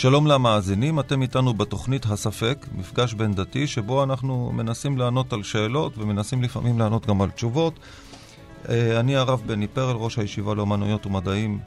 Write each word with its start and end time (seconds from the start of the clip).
שלום 0.00 0.26
למאזינים, 0.26 1.00
אתם 1.00 1.22
איתנו 1.22 1.54
בתוכנית 1.54 2.06
הספק, 2.06 2.66
מפגש 2.72 3.14
בין 3.14 3.34
דתי, 3.34 3.66
שבו 3.66 4.04
אנחנו 4.04 4.52
מנסים 4.52 4.98
לענות 4.98 5.32
על 5.32 5.42
שאלות 5.42 5.98
ומנסים 5.98 6.42
לפעמים 6.42 6.78
לענות 6.78 7.06
גם 7.06 7.22
על 7.22 7.30
תשובות. 7.30 7.78
אה, 8.68 9.00
אני 9.00 9.16
הרב 9.16 9.42
בני 9.46 9.66
פרל, 9.66 9.96
ראש 9.96 10.18
הישיבה 10.18 10.54
לאומנויות 10.54 11.06
ומדעים 11.06 11.58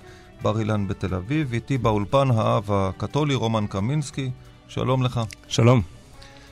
בר 0.42 0.60
אילן 0.60 0.88
בתל 0.88 1.16
אביב, 1.16 1.54
איתי 1.54 1.78
באולפן 1.78 2.32
האב 2.32 2.72
הקתולי 2.72 3.36
רומן 3.36 3.68
קמינסקי, 3.68 4.32
שלום 4.68 5.04
לך. 5.04 5.22
שלום. 5.48 5.82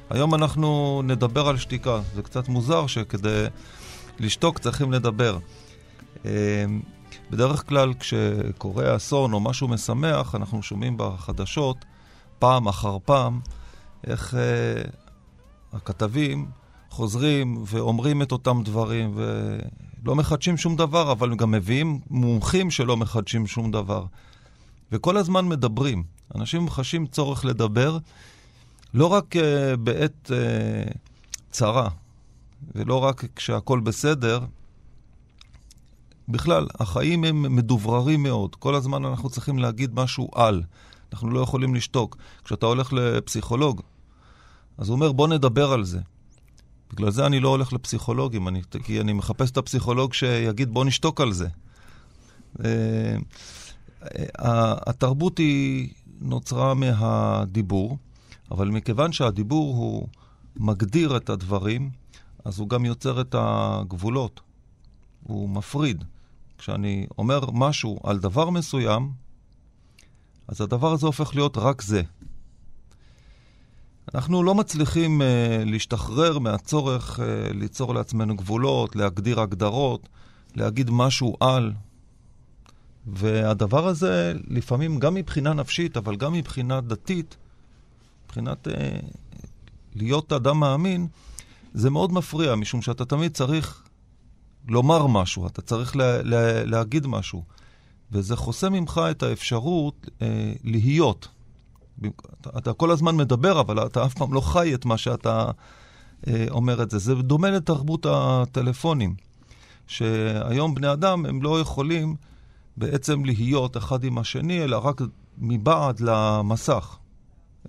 היום 0.09 0.35
אנחנו 0.35 1.01
נדבר 1.05 1.47
על 1.47 1.57
שתיקה, 1.57 1.99
זה 2.15 2.21
קצת 2.21 2.47
מוזר 2.47 2.87
שכדי 2.87 3.45
לשתוק 4.19 4.59
צריכים 4.59 4.91
לדבר. 4.91 5.37
בדרך 7.31 7.69
כלל 7.69 7.93
כשקורה 7.93 8.95
אסון 8.95 9.33
או 9.33 9.39
משהו 9.39 9.67
משמח, 9.67 10.35
אנחנו 10.35 10.63
שומעים 10.63 10.93
בחדשות 10.97 11.85
פעם 12.39 12.67
אחר 12.67 12.97
פעם 13.05 13.39
איך 14.07 14.35
אה, 14.35 14.81
הכתבים 15.73 16.49
חוזרים 16.89 17.63
ואומרים 17.65 18.21
את 18.21 18.31
אותם 18.31 18.61
דברים 18.65 19.15
ולא 19.15 20.15
מחדשים 20.15 20.57
שום 20.57 20.75
דבר, 20.75 21.11
אבל 21.11 21.35
גם 21.35 21.51
מביאים 21.51 21.99
מומחים 22.09 22.71
שלא 22.71 22.97
מחדשים 22.97 23.47
שום 23.47 23.71
דבר. 23.71 24.05
וכל 24.91 25.17
הזמן 25.17 25.47
מדברים. 25.47 26.03
אנשים 26.35 26.69
חשים 26.69 27.07
צורך 27.07 27.45
לדבר 27.45 27.97
לא 28.93 29.05
רק 29.05 29.35
אה, 29.35 29.77
בעת 29.77 30.31
אה, 30.31 30.91
צרה, 31.51 31.89
ולא 32.75 33.03
רק 33.03 33.25
כשהכול 33.35 33.79
בסדר, 33.79 34.39
בכלל, 36.31 36.67
החיים 36.79 37.23
הם 37.23 37.55
מדובררים 37.55 38.23
מאוד. 38.23 38.55
כל 38.55 38.75
הזמן 38.75 39.05
אנחנו 39.05 39.29
צריכים 39.29 39.59
להגיד 39.59 39.93
משהו 39.93 40.29
על. 40.35 40.63
אנחנו 41.13 41.29
לא 41.29 41.39
יכולים 41.39 41.75
לשתוק. 41.75 42.17
כשאתה 42.43 42.65
הולך 42.65 42.93
לפסיכולוג, 42.93 43.81
אז 44.77 44.89
הוא 44.89 44.95
אומר, 44.95 45.11
בוא 45.11 45.27
נדבר 45.27 45.71
על 45.71 45.83
זה. 45.83 45.99
בגלל 46.93 47.11
זה 47.11 47.25
אני 47.25 47.39
לא 47.39 47.49
הולך 47.49 47.73
לפסיכולוגים, 47.73 48.47
אני, 48.47 48.61
כי 48.83 49.01
אני 49.01 49.13
מחפש 49.13 49.51
את 49.51 49.57
הפסיכולוג 49.57 50.13
שיגיד, 50.13 50.69
בוא 50.73 50.85
נשתוק 50.85 51.21
על 51.21 51.33
זה. 51.33 51.47
Uh, 52.57 52.63
התרבות 54.85 55.37
היא 55.37 55.89
נוצרה 56.21 56.73
מהדיבור, 56.73 57.97
אבל 58.51 58.67
מכיוון 58.67 59.11
שהדיבור 59.11 59.75
הוא 59.75 60.07
מגדיר 60.55 61.17
את 61.17 61.29
הדברים, 61.29 61.89
אז 62.45 62.59
הוא 62.59 62.69
גם 62.69 62.85
יוצר 62.85 63.21
את 63.21 63.35
הגבולות. 63.37 64.41
הוא 65.23 65.49
מפריד. 65.49 66.03
כשאני 66.61 67.07
אומר 67.17 67.51
משהו 67.53 67.99
על 68.03 68.19
דבר 68.19 68.49
מסוים, 68.49 69.11
אז 70.47 70.61
הדבר 70.61 70.91
הזה 70.91 71.05
הופך 71.05 71.35
להיות 71.35 71.57
רק 71.57 71.81
זה. 71.81 72.01
אנחנו 74.15 74.43
לא 74.43 74.55
מצליחים 74.55 75.21
uh, 75.21 75.25
להשתחרר 75.69 76.39
מהצורך 76.39 77.19
uh, 77.19 77.53
ליצור 77.53 77.93
לעצמנו 77.93 78.35
גבולות, 78.35 78.95
להגדיר 78.95 79.39
הגדרות, 79.39 80.09
להגיד 80.55 80.89
משהו 80.89 81.35
על. 81.39 81.73
והדבר 83.07 83.87
הזה, 83.87 84.33
לפעמים 84.47 84.99
גם 84.99 85.13
מבחינה 85.13 85.53
נפשית, 85.53 85.97
אבל 85.97 86.15
גם 86.15 86.33
מבחינה 86.33 86.81
דתית, 86.81 87.37
מבחינת 88.25 88.67
uh, 88.67 88.71
להיות 89.95 90.33
אדם 90.33 90.59
מאמין, 90.59 91.07
זה 91.73 91.89
מאוד 91.89 92.13
מפריע, 92.13 92.55
משום 92.55 92.81
שאתה 92.81 93.05
תמיד 93.05 93.33
צריך 93.33 93.83
לומר 94.67 95.07
משהו, 95.07 95.47
אתה 95.47 95.61
צריך 95.61 95.95
לה, 95.95 96.21
לה, 96.21 96.63
להגיד 96.65 97.07
משהו. 97.07 97.43
וזה 98.11 98.35
חוסם 98.35 98.73
ממך 98.73 99.01
את 99.11 99.23
האפשרות 99.23 100.09
אה, 100.21 100.53
להיות. 100.63 101.27
אתה, 102.41 102.49
אתה 102.57 102.73
כל 102.73 102.91
הזמן 102.91 103.17
מדבר, 103.17 103.59
אבל 103.59 103.85
אתה 103.85 104.05
אף 104.05 104.13
פעם 104.13 104.33
לא 104.33 104.41
חי 104.41 104.73
את 104.75 104.85
מה 104.85 104.97
שאתה 104.97 105.51
אה, 106.27 106.45
אומר 106.49 106.83
את 106.83 106.91
זה. 106.91 106.97
זה 106.97 107.15
דומה 107.15 107.51
לתרבות 107.51 108.05
הטלפונים, 108.09 109.15
שהיום 109.87 110.75
בני 110.75 110.93
אדם 110.93 111.25
הם 111.25 111.43
לא 111.43 111.59
יכולים 111.59 112.15
בעצם 112.77 113.25
להיות 113.25 113.77
אחד 113.77 114.03
עם 114.03 114.17
השני, 114.17 114.63
אלא 114.63 114.77
רק 114.87 115.01
מבעד 115.37 115.99
למסך. 115.99 116.97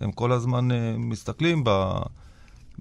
הם 0.01 0.13
כל 0.13 0.33
הזמן 0.33 0.73
אה, 0.73 0.95
מסתכלים 0.99 1.65
ב... 1.65 1.71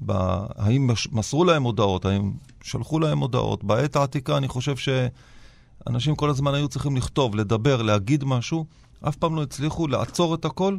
ב... 0.05 0.11
האם 0.55 0.89
מסרו 1.11 1.43
להם 1.43 1.63
הודעות, 1.63 2.05
האם 2.05 2.31
שלחו 2.63 2.99
להם 2.99 3.19
הודעות. 3.19 3.63
בעת 3.63 3.95
העתיקה 3.95 4.37
אני 4.37 4.47
חושב 4.47 4.75
שאנשים 4.77 6.15
כל 6.15 6.29
הזמן 6.29 6.53
היו 6.53 6.67
צריכים 6.67 6.97
לכתוב, 6.97 7.35
לדבר, 7.35 7.81
להגיד 7.81 8.23
משהו, 8.23 8.65
אף 9.07 9.15
פעם 9.15 9.35
לא 9.35 9.43
הצליחו 9.43 9.87
לעצור 9.87 10.35
את 10.35 10.45
הכל 10.45 10.77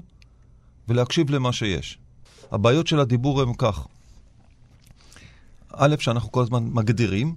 ולהקשיב 0.89 1.31
למה 1.31 1.53
שיש. 1.53 1.99
הבעיות 2.51 2.87
של 2.87 3.01
הדיבור 3.01 3.43
הם 3.43 3.55
כך. 3.55 3.87
א', 5.73 5.95
שאנחנו 5.99 6.33
כל 6.33 6.43
הזמן 6.43 6.65
מגדירים, 6.65 7.37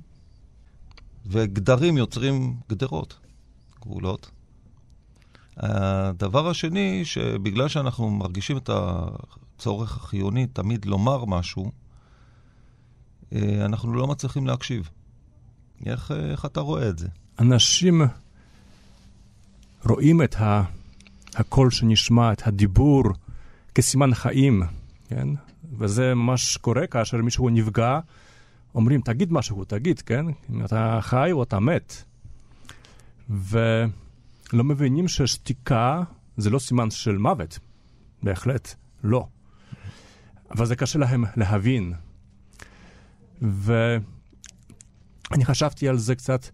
וגדרים 1.26 1.98
יוצרים 1.98 2.56
גדרות, 2.70 3.18
גבולות. 3.82 4.32
הדבר 5.58 6.50
השני, 6.50 7.06
שבגלל 7.06 7.68
שאנחנו 7.68 8.10
מרגישים 8.10 8.58
את 8.58 8.70
הצורך 9.56 9.98
החיוני 9.98 10.48
תמיד 10.48 10.86
לומר 10.86 11.26
משהו, 11.26 11.72
אה, 13.34 13.66
אנחנו 13.66 13.94
לא 13.94 14.08
מצליחים 14.08 14.48
להקשיב. 14.48 14.90
איך, 15.86 16.12
אה, 16.12 16.32
איך 16.32 16.46
אתה 16.46 16.60
רואה 16.60 16.90
את 16.90 16.98
זה? 17.00 17.08
אנשים 17.40 18.02
רואים 19.86 20.22
את 20.22 20.36
ה... 20.36 20.64
הקול 21.36 21.72
שנשמע, 21.72 22.32
את 22.32 22.48
הדיבור, 22.48 23.04
כסימן 23.76 24.14
חיים, 24.14 24.64
כן? 25.08 25.28
וזה 25.78 26.16
ממש 26.16 26.58
קורה 26.58 26.88
כאשר 26.88 27.18
מישהו 27.18 27.50
נפגע, 27.50 28.00
אומרים, 28.76 29.02
תגיד 29.02 29.34
משהו, 29.34 29.66
תגיד, 29.66 30.02
כן? 30.02 30.26
אם 30.50 30.66
אתה 30.66 31.00
חי 31.02 31.30
או 31.32 31.44
אתה 31.44 31.60
מת. 31.60 32.04
ולא 33.30 34.64
מבינים 34.64 35.08
ששתיקה 35.08 36.04
זה 36.38 36.50
לא 36.50 36.60
סימן 36.60 36.92
של 36.92 37.18
מוות. 37.18 37.60
בהחלט, 38.24 38.76
לא. 39.04 39.28
אבל 40.52 40.66
זה 40.66 40.76
קשה 40.76 41.00
להם 41.00 41.26
להבין. 41.36 41.94
ואני 43.42 44.06
חשבתי 45.46 45.88
על 45.88 45.98
זה 45.98 46.16
קצת, 46.16 46.46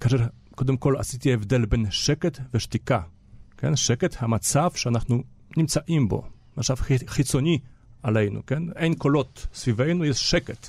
כאשר 0.00 0.26
קודם 0.54 0.76
כל 0.76 0.96
עשיתי 0.98 1.32
הבדל 1.32 1.64
בין 1.64 1.86
שקט 1.90 2.38
ושתיקה. 2.54 3.00
כן? 3.56 3.76
שקט, 3.76 4.16
המצב 4.18 4.70
שאנחנו 4.74 5.22
נמצאים 5.56 6.08
בו, 6.08 6.22
מצב 6.56 6.74
חיצוני 7.06 7.58
עלינו, 8.02 8.46
כן? 8.46 8.62
אין 8.76 8.94
קולות 8.94 9.46
סביבנו, 9.54 10.04
יש 10.04 10.30
שקט. 10.30 10.68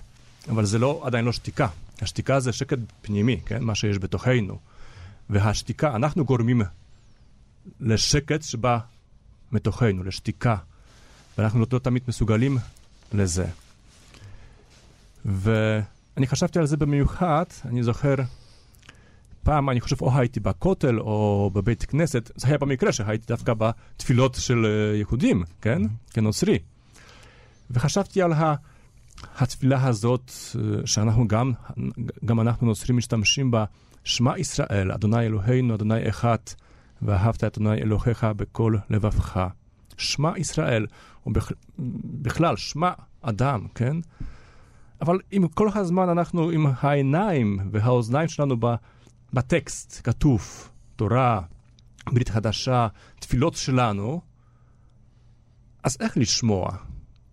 אבל 0.49 0.65
זה 0.65 0.79
לא, 0.79 1.01
עדיין 1.05 1.25
לא 1.25 1.31
שתיקה. 1.31 1.67
השתיקה 2.01 2.39
זה 2.39 2.51
שקט 2.51 2.77
פנימי, 3.01 3.39
כן? 3.45 3.63
מה 3.63 3.75
שיש 3.75 3.99
בתוכנו. 3.99 4.59
והשתיקה, 5.29 5.95
אנחנו 5.95 6.25
גורמים 6.25 6.61
לשקט 7.79 8.41
שבא 8.41 8.79
מתוכנו, 9.51 10.03
לשתיקה. 10.03 10.55
ואנחנו 11.37 11.65
לא 11.71 11.79
תמיד 11.79 12.03
מסוגלים 12.07 12.57
לזה. 13.13 13.45
ואני 15.25 16.27
חשבתי 16.27 16.59
על 16.59 16.65
זה 16.65 16.77
במיוחד, 16.77 17.45
אני 17.65 17.83
זוכר, 17.83 18.15
פעם, 19.43 19.69
אני 19.69 19.81
חושב, 19.81 20.01
או 20.01 20.17
הייתי 20.17 20.39
בכותל 20.39 20.99
או 20.99 21.49
בבית 21.53 21.85
כנסת, 21.85 22.31
זה 22.35 22.47
היה 22.47 22.57
במקרה 22.57 22.91
שהייתי 22.91 23.25
דווקא 23.27 23.53
בתפילות 23.53 24.37
של 24.39 24.65
אה, 24.65 24.97
יהודים, 24.97 25.43
כן? 25.61 25.81
Mm-hmm. 25.83 26.13
כנוצרי. 26.13 26.59
וחשבתי 27.71 28.21
על 28.21 28.33
ה... 28.33 28.55
התפילה 29.37 29.87
הזאת, 29.87 30.31
אה, 30.55 30.87
שאנחנו 30.87 31.27
גם, 31.27 31.51
גם 32.25 32.39
אנחנו 32.39 32.67
נוצרים 32.67 32.97
משתמשים 32.97 33.51
בה, 33.51 33.65
שמע 34.03 34.39
ישראל, 34.39 34.91
אדוני 34.91 35.25
אלוהינו, 35.25 35.75
אדוני 35.75 36.09
אחד, 36.09 36.37
ואהבת 37.01 37.43
אדוני 37.43 37.81
אלוהיך 37.81 38.23
בכל 38.23 38.75
לבבך. 38.89 39.47
שמע 39.97 40.31
ישראל, 40.37 40.85
ובכלל, 41.25 42.57
שמע 42.57 42.91
אדם, 43.21 43.67
כן? 43.75 43.97
אבל 45.01 45.19
אם 45.33 45.47
כל 45.53 45.69
הזמן 45.75 46.09
אנחנו 46.09 46.49
עם 46.49 46.65
העיניים 46.79 47.59
והאוזניים 47.71 48.27
שלנו 48.27 48.55
בטקסט, 49.33 50.01
כתוב, 50.03 50.69
תורה, 50.95 51.41
ברית 52.13 52.29
חדשה, 52.29 52.87
תפילות 53.19 53.53
שלנו, 53.53 54.21
אז 55.83 55.97
איך 55.99 56.17
לשמוע? 56.17 56.71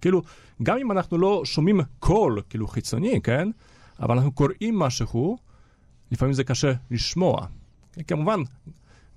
כאילו, 0.00 0.22
גם 0.62 0.78
אם 0.78 0.92
אנחנו 0.92 1.18
לא 1.18 1.42
שומעים 1.44 1.80
קול, 1.98 2.42
כאילו 2.50 2.68
חיצוני, 2.68 3.20
כן? 3.22 3.48
אבל 4.00 4.14
אנחנו 4.16 4.32
קוראים 4.32 4.78
משהו, 4.78 5.38
לפעמים 6.10 6.34
זה 6.34 6.44
קשה 6.44 6.72
לשמוע. 6.90 7.46
כמובן, 8.06 8.40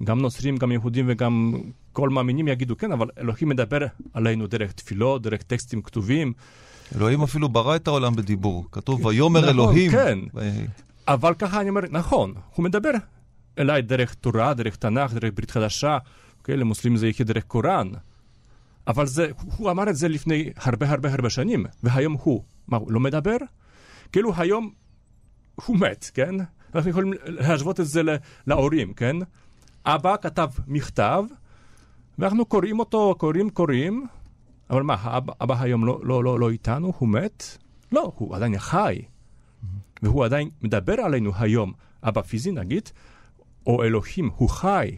גם 0.03 0.19
נוצרים, 0.19 0.57
גם 0.57 0.71
יהודים 0.71 1.05
וגם 1.09 1.53
כל 1.95 2.09
מאמינים 2.09 2.47
יגידו, 2.47 2.77
כן, 2.77 2.91
אבל 2.91 3.07
אלוהים 3.17 3.49
מדבר 3.49 3.77
עלינו 4.13 4.47
דרך 4.47 4.71
תפילות, 4.71 5.21
דרך 5.21 5.41
טקסטים 5.41 5.81
כתובים. 5.81 6.33
אלוהים 6.95 7.21
אפילו 7.21 7.49
ברא 7.49 7.75
את 7.75 7.87
העולם 7.87 8.15
בדיבור. 8.15 8.65
כתוב, 8.71 9.05
ויאמר 9.05 9.39
נכון, 9.39 9.53
אלוהים. 9.53 9.91
כן. 9.91 10.19
ו- 10.33 10.65
אבל 11.07 11.33
ככה 11.33 11.61
אני 11.61 11.69
אומר, 11.69 11.81
נכון, 11.91 12.33
הוא 12.55 12.63
מדבר 12.63 12.91
אליי 13.59 13.81
דרך 13.81 14.13
תורה, 14.13 14.53
דרך 14.53 14.75
תנ"ך, 14.75 15.13
דרך 15.13 15.31
ברית 15.35 15.51
חדשה, 15.51 15.97
אוקיי, 16.39 16.57
למוסלמים 16.57 16.97
זה 16.97 17.05
יהיה 17.05 17.15
דרך 17.19 17.43
קוראן. 17.43 17.87
אבל 18.87 19.05
זה, 19.05 19.27
הוא 19.57 19.71
אמר 19.71 19.89
את 19.89 19.95
זה 19.95 20.07
לפני 20.07 20.49
הרבה 20.57 20.89
הרבה 20.89 21.13
הרבה 21.13 21.29
שנים, 21.29 21.65
והיום 21.83 22.17
הוא, 22.23 22.43
מה, 22.67 22.77
הוא 22.77 22.91
לא 22.91 22.99
מדבר? 22.99 23.37
כאילו 24.11 24.33
היום 24.37 24.71
הוא 25.65 25.77
מת, 25.77 26.11
כן? 26.13 26.35
אנחנו 26.75 26.89
יכולים 26.89 27.13
להשוות 27.25 27.79
את 27.79 27.87
זה 27.87 28.01
להורים, 28.47 28.93
כן? 28.93 29.15
אבא 29.85 30.15
כתב 30.21 30.49
מכתב, 30.67 31.23
ואנחנו 32.19 32.45
קוראים 32.45 32.79
אותו, 32.79 33.15
קוראים, 33.17 33.49
קוראים, 33.49 34.07
אבל 34.69 34.83
מה, 34.83 34.93
האבא, 34.93 35.33
אבא 35.41 35.61
היום 35.61 35.85
לא, 35.85 35.99
לא, 36.03 36.23
לא, 36.23 36.39
לא 36.39 36.49
איתנו? 36.49 36.93
הוא 36.97 37.09
מת? 37.09 37.57
לא, 37.91 38.11
הוא 38.15 38.35
עדיין 38.35 38.59
חי. 38.59 39.01
והוא 40.01 40.25
עדיין 40.25 40.49
מדבר 40.61 40.93
עלינו 40.93 41.31
היום, 41.35 41.73
אבא 42.03 42.21
פיזי 42.21 42.51
נגיד, 42.51 42.89
או 43.67 43.83
אלוהים, 43.83 44.29
הוא 44.35 44.49
חי. 44.49 44.97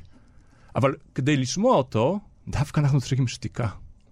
אבל 0.75 0.95
כדי 1.15 1.37
לשמוע 1.37 1.75
אותו, 1.75 2.19
דווקא 2.47 2.79
אנחנו 2.79 2.99
צריכים 2.99 3.27
שתיקה. 3.27 3.67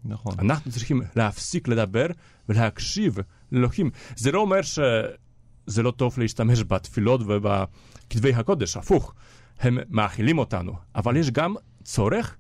נכון. 0.05 0.33
אנחנו 0.39 0.71
צריכים 0.71 1.01
להפסיק 1.15 1.67
לדבר 1.67 2.05
ולהקשיב 2.49 3.17
לאלוהים. 3.51 3.89
זה 4.15 4.31
לא 4.31 4.39
אומר 4.39 4.61
שזה 4.61 5.83
לא 5.83 5.91
טוב 5.91 6.19
להשתמש 6.19 6.63
בתפילות 6.63 7.21
ובכתבי 7.25 8.33
הקודש, 8.33 8.77
הפוך. 8.77 9.13
הם 9.59 9.77
מאכילים 9.89 10.37
אותנו, 10.37 10.73
אבל 10.95 11.17
יש 11.17 11.31
גם 11.31 11.55
צורך 11.83 12.37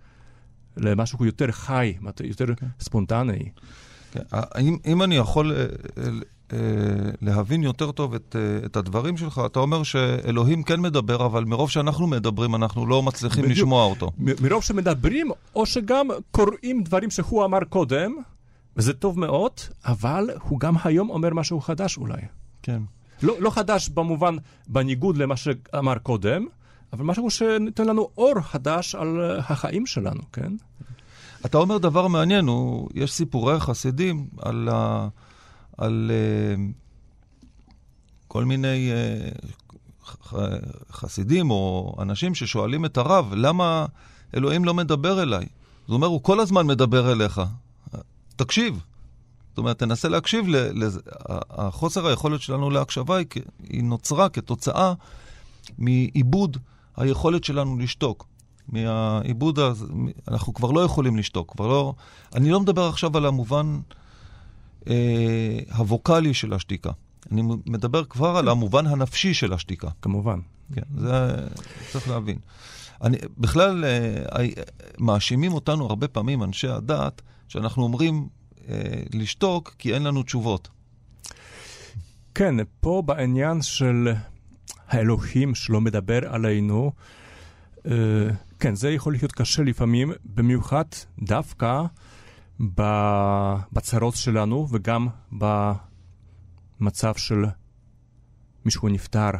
למשהו 0.77 1.25
יותר 1.25 1.51
חי, 1.51 1.93
יותר 2.23 2.45
ספונטני. 2.79 3.49
כן, 4.11 4.19
אם, 4.59 4.77
אם 4.85 5.03
אני 5.03 5.15
יכול 5.15 5.51
אה, 5.51 5.65
אה, 6.53 6.57
להבין 7.21 7.63
יותר 7.63 7.91
טוב 7.91 8.13
את, 8.13 8.35
אה, 8.39 8.65
את 8.65 8.75
הדברים 8.75 9.17
שלך, 9.17 9.41
אתה 9.45 9.59
אומר 9.59 9.83
שאלוהים 9.83 10.63
כן 10.63 10.79
מדבר, 10.79 11.25
אבל 11.25 11.43
מרוב 11.45 11.69
שאנחנו 11.69 12.07
מדברים, 12.07 12.55
אנחנו 12.55 12.85
לא 12.85 13.03
מצליחים 13.03 13.43
בדיוק. 13.43 13.57
לשמוע 13.57 13.85
אותו. 13.85 14.11
מ- 14.17 14.43
מרוב 14.47 14.63
שמדברים, 14.63 15.27
או 15.55 15.65
שגם 15.65 16.07
קוראים 16.31 16.83
דברים 16.83 17.09
שהוא 17.11 17.45
אמר 17.45 17.63
קודם, 17.69 18.15
וזה 18.77 18.93
טוב 18.93 19.19
מאוד, 19.19 19.51
אבל 19.85 20.29
הוא 20.41 20.59
גם 20.59 20.75
היום 20.83 21.09
אומר 21.09 21.33
משהו 21.33 21.61
חדש 21.61 21.97
אולי. 21.97 22.21
כן. 22.61 22.81
לא, 23.23 23.35
לא 23.39 23.49
חדש 23.49 23.89
במובן, 23.89 24.35
בניגוד 24.67 25.17
למה 25.17 25.35
שאמר 25.35 25.97
קודם, 25.97 26.45
אבל 26.95 27.05
משהו 27.05 27.29
שנותן 27.29 27.87
לנו 27.87 28.09
אור 28.17 28.41
חדש 28.41 28.95
על 28.95 29.21
אה, 29.21 29.37
החיים 29.37 29.85
שלנו, 29.85 30.21
כן? 30.33 30.53
אתה 31.45 31.57
אומר 31.57 31.77
דבר 31.77 32.07
מעניין, 32.07 32.47
הוא, 32.47 32.89
יש 32.93 33.13
סיפורי 33.13 33.59
חסידים 33.59 34.27
על, 34.41 34.69
ה, 34.71 35.07
על 35.77 36.11
uh, 36.11 36.59
כל 38.27 38.45
מיני 38.45 38.91
uh, 38.91 39.45
ח, 40.05 40.33
חסידים 40.91 41.51
או 41.51 41.95
אנשים 41.99 42.35
ששואלים 42.35 42.85
את 42.85 42.97
הרב, 42.97 43.33
למה 43.33 43.85
אלוהים 44.35 44.65
לא 44.65 44.73
מדבר 44.73 45.23
אליי? 45.23 45.45
זאת 45.87 45.95
אומרת, 45.95 46.09
הוא 46.09 46.23
כל 46.23 46.39
הזמן 46.39 46.67
מדבר 46.67 47.11
אליך. 47.11 47.41
תקשיב. 48.35 48.79
זאת 49.49 49.57
אומרת, 49.57 49.79
תנסה 49.79 50.09
להקשיב 50.09 50.45
לזה. 50.47 50.99
החוסר 51.49 52.07
היכולת 52.07 52.41
שלנו 52.41 52.69
להקשבה 52.69 53.17
היא, 53.17 53.25
היא 53.63 53.83
נוצרה 53.83 54.29
כתוצאה 54.29 54.93
מעיבוד 55.77 56.57
היכולת 56.97 57.43
שלנו 57.43 57.77
לשתוק. 57.77 58.27
מהעיבוד 58.67 59.59
הזה, 59.59 59.85
אנחנו 60.27 60.53
כבר 60.53 60.71
לא 60.71 60.81
יכולים 60.81 61.17
לשתוק, 61.17 61.51
כבר 61.51 61.67
לא... 61.67 61.93
אני 62.35 62.49
לא 62.49 62.59
מדבר 62.59 62.87
עכשיו 62.87 63.17
על 63.17 63.25
המובן 63.25 63.79
אה, 64.89 65.59
הווקאלי 65.75 66.33
של 66.33 66.53
השתיקה. 66.53 66.91
אני 67.31 67.41
מדבר 67.65 68.03
כבר 68.05 68.37
על 68.37 68.49
המובן 68.49 68.87
הנפשי 68.87 69.33
של 69.33 69.53
השתיקה. 69.53 69.87
כמובן. 70.01 70.39
כן, 70.73 70.81
זה 70.97 71.47
צריך 71.91 72.09
להבין. 72.09 72.37
אני, 73.01 73.17
בכלל, 73.37 73.85
אה, 73.85 74.45
מאשימים 74.99 75.53
אותנו 75.53 75.85
הרבה 75.85 76.07
פעמים, 76.07 76.43
אנשי 76.43 76.67
הדת, 76.67 77.21
שאנחנו 77.47 77.83
אומרים 77.83 78.27
אה, 78.69 78.75
לשתוק 79.13 79.75
כי 79.79 79.93
אין 79.93 80.03
לנו 80.03 80.23
תשובות. 80.23 80.67
כן, 82.35 82.55
פה 82.79 83.03
בעניין 83.05 83.61
של 83.61 84.13
האלוהים 84.87 85.55
שלא 85.55 85.81
מדבר 85.81 86.33
עלינו, 86.33 86.91
אה, 87.85 87.91
כן, 88.59 88.75
זה 88.75 88.89
יכול 88.91 89.13
להיות 89.13 89.31
קשה 89.31 89.63
לפעמים, 89.63 90.11
במיוחד 90.25 90.85
דווקא 91.19 91.81
בצרות 93.73 94.15
שלנו 94.15 94.67
וגם 94.71 95.07
במצב 95.31 97.15
של 97.15 97.45
מישהו 98.65 98.89
נפטר, 98.89 99.31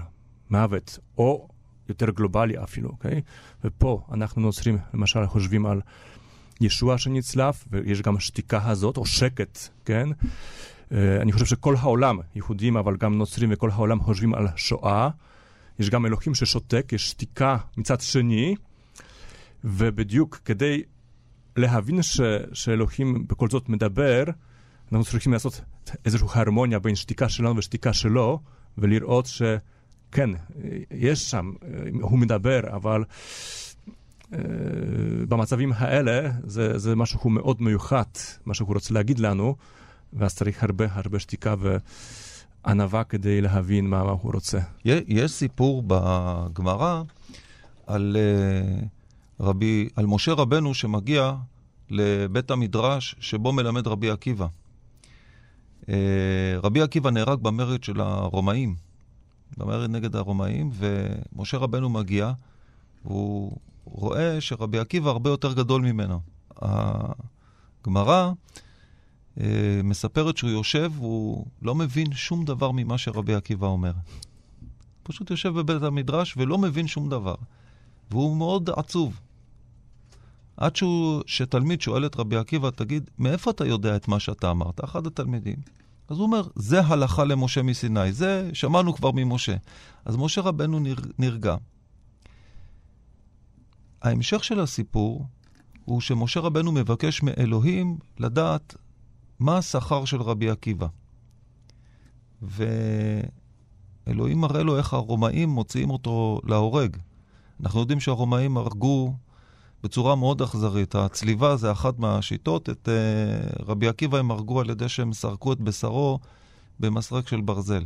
מוות, 0.49 0.99
או 1.17 1.47
יותר 1.89 2.09
גלובלי 2.09 2.63
אפילו, 2.63 2.89
אוקיי? 2.89 3.21
ופה 3.63 4.01
אנחנו 4.11 4.41
נוצרים, 4.41 4.77
למשל, 4.93 5.27
חושבים 5.27 5.65
על 5.65 5.81
ישוע 6.61 6.97
שנצלף, 6.97 7.65
ויש 7.71 8.01
גם 8.01 8.19
שתיקה 8.19 8.69
הזאת, 8.69 8.97
או 8.97 9.05
שקט, 9.05 9.59
כן? 9.85 10.09
אני 10.91 11.31
חושב 11.31 11.45
שכל 11.45 11.75
העולם, 11.79 12.19
יהודים, 12.35 12.77
אבל 12.77 12.97
גם 12.97 13.17
נוצרים 13.17 13.49
וכל 13.53 13.69
העולם 13.71 13.99
חושבים 13.99 14.33
על 14.33 14.47
שואה. 14.55 15.09
יש 15.79 15.89
גם 15.89 16.05
אלוהים 16.05 16.35
ששותק, 16.35 16.89
יש 16.93 17.09
שתיקה 17.09 17.57
מצד 17.77 18.01
שני, 18.01 18.55
ובדיוק 19.63 20.39
כדי 20.45 20.83
להבין 21.55 22.01
ש, 22.01 22.21
שאלוהים 22.53 23.27
בכל 23.27 23.49
זאת 23.49 23.69
מדבר, 23.69 24.23
אנחנו 24.91 25.05
צריכים 25.05 25.33
לעשות 25.33 25.61
איזושהי 26.05 26.27
הרמוניה 26.33 26.79
בין 26.79 26.95
שתיקה 26.95 27.29
שלנו 27.29 27.57
ושתיקה 27.57 27.93
שלו, 27.93 28.39
ולראות 28.77 29.25
שכן, 29.25 30.29
יש 30.91 31.31
שם, 31.31 31.53
הוא 32.01 32.19
מדבר, 32.19 32.59
אבל 32.75 33.03
uh, 33.03 34.35
במצבים 35.27 35.71
האלה 35.75 36.29
זה, 36.43 36.77
זה 36.77 36.95
משהו 36.95 37.29
מאוד 37.29 37.61
מיוחד, 37.61 38.03
מה 38.45 38.53
שהוא 38.53 38.73
רוצה 38.73 38.93
להגיד 38.93 39.19
לנו, 39.19 39.55
ואז 40.13 40.35
צריך 40.35 40.63
הרבה 40.63 40.85
הרבה 40.91 41.19
שתיקה 41.19 41.55
וענווה 42.65 43.03
כדי 43.03 43.41
להבין 43.41 43.89
מה, 43.89 44.03
מה 44.03 44.11
הוא 44.11 44.33
רוצה. 44.33 44.59
יש 44.85 45.31
סיפור 45.31 45.83
בגמרא 45.87 47.01
על... 47.87 48.17
רבי, 49.39 49.89
על 49.95 50.05
משה 50.05 50.33
רבנו 50.33 50.73
שמגיע 50.73 51.33
לבית 51.89 52.51
המדרש 52.51 53.15
שבו 53.19 53.53
מלמד 53.53 53.87
רבי 53.87 54.09
עקיבא. 54.09 54.47
רבי 56.63 56.81
עקיבא 56.81 57.09
נהרג 57.09 57.39
במרד 57.39 57.83
של 57.83 58.01
הרומאים, 58.01 58.75
במרד 59.57 59.89
נגד 59.89 60.15
הרומאים, 60.15 60.71
ומשה 60.73 61.57
רבנו 61.57 61.89
מגיע, 61.89 62.31
והוא 63.05 63.57
רואה 63.85 64.41
שרבי 64.41 64.79
עקיבא 64.79 65.09
הרבה 65.09 65.29
יותר 65.29 65.53
גדול 65.53 65.81
ממנו. 65.81 66.19
הגמרא 66.61 68.31
מספרת 69.83 70.37
שהוא 70.37 70.49
יושב, 70.49 70.91
והוא 70.95 71.45
לא 71.61 71.75
מבין 71.75 72.13
שום 72.13 72.45
דבר 72.45 72.71
ממה 72.71 72.97
שרבי 72.97 73.35
עקיבא 73.35 73.67
אומר. 73.67 73.91
פשוט 75.03 75.31
יושב 75.31 75.49
בבית 75.49 75.83
המדרש 75.83 76.37
ולא 76.37 76.57
מבין 76.57 76.87
שום 76.87 77.09
דבר. 77.09 77.35
והוא 78.11 78.37
מאוד 78.37 78.69
עצוב. 78.69 79.19
עד 80.57 80.75
שהוא, 80.75 81.21
שתלמיד 81.25 81.81
שואל 81.81 82.05
את 82.05 82.15
רבי 82.15 82.35
עקיבא, 82.35 82.69
תגיד, 82.69 83.09
מאיפה 83.19 83.51
אתה 83.51 83.65
יודע 83.65 83.95
את 83.95 84.07
מה 84.07 84.19
שאתה 84.19 84.51
אמרת? 84.51 84.83
אחד 84.83 85.07
התלמידים. 85.07 85.55
אז 86.09 86.17
הוא 86.17 86.25
אומר, 86.25 86.47
זה 86.55 86.81
הלכה 86.81 87.23
למשה 87.23 87.61
מסיני, 87.61 88.13
זה 88.13 88.49
שמענו 88.53 88.95
כבר 88.95 89.11
ממשה. 89.11 89.55
אז 90.05 90.15
משה 90.15 90.41
רבנו 90.41 90.79
נר, 90.79 90.95
נרגע. 91.19 91.55
ההמשך 94.01 94.43
של 94.43 94.59
הסיפור 94.59 95.25
הוא 95.85 96.01
שמשה 96.01 96.39
רבנו 96.39 96.71
מבקש 96.71 97.23
מאלוהים 97.23 97.97
לדעת 98.19 98.75
מה 99.39 99.57
השכר 99.57 100.05
של 100.05 100.21
רבי 100.21 100.49
עקיבא. 100.49 100.87
ואלוהים 102.41 104.41
מראה 104.41 104.63
לו 104.63 104.77
איך 104.77 104.93
הרומאים 104.93 105.49
מוציאים 105.49 105.89
אותו 105.89 106.41
להורג. 106.43 106.97
אנחנו 107.63 107.79
יודעים 107.79 107.99
שהרומאים 107.99 108.57
הרגו 108.57 109.13
בצורה 109.83 110.15
מאוד 110.15 110.41
אכזרית. 110.41 110.95
הצליבה 110.95 111.55
זה 111.55 111.71
אחת 111.71 111.99
מהשיטות. 111.99 112.69
את 112.69 112.89
uh, 112.89 113.63
רבי 113.65 113.87
עקיבא 113.87 114.17
הם 114.17 114.31
הרגו 114.31 114.59
על 114.59 114.69
ידי 114.69 114.89
שהם 114.89 115.13
סרקו 115.13 115.53
את 115.53 115.59
בשרו 115.59 116.19
במסרק 116.79 117.27
של 117.27 117.41
ברזל. 117.41 117.83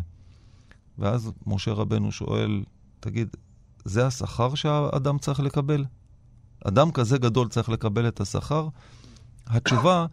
ואז 0.97 1.31
משה 1.47 1.73
רבנו 1.73 2.11
שואל, 2.11 2.63
תגיד, 2.99 3.35
זה 3.85 4.07
השכר 4.07 4.55
שהאדם 4.55 5.17
צריך 5.17 5.39
לקבל? 5.39 5.85
אדם 6.65 6.91
כזה 6.91 7.17
גדול 7.17 7.47
צריך 7.47 7.69
לקבל 7.69 8.07
את 8.07 8.21
השכר? 8.21 8.67
התשובה 9.47 10.05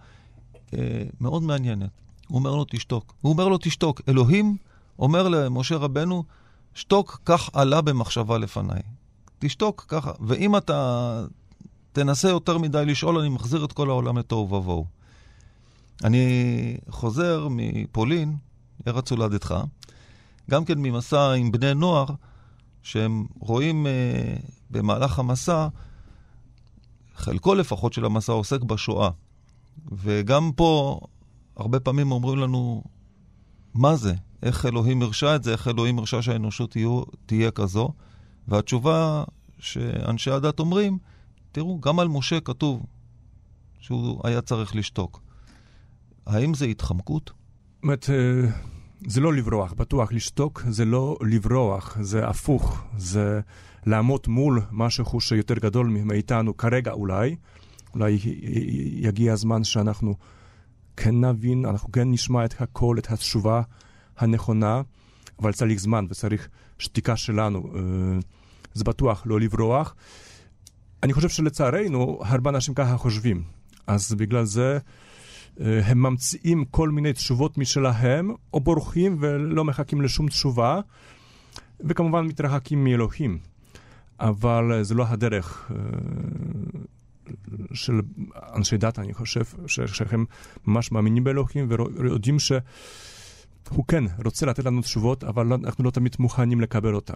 uh, 0.70 0.76
מאוד 1.20 1.42
מעניינת. 1.42 1.90
הוא 2.28 2.38
אומר 2.38 2.54
לו, 2.54 2.64
תשתוק. 2.70 3.14
הוא 3.20 3.32
אומר 3.32 3.49
לו, 3.49 3.58
תשתוק. 3.58 4.00
אלוהים 4.08 4.56
אומר 4.99 5.28
למשה 5.28 5.76
רבנו, 5.76 6.25
שתוק, 6.75 7.20
כך 7.25 7.50
עלה 7.52 7.80
במחשבה 7.80 8.38
לפניי. 8.38 8.82
תשתוק 9.38 9.85
ככה, 9.88 10.12
ואם 10.20 10.56
אתה 10.56 11.25
תנסה 11.92 12.28
יותר 12.28 12.58
מדי 12.58 12.85
לשאול, 12.87 13.18
אני 13.18 13.28
מחזיר 13.28 13.64
את 13.64 13.73
כל 13.73 13.90
העולם 13.90 14.18
לתוהו 14.18 14.52
ובוהו. 14.52 14.87
אני 16.04 16.76
חוזר 16.88 17.49
מפולין, 17.50 18.37
ארץ 18.88 19.11
הולדתך, 19.11 19.54
גם 20.50 20.64
כן 20.64 20.78
ממסע 20.78 21.32
עם 21.32 21.52
בני 21.52 21.75
נוער, 21.75 22.06
שהם 22.82 23.26
רואים 23.40 23.87
uh, 23.87 24.42
במהלך 24.70 25.18
המסע, 25.18 25.68
חלקו 27.16 27.54
לפחות 27.54 27.92
של 27.92 28.04
המסע 28.04 28.32
עוסק 28.32 28.62
בשואה. 28.62 29.11
וגם 29.92 30.52
פה, 30.56 31.00
הרבה 31.56 31.80
פעמים 31.80 32.12
אומרים 32.12 32.38
לנו, 32.38 32.85
מה 33.75 33.97
זה? 33.97 34.14
איך 34.42 34.66
אלוהים 34.66 35.02
הרשה 35.02 35.37
את 35.37 35.42
זה? 35.42 35.52
איך 35.52 35.68
אלוהים 35.68 35.99
הרשה 35.99 36.23
שהאנושות 36.23 36.71
תהיה, 36.71 36.88
תהיה 37.26 37.50
כזו? 37.50 37.92
והתשובה 38.49 39.25
שאנשי 39.59 40.30
הדת 40.30 40.61
אומרים, 40.61 40.99
תראו, 41.52 41.80
גם 41.80 41.99
על 41.99 42.09
משה 42.09 42.40
כתוב 42.40 42.87
שהוא 43.80 44.21
היה 44.25 44.40
צריך 44.40 44.76
לשתוק. 44.76 45.21
האם 46.26 46.54
זה 46.54 46.64
התחמקות? 46.64 47.30
זאת 47.87 48.11
אה, 48.11 48.50
זה 49.06 49.21
לא 49.21 49.35
לברוח, 49.35 49.73
בטוח 49.73 50.12
לשתוק 50.12 50.62
זה 50.68 50.85
לא 50.85 51.16
לברוח, 51.21 51.99
זה 52.00 52.28
הפוך, 52.28 52.85
זה 52.99 53.40
לעמוד 53.87 54.21
מול 54.28 54.62
משהו 54.73 55.21
שיותר 55.21 55.54
גדול 55.54 55.87
מאיתנו 55.87 56.56
כרגע 56.56 56.92
אולי. 56.92 57.37
אולי 57.96 58.18
יגיע 58.92 59.32
הזמן 59.32 59.64
שאנחנו 59.64 60.14
כן 60.96 61.24
נבין, 61.24 61.64
אנחנו 61.66 61.92
כן 61.92 62.10
נשמע 62.10 62.44
את 62.44 62.54
הכל, 62.60 62.96
את 62.98 63.10
התשובה 63.10 63.62
הנכונה, 64.18 64.82
אבל 65.38 65.52
צריך 65.52 65.80
זמן 65.80 66.06
וצריך 66.10 66.48
שתיקה 66.78 67.16
שלנו. 67.16 67.72
אה, 67.74 67.80
זה 68.74 68.84
בטוח 68.84 69.22
לא 69.26 69.40
לברוח. 69.40 69.94
אני 71.02 71.12
חושב 71.12 71.28
שלצערנו, 71.28 72.18
הרבה 72.24 72.50
אנשים 72.50 72.74
ככה 72.74 72.96
חושבים. 72.96 73.42
אז 73.86 74.14
בגלל 74.14 74.44
זה 74.44 74.78
אה, 75.60 75.80
הם 75.84 76.02
ממציאים 76.02 76.64
כל 76.64 76.88
מיני 76.88 77.12
תשובות 77.12 77.58
משלהם, 77.58 78.30
או 78.54 78.60
בורחים 78.60 79.16
ולא 79.20 79.64
מחכים 79.64 80.00
לשום 80.00 80.28
תשובה, 80.28 80.80
וכמובן 81.80 82.26
מתרחקים 82.26 82.84
מאלוהים. 82.84 83.38
אבל 84.20 84.82
זה 84.82 84.94
לא 84.94 85.04
הדרך 85.08 85.70
אה, 85.70 85.76
של 87.75 88.00
אנשי 88.54 88.76
דת, 88.76 88.99
אני 88.99 89.14
חושב, 89.14 89.45
שהם 89.66 90.25
ממש 90.66 90.92
מאמינים 90.92 91.25
באלוהים 91.25 91.68
ויודעים 91.71 92.38
שהוא 92.38 93.85
כן 93.88 94.04
רוצה 94.25 94.47
לתת 94.47 94.64
לנו 94.64 94.83
תשובות, 94.83 95.25
אבל 95.25 95.52
אנחנו 95.52 95.85
לא 95.85 95.90
תמיד 95.90 96.16
מוכנים 96.18 96.61
לקבל 96.61 96.95
אותן. 96.95 97.14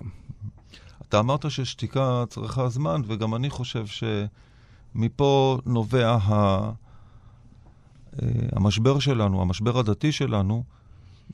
אתה 1.09 1.19
אמרת 1.19 1.51
ששתיקה 1.51 2.25
צריכה 2.29 2.69
זמן, 2.69 3.03
וגם 3.07 3.35
אני 3.35 3.51
חושב 3.51 3.85
שמפה 3.87 5.59
נובע 5.67 6.17
ה... 6.23 6.35
אה, 8.23 8.29
המשבר 8.53 8.99
שלנו, 8.99 9.43
המשבר 9.43 9.79
הדתי 9.79 10.13
שלנו, 10.13 10.65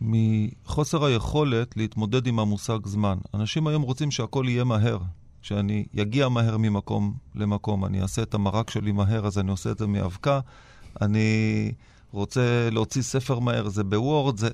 מחוסר 0.01 1.05
היכולת 1.05 1.77
להתמודד 1.77 2.27
עם 2.27 2.39
המושג 2.39 2.87
זמן. 2.87 3.19
אנשים 3.35 3.67
היום 3.67 3.83
רוצים 3.83 4.11
שהכל 4.11 4.45
יהיה 4.49 4.65
מהר, 4.65 4.99
שאני 5.47 5.87
אגיע 6.01 6.29
מהר 6.29 6.57
ממקום 6.57 7.15
למקום, 7.35 7.85
אני 7.85 8.03
אעשה 8.03 8.23
את 8.23 8.35
המרק 8.35 8.71
שלי 8.71 8.93
מהר, 8.93 9.27
אז 9.27 9.39
אני 9.39 9.51
עושה 9.51 9.71
את 9.71 9.79
זה 9.79 9.87
מאבקה, 9.87 10.41
אני 11.01 11.73
רוצה 12.13 12.69
להוציא 12.73 13.03
ספר 13.03 13.39
מהר, 13.39 13.69
זה 13.69 13.85
בוורד, 13.85 14.39
זה... 14.39 14.49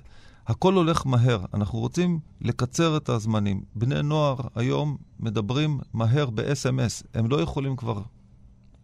הכל 0.46 0.74
הולך 0.74 1.06
מהר, 1.06 1.44
אנחנו 1.54 1.78
רוצים 1.78 2.20
לקצר 2.40 2.96
את 2.96 3.08
הזמנים. 3.08 3.62
בני 3.74 4.02
נוער 4.02 4.36
היום 4.54 4.96
מדברים 5.20 5.80
מהר 5.94 6.30
ב-SMS, 6.30 7.04
הם 7.14 7.28
לא 7.28 7.40
יכולים 7.40 7.76
כבר... 7.76 8.02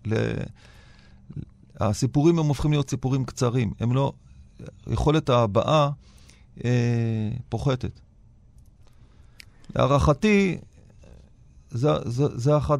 ל... 0.06 0.14
הסיפורים 1.80 2.38
הם 2.38 2.46
הופכים 2.46 2.70
להיות 2.70 2.90
סיפורים 2.90 3.24
קצרים, 3.24 3.72
הם 3.80 3.92
לא... 3.92 4.12
יכולת 4.86 5.28
ההבעה 5.28 5.90
אה, 6.64 7.30
פוחתת. 7.48 8.00
להערכתי, 9.76 10.58
זה, 11.70 11.88
זה, 12.04 12.24
זה 12.38 12.56
אחת 12.56 12.78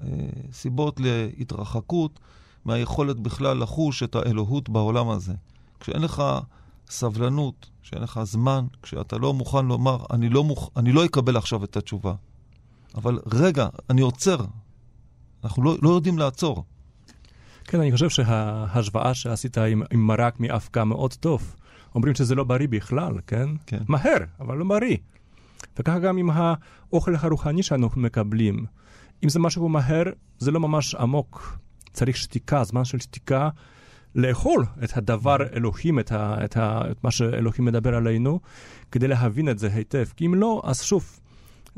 הסיבות 0.00 1.00
להתרחקות 1.00 2.20
מהיכולת 2.64 3.20
בכלל 3.20 3.58
לחוש 3.58 4.02
את 4.02 4.14
האלוהות 4.14 4.68
בעולם 4.68 5.08
הזה. 5.08 5.32
כשאין 5.80 6.02
לך 6.02 6.22
סבלנות, 6.90 7.70
כשאין 7.82 8.02
לך 8.02 8.20
זמן, 8.22 8.66
כשאתה 8.82 9.18
לא 9.18 9.34
מוכן 9.34 9.66
לומר, 9.66 10.04
אני 10.10 10.28
לא, 10.28 10.44
מוכ... 10.44 10.70
אני 10.76 10.92
לא 10.92 11.04
אקבל 11.04 11.36
עכשיו 11.36 11.64
את 11.64 11.76
התשובה. 11.76 12.14
אבל 12.94 13.18
רגע, 13.32 13.68
אני 13.90 14.00
עוצר. 14.00 14.36
אנחנו 15.44 15.62
לא, 15.62 15.76
לא 15.82 15.90
יודעים 15.90 16.18
לעצור. 16.18 16.64
כן, 17.64 17.80
אני 17.80 17.92
חושב 17.92 18.08
שההשוואה 18.08 19.14
שעשית 19.14 19.58
עם, 19.58 19.82
עם 19.90 20.06
מרק 20.06 20.40
מאבקה 20.40 20.84
מאוד 20.84 21.14
טוב. 21.14 21.54
אומרים 21.94 22.14
שזה 22.14 22.34
לא 22.34 22.44
בריא 22.44 22.68
בכלל, 22.68 23.14
כן? 23.26 23.48
כן. 23.66 23.82
מהר, 23.88 24.18
אבל 24.40 24.56
לא 24.56 24.64
בריא. 24.64 24.96
וככה 25.78 25.98
גם 25.98 26.16
עם 26.16 26.30
האוכל 26.30 27.14
הרוחני 27.20 27.62
שאנחנו 27.62 28.00
מקבלים. 28.00 28.64
אם 29.24 29.28
זה 29.28 29.38
משהו 29.38 29.68
מהר, 29.68 30.04
זה 30.38 30.50
לא 30.50 30.60
ממש 30.60 30.94
עמוק. 30.94 31.58
צריך 31.92 32.16
שתיקה, 32.16 32.64
זמן 32.64 32.84
של 32.84 32.98
שתיקה, 32.98 33.48
לעכל 34.14 34.64
את 34.84 34.96
הדבר 34.96 35.36
אלוהים, 35.52 35.98
את, 35.98 36.12
ה, 36.12 36.44
את, 36.44 36.56
ה, 36.56 36.82
את 36.90 37.04
מה 37.04 37.10
שאלוהים 37.10 37.64
מדבר 37.64 37.94
עלינו, 37.94 38.40
כדי 38.92 39.08
להבין 39.08 39.48
את 39.48 39.58
זה 39.58 39.68
היטב. 39.74 40.04
כי 40.16 40.26
אם 40.26 40.34
לא, 40.34 40.62
אז 40.64 40.82
שוב, 40.82 41.18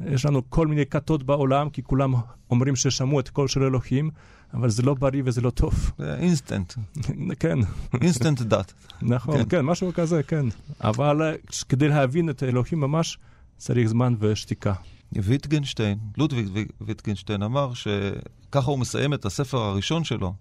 יש 0.07 0.27
לנו 0.27 0.51
כל 0.51 0.67
מיני 0.67 0.87
כתות 0.87 1.23
בעולם, 1.23 1.71
כי 1.71 1.83
כולם 1.83 2.15
אומרים 2.51 2.77
ששמעו 2.77 3.21
את 3.21 3.29
קול 3.29 3.49
של 3.49 3.63
אלוהים, 3.63 4.11
אבל 4.55 4.71
זה 4.71 4.83
לא 4.83 4.95
בריא 4.95 5.23
וזה 5.25 5.41
לא 5.41 5.51
טוב. 5.51 5.91
זה 5.99 6.15
אינסטנט. 6.15 6.73
כן. 7.41 7.59
אינסטנט 8.01 8.41
דת. 8.41 8.73
נכון, 9.03 9.39
כן. 9.39 9.49
כן, 9.49 9.61
משהו 9.61 9.93
כזה, 9.95 10.23
כן. 10.23 10.47
אבל 10.81 11.23
אה, 11.23 11.35
כדי 11.69 11.89
להבין 11.89 12.31
את 12.31 12.43
אלוהים 12.43 12.81
ממש, 12.81 13.19
צריך 13.61 13.89
זמן 13.89 14.15
ושתיקה. 14.19 14.75
ויטגנשטיין, 15.13 15.99
לודוויג 16.19 16.71
ויטגנשטיין 16.81 17.43
אמר 17.43 17.73
שככה 17.75 18.71
הוא 18.71 18.79
מסיים 18.79 19.15
את 19.15 19.25
הספר 19.25 19.59
הראשון 19.59 20.05
שלו, 20.05 20.35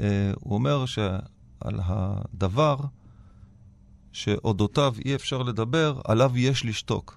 אה, 0.00 0.32
הוא 0.40 0.54
אומר 0.54 0.86
שעל 0.86 1.80
הדבר 1.84 2.76
שאודותיו 4.12 4.94
אי 5.04 5.14
אפשר 5.14 5.42
לדבר, 5.42 6.00
עליו 6.04 6.32
יש 6.38 6.64
לשתוק. 6.64 7.16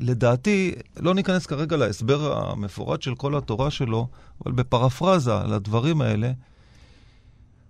לדעתי, 0.00 0.72
לא 0.96 1.14
ניכנס 1.14 1.46
כרגע 1.46 1.76
להסבר 1.76 2.50
המפורט 2.50 3.02
של 3.02 3.14
כל 3.14 3.36
התורה 3.36 3.70
שלו, 3.70 4.08
אבל 4.44 4.52
בפרפרזה 4.52 5.34
לדברים 5.34 6.00
האלה, 6.00 6.32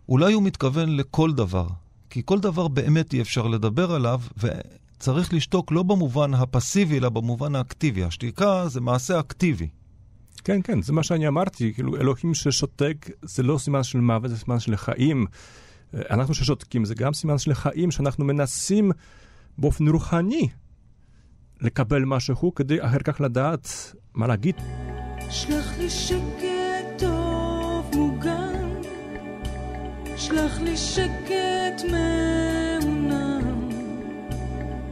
אולי 0.09 0.33
הוא 0.33 0.43
מתכוון 0.43 0.97
לכל 0.97 1.33
דבר. 1.33 1.67
כי 2.11 2.23
כל 2.25 2.41
דבר 2.41 2.69
באמת 2.69 3.15
אי 3.15 3.21
אפשר 3.21 3.47
לדבר 3.47 3.93
עליו, 3.93 4.21
וצריך 4.99 5.35
לשתוק 5.35 5.73
לא 5.73 5.83
במובן 5.83 6.35
הפסיבי, 6.35 6.99
אלא 6.99 7.09
במובן 7.09 7.55
האקטיבי. 7.55 8.05
השתיקה 8.05 8.69
זה 8.69 8.81
מעשה 8.81 9.21
אקטיבי. 9.21 9.69
כן, 10.45 10.61
כן, 10.65 10.83
זה 10.83 10.93
מה 10.93 11.03
שאני 11.03 11.29
אמרתי, 11.29 11.75
כאילו 11.75 11.97
אלוהים 11.97 12.35
ששותק 12.35 13.11
זה 13.23 13.43
לא 13.43 13.59
סימן 13.59 13.83
של 13.83 14.01
מוות, 14.01 14.31
זה 14.31 14.39
סימן 14.39 14.61
של 14.61 14.77
חיים. 14.77 15.27
אנחנו 15.95 16.35
ששותקים 16.35 16.85
זה 16.85 16.95
גם 16.95 17.15
סימן 17.15 17.39
של 17.39 17.55
חיים, 17.55 17.91
שאנחנו 17.91 18.25
מנסים 18.25 18.91
באופן 19.59 19.89
רוחני 19.89 20.49
לקבל 21.61 22.05
משהו 22.05 22.55
כדי 22.55 22.83
אחר 22.83 22.99
כך 22.99 23.21
לדעת 23.21 23.95
מה 24.15 24.27
להגיד. 24.27 24.55
שלח 25.31 25.79
לי 25.79 25.91
שקט 25.91 26.99
טוב 26.99 27.91
מוגן, 27.95 28.83
שלח 30.17 30.61
לי 30.61 30.77
שקט 30.77 31.83
מעונן, 31.91 32.68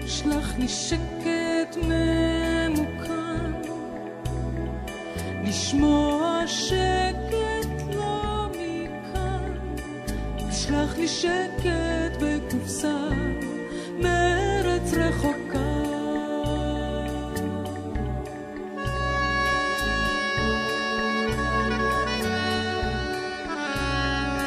שלח 0.09 0.55
לי 0.59 0.69
שקט 0.69 1.77
ממוכן. 1.77 3.53
לשמוע 5.45 6.43
שקט 6.47 7.95
לא 7.95 8.47
מכאן, 8.51 9.77
שלח 10.53 10.97
לי 10.97 11.09
שקט 11.09 12.23
בקופסה 12.23 13.09
מארץ 13.99 14.93
רחוקה. 14.93 15.59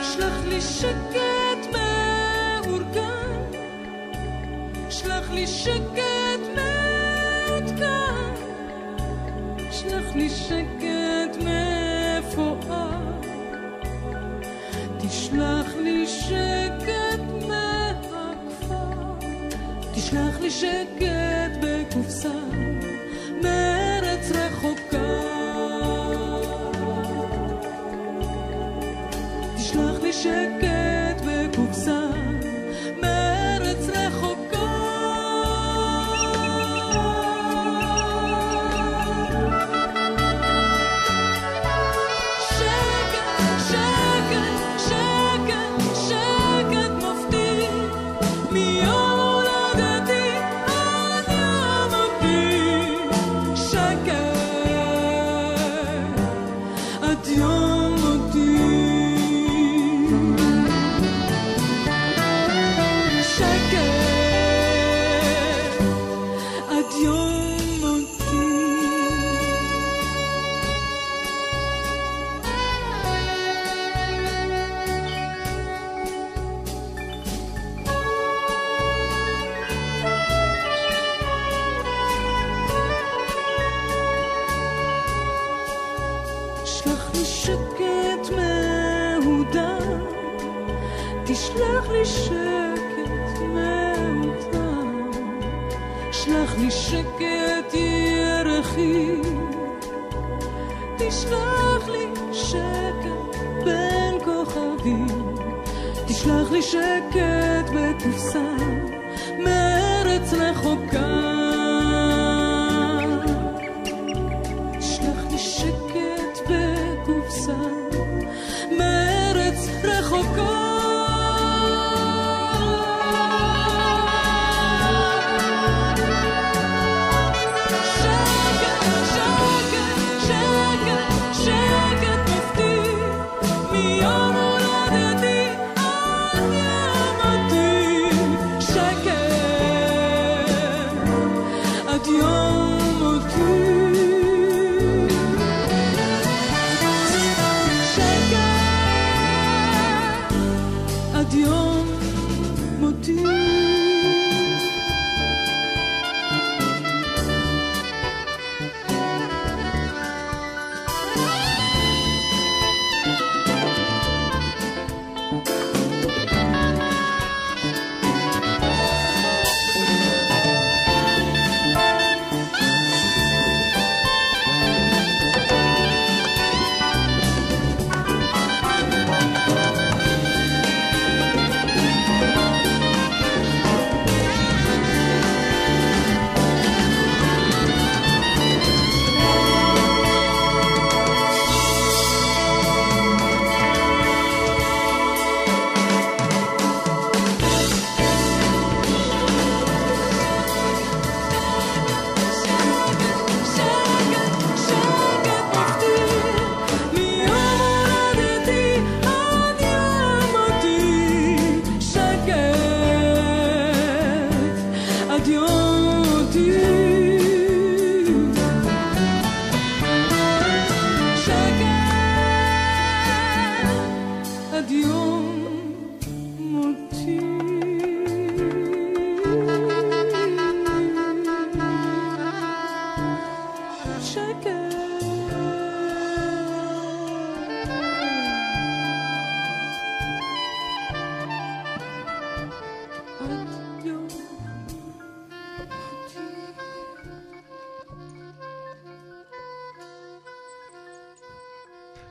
שלח 0.02 0.46
לי 0.48 0.62
שקט 0.62 1.29
לי 5.34 5.48
שקט 5.48 6.44
מעודכן. 6.56 8.34
שלח 9.72 10.16
לי 10.16 10.30
שקט 10.30 11.38
מפואר, 11.38 13.22
תשלח 14.98 15.68
לי 15.84 16.08
שקט 16.08 17.30
תשלח 20.10 20.40
לי 20.40 20.52
שקט 20.52 21.58
בקופסה 21.62 22.34
מארץ 23.44 24.32
רחוקה. 24.32 24.98
תשלח 29.58 30.02
לי 30.04 30.14
שקט 30.14 30.69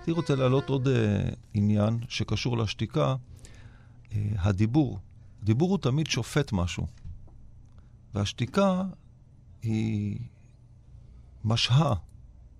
הייתי 0.09 0.21
רוצה 0.21 0.35
להעלות 0.35 0.69
עוד 0.69 0.87
uh, 0.87 0.91
עניין 1.55 1.99
שקשור 2.09 2.59
לשתיקה, 2.59 3.15
uh, 3.15 4.15
הדיבור. 4.39 4.99
הדיבור 5.43 5.71
הוא 5.71 5.79
תמיד 5.79 6.07
שופט 6.07 6.53
משהו, 6.53 6.87
והשתיקה 8.15 8.83
היא 9.63 10.19
משהה 11.45 11.95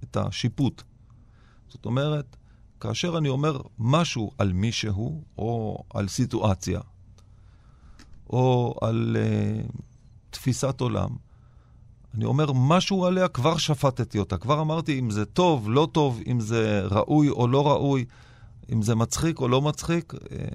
את 0.03 0.17
השיפוט. 0.17 0.83
זאת 1.69 1.87
אומרת, 1.87 2.37
כאשר 2.81 3.19
אני 3.19 3.29
אומר 3.29 3.61
משהו 3.79 4.31
על 4.39 4.53
מישהו, 4.53 5.25
או 5.39 5.85
על 5.95 6.09
סיטואציה, 6.09 6.81
או 8.31 8.75
על 8.83 9.17
uh, 9.17 9.73
תפיסת 10.31 10.81
עולם, 10.81 11.17
אני 12.15 12.25
אומר 12.25 12.53
משהו 12.53 13.05
עליה, 13.05 13.29
כבר 13.29 13.57
שפטתי 13.57 14.19
אותה. 14.19 14.37
כבר 14.37 14.61
אמרתי 14.61 14.99
אם 14.99 15.11
זה 15.11 15.25
טוב, 15.25 15.71
לא 15.71 15.89
טוב, 15.93 16.21
אם 16.27 16.41
זה 16.41 16.83
ראוי 16.91 17.29
או 17.29 17.49
לא 17.49 17.69
ראוי, 17.69 18.05
אם 18.73 18.83
זה 18.83 18.95
מצחיק 18.95 19.41
או 19.41 19.49
לא 19.49 19.63
מצחיק, 19.63 20.13
אה, 20.15 20.47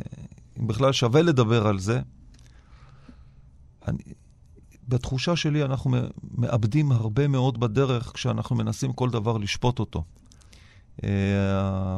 אם 0.60 0.68
בכלל 0.68 0.92
שווה 0.92 1.22
לדבר 1.22 1.68
על 1.68 1.80
זה. 1.80 2.02
אני, 3.88 3.98
בתחושה 4.88 5.36
שלי 5.36 5.64
אנחנו 5.64 5.92
מאבדים 6.38 6.92
הרבה 6.92 7.28
מאוד 7.28 7.60
בדרך 7.60 8.12
כשאנחנו 8.14 8.56
מנסים 8.56 8.94
כל 8.94 9.10
דבר 9.10 9.38
לשפוט 9.38 9.80
אותו. 9.80 10.04
אה, 11.04 11.98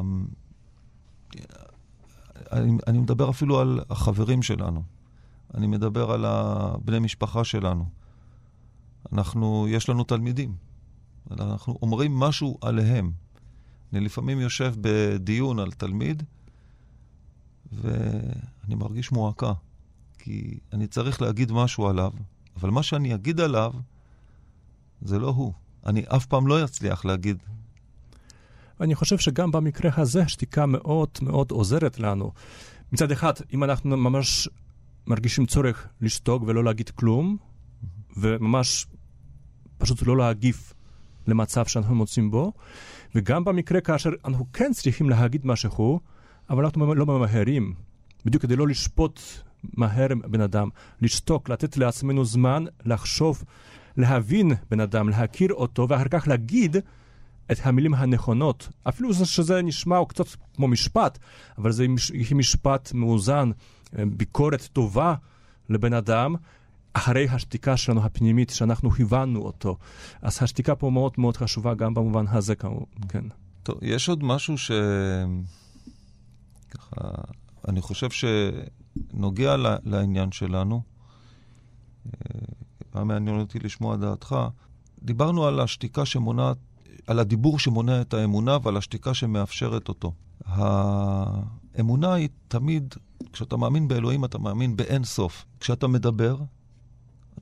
אני, 2.52 2.78
אני 2.86 2.98
מדבר 2.98 3.30
אפילו 3.30 3.60
על 3.60 3.80
החברים 3.90 4.42
שלנו. 4.42 4.82
אני 5.54 5.66
מדבר 5.66 6.10
על 6.10 6.24
הבני 6.24 6.98
משפחה 6.98 7.44
שלנו. 7.44 7.95
אנחנו, 9.12 9.66
יש 9.68 9.88
לנו 9.88 10.04
תלמידים. 10.04 10.54
אנחנו 11.30 11.78
אומרים 11.82 12.18
משהו 12.18 12.58
עליהם. 12.60 13.12
אני 13.92 14.00
לפעמים 14.00 14.40
יושב 14.40 14.74
בדיון 14.80 15.58
על 15.58 15.72
תלמיד, 15.72 16.22
ואני 17.72 18.74
מרגיש 18.74 19.12
מועקה, 19.12 19.52
כי 20.18 20.58
אני 20.72 20.86
צריך 20.86 21.22
להגיד 21.22 21.52
משהו 21.52 21.86
עליו, 21.86 22.12
אבל 22.56 22.70
מה 22.70 22.82
שאני 22.82 23.14
אגיד 23.14 23.40
עליו, 23.40 23.72
זה 25.02 25.18
לא 25.18 25.28
הוא. 25.28 25.52
אני 25.86 26.02
אף 26.16 26.26
פעם 26.26 26.46
לא 26.46 26.64
אצליח 26.64 27.04
להגיד. 27.04 27.42
ואני 28.80 28.94
חושב 28.94 29.18
שגם 29.18 29.50
במקרה 29.50 29.90
הזה 29.96 30.28
שתיקה 30.28 30.66
מאוד 30.66 31.08
מאוד 31.22 31.50
עוזרת 31.50 31.98
לנו. 31.98 32.32
מצד 32.92 33.10
אחד, 33.10 33.32
אם 33.54 33.64
אנחנו 33.64 33.96
ממש 33.96 34.48
מרגישים 35.06 35.46
צורך 35.46 35.88
לשתוק 36.00 36.42
ולא 36.46 36.64
להגיד 36.64 36.90
כלום, 36.90 37.36
וממש 38.16 38.86
פשוט 39.78 40.02
לא 40.06 40.16
להגיב 40.16 40.72
למצב 41.26 41.66
שאנחנו 41.66 41.94
מוצאים 41.94 42.30
בו, 42.30 42.52
וגם 43.14 43.44
במקרה 43.44 43.80
כאשר 43.80 44.10
אנחנו 44.24 44.46
כן 44.52 44.70
צריכים 44.74 45.10
להגיד 45.10 45.46
משהו, 45.46 46.00
אבל 46.50 46.64
אנחנו 46.64 46.94
לא 46.94 47.06
ממהרים, 47.06 47.74
בדיוק 48.24 48.42
כדי 48.42 48.56
לא 48.56 48.68
לשפוט 48.68 49.20
מהר 49.74 50.08
בן 50.30 50.40
אדם, 50.40 50.68
לשתוק, 51.02 51.48
לתת 51.48 51.76
לעצמנו 51.76 52.24
זמן 52.24 52.64
לחשוב, 52.84 53.44
להבין 53.96 54.52
בן 54.70 54.80
אדם, 54.80 55.08
להכיר 55.08 55.52
אותו, 55.52 55.86
ואחר 55.88 56.08
כך 56.10 56.28
להגיד 56.28 56.76
את 57.52 57.56
המילים 57.62 57.94
הנכונות. 57.94 58.68
אפילו 58.88 59.12
זה- 59.12 59.26
שזה 59.26 59.62
נשמע 59.62 59.98
קצת 60.08 60.24
כמו 60.56 60.68
משפט, 60.68 61.18
אבל 61.58 61.72
זה 61.72 61.86
משפט 62.34 62.92
מאוזן, 62.94 63.50
אה, 63.98 64.04
ביקורת 64.06 64.68
טובה 64.72 65.14
לבן 65.68 65.92
אדם, 65.92 66.34
אחרי 66.96 67.28
השתיקה 67.28 67.76
שלנו 67.76 68.04
הפנימית, 68.04 68.50
שאנחנו 68.50 68.90
הבנו 68.98 69.40
אותו. 69.40 69.76
אז 70.22 70.38
השתיקה 70.42 70.74
פה 70.74 70.90
מאוד 70.90 71.12
מאוד 71.18 71.36
חשובה 71.36 71.74
גם 71.74 71.94
במובן 71.94 72.24
הזה, 72.28 72.54
כמובן, 72.54 72.84
כן. 73.08 73.24
טוב, 73.62 73.78
יש 73.82 74.08
עוד 74.08 74.24
משהו 74.24 74.58
ש... 74.58 74.70
ככה, 76.70 77.00
אני 77.68 77.80
חושב 77.80 78.08
שנוגע 78.10 79.56
לעניין 79.84 80.32
שלנו. 80.32 80.82
אה, 82.06 82.40
היה 82.94 83.04
מעניין 83.04 83.40
אותי 83.40 83.58
לשמוע 83.58 83.96
דעתך. 83.96 84.36
דיברנו 85.02 85.46
על 85.46 85.60
השתיקה 85.60 86.04
שמונעת, 86.04 86.56
על 87.06 87.18
הדיבור 87.18 87.58
שמונע 87.58 88.00
את 88.00 88.14
האמונה 88.14 88.58
ועל 88.62 88.76
השתיקה 88.76 89.14
שמאפשרת 89.14 89.88
אותו. 89.88 90.12
האמונה 90.44 92.14
היא 92.14 92.28
תמיד, 92.48 92.94
כשאתה 93.32 93.56
מאמין 93.56 93.88
באלוהים, 93.88 94.24
אתה 94.24 94.38
מאמין 94.38 94.76
באין 94.76 95.04
סוף. 95.04 95.44
כשאתה 95.60 95.86
מדבר, 95.86 96.36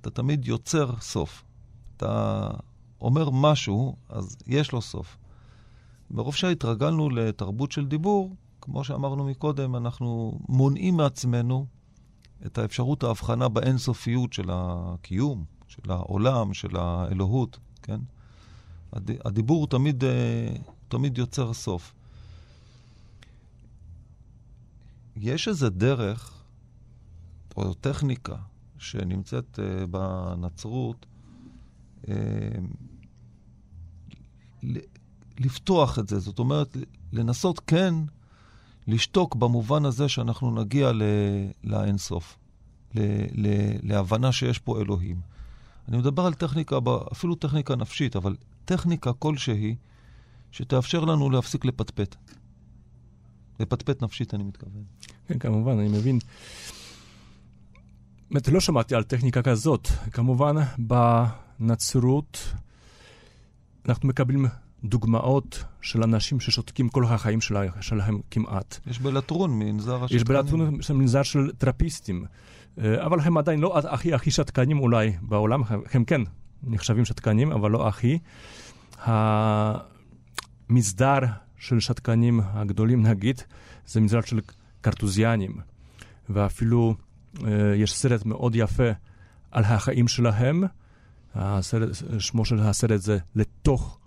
אתה 0.05 0.11
תמיד 0.11 0.45
יוצר 0.45 0.91
סוף. 1.01 1.45
אתה 1.97 2.49
אומר 3.01 3.31
משהו, 3.31 3.97
אז 4.09 4.37
יש 4.47 4.73
לו 4.73 4.83
סוף. 4.83 5.17
מרוב 6.11 6.35
שהתרגלנו 6.35 7.11
לתרבות 7.11 7.73
של 7.73 7.87
דיבור, 7.87 8.37
כמו 8.61 8.85
שאמרנו 8.85 9.25
מקודם, 9.25 9.77
אנחנו 9.77 10.39
מונעים 10.49 10.97
מעצמנו 10.97 11.67
את 12.47 12.59
האפשרות 12.59 13.03
ההבחנה 13.03 13.49
באינסופיות 13.49 14.33
של 14.33 14.49
הקיום, 14.53 15.45
של 15.69 15.91
העולם, 15.91 16.55
של 16.55 16.77
האלוהות, 16.77 17.59
כן? 17.83 18.01
הד... 18.93 19.11
הדיבור 19.25 19.67
תמיד, 19.67 20.05
אה, 20.05 20.55
תמיד 20.89 21.19
יוצר 21.19 21.53
סוף. 21.53 21.95
יש 25.17 25.49
איזה 25.49 25.71
דרך, 25.71 26.45
או 27.57 27.75
טכניקה, 27.75 28.37
שנמצאת 28.85 29.59
אה, 29.59 29.87
בנצרות, 29.87 31.07
אה, 32.09 32.15
לפתוח 35.39 35.99
את 35.99 36.09
זה, 36.09 36.19
זאת 36.19 36.39
אומרת, 36.39 36.77
לנסות 37.13 37.61
כן 37.67 37.95
לשתוק 38.87 39.35
במובן 39.35 39.85
הזה 39.85 40.09
שאנחנו 40.09 40.63
נגיע 40.63 40.93
לאינסוף, 41.65 42.39
להבנה 43.83 44.33
שיש 44.33 44.59
פה 44.59 44.81
אלוהים. 44.81 45.21
אני 45.89 45.97
מדבר 45.97 46.27
על 46.27 46.35
טכניקה, 46.35 46.79
אפילו 47.13 47.35
טכניקה 47.35 47.77
נפשית, 47.77 48.17
אבל 48.17 48.37
טכניקה 48.65 49.13
כלשהי 49.13 49.77
שתאפשר 50.51 51.05
לנו 51.05 51.31
להפסיק 51.31 51.65
לפטפט. 51.65 52.17
לפטפט 53.61 54.03
נפשית, 54.03 54.35
אני 54.35 54.45
מתכוון. 54.45 54.85
כן, 55.27 55.39
כמובן, 55.39 55.79
אני 55.79 55.89
מבין. 55.89 56.19
באמת, 58.35 58.49
לא 58.49 58.61
שמעתי 58.61 58.95
על 58.95 59.03
טכניקה 59.03 59.43
כזאת. 59.43 59.89
כמובן, 60.13 60.55
בנצרות 60.79 62.55
אנחנו 63.89 64.09
מקבלים 64.09 64.47
דוגמאות 64.85 65.65
של 65.81 66.03
אנשים 66.03 66.41
ששותקים 66.41 66.89
כל 66.89 67.05
החיים 67.05 67.41
שלה, 67.41 67.63
שלהם 67.81 68.21
כמעט. 68.31 68.79
יש 68.87 68.99
בלטרון 68.99 69.59
מנזר 69.59 70.05
השתקנים. 70.05 70.17
יש 70.17 70.25
בלטרון 70.25 70.79
מנזר 70.95 71.23
של 71.23 71.51
טרפיסטים, 71.59 72.25
אה, 72.79 73.07
אבל 73.07 73.21
הם 73.21 73.39
עדיין 73.39 73.61
לא 73.61 73.79
הכי 73.79 74.15
הכי 74.15 74.31
שתקנים 74.31 74.79
אולי 74.79 75.13
בעולם, 75.23 75.63
הם 75.93 76.05
כן 76.05 76.21
נחשבים 76.63 77.05
שתקנים, 77.05 77.53
אבל 77.53 77.71
לא 77.71 77.89
הכי. 77.89 78.19
המסדר 80.69 81.19
של 81.59 81.81
שתקנים 81.81 82.41
הגדולים, 82.45 83.03
נגיד, 83.03 83.43
זה 83.87 84.01
מסדר 84.01 84.21
של 84.21 84.41
קרטוזיאנים, 84.81 85.53
ואפילו 86.29 86.95
יש 87.77 87.95
סרט 87.95 88.27
מאוד 88.27 88.57
יפה 88.57 88.91
על 89.51 89.65
החיים 89.65 90.09
שלהם, 90.09 90.65
הסרט, 91.35 91.89
שמו 92.19 92.45
של 92.45 92.59
הסרט 92.59 93.01
זה 93.01 93.19
לתוך 93.35 93.99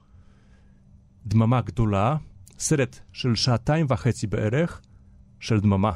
דממה 1.25 1.61
גדולה, 1.61 2.15
סרט 2.59 2.99
של 3.11 3.35
שעתיים 3.35 3.85
וחצי 3.89 4.27
בערך 4.27 4.81
של 5.39 5.59
דממה. 5.59 5.91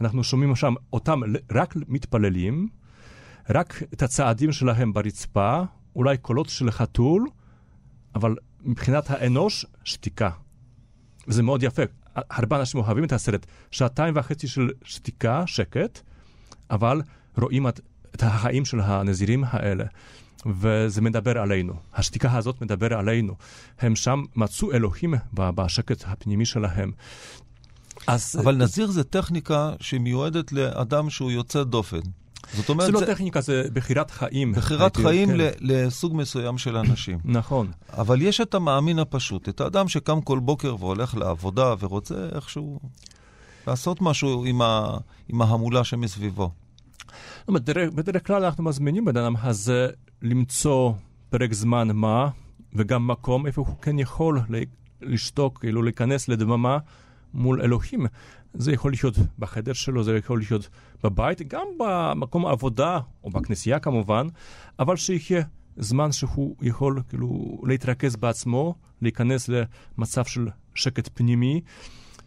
אנחנו 0.00 0.24
שומעים 0.24 0.56
שם 0.56 0.74
אותם 0.92 1.20
רק 1.52 1.74
מתפללים, 1.76 2.68
רק 3.50 3.82
את 3.94 4.02
הצעדים 4.02 4.52
שלהם 4.52 4.92
ברצפה, 4.92 5.62
אולי 5.96 6.16
קולות 6.18 6.48
של 6.48 6.70
חתול, 6.70 7.28
אבל 8.14 8.36
מבחינת 8.60 9.10
האנוש, 9.10 9.66
שתיקה. 9.84 10.30
וזה 11.28 11.42
מאוד 11.42 11.62
יפה. 11.62 11.82
הרבה 12.14 12.60
אנשים 12.60 12.80
אוהבים 12.80 13.04
את 13.04 13.12
הסרט. 13.12 13.46
שעתיים 13.70 14.14
וחצי 14.16 14.48
של 14.48 14.70
שתיקה, 14.84 15.46
שקט, 15.46 16.00
אבל 16.74 17.02
רואים 17.38 17.68
את, 17.68 17.80
את 18.14 18.22
החיים 18.22 18.64
של 18.64 18.80
הנזירים 18.80 19.44
האלה. 19.46 19.84
וזה 20.60 21.00
מדבר 21.00 21.38
עלינו. 21.38 21.72
השתיקה 21.94 22.36
הזאת 22.36 22.62
מדבר 22.62 22.94
עלינו. 22.94 23.34
הם 23.80 23.96
שם 23.96 24.22
מצאו 24.36 24.72
אלוהים 24.72 25.14
בשקט 25.34 26.04
הפנימי 26.06 26.46
שלהם. 26.46 26.92
אז 28.06 28.36
אבל 28.42 28.56
נזיר 28.56 28.86
זה 28.90 29.04
טכניקה 29.04 29.72
שמיועדת 29.80 30.52
לאדם 30.52 31.10
שהוא 31.10 31.30
יוצא 31.30 31.62
דופן. 31.62 32.00
זאת 32.54 32.68
אומרת, 32.68 32.86
זה 32.86 32.92
לא 32.92 33.00
זה 33.00 33.06
טכניקה, 33.06 33.40
זה 33.40 33.64
בחירת 33.72 34.10
חיים. 34.10 34.52
בחירת 34.52 34.96
הייתי- 34.96 35.08
חיים 35.08 35.28
כן. 35.28 35.36
ל- 35.36 35.50
לסוג 35.60 36.16
מסוים 36.16 36.58
של 36.58 36.76
אנשים. 36.76 37.18
נכון. 37.38 37.70
אבל 37.92 38.22
יש 38.22 38.40
את 38.40 38.54
המאמין 38.54 38.98
הפשוט, 38.98 39.48
את 39.48 39.60
האדם 39.60 39.88
שקם 39.88 40.20
כל 40.20 40.38
בוקר 40.38 40.76
והולך 40.78 41.14
לעבודה 41.14 41.74
ורוצה 41.80 42.14
איכשהו 42.34 42.80
לעשות 43.66 44.02
משהו 44.02 44.44
עם, 44.44 44.62
ה... 44.62 44.96
עם 45.28 45.42
ההמולה 45.42 45.84
שמסביבו. 45.84 46.50
בדרך 47.94 48.26
כלל 48.26 48.44
אנחנו 48.44 48.64
מזמינים 48.64 49.04
בן 49.04 49.16
אדם 49.16 49.34
הזה 49.42 49.88
למצוא 50.22 50.92
פרק 51.30 51.52
זמן 51.52 51.88
מה, 51.94 52.30
וגם 52.72 53.06
מקום 53.06 53.46
איפה 53.46 53.60
הוא 53.66 53.76
כן 53.82 53.98
יכול 53.98 54.40
לשתוק, 55.02 55.60
כאילו 55.60 55.82
להיכנס 55.82 56.28
לדממה 56.28 56.78
מול 57.34 57.62
אלוהים. 57.62 58.06
זה 58.54 58.72
יכול 58.72 58.92
להיות 58.92 59.14
בחדר 59.38 59.72
שלו, 59.72 60.04
זה 60.04 60.16
יכול 60.16 60.38
להיות 60.38 60.68
בבית, 61.04 61.48
גם 61.48 61.66
במקום 61.78 62.46
העבודה, 62.46 62.98
או 63.24 63.30
בכנסייה 63.30 63.78
כמובן, 63.78 64.26
אבל 64.78 64.96
שיהיה 64.96 65.44
זמן 65.76 66.12
שהוא 66.12 66.56
יכול 66.62 67.02
כאילו 67.08 67.60
להתרכז 67.66 68.16
בעצמו, 68.16 68.74
להיכנס 69.02 69.48
למצב 69.48 70.24
של 70.24 70.48
שקט 70.74 71.08
פנימי. 71.14 71.60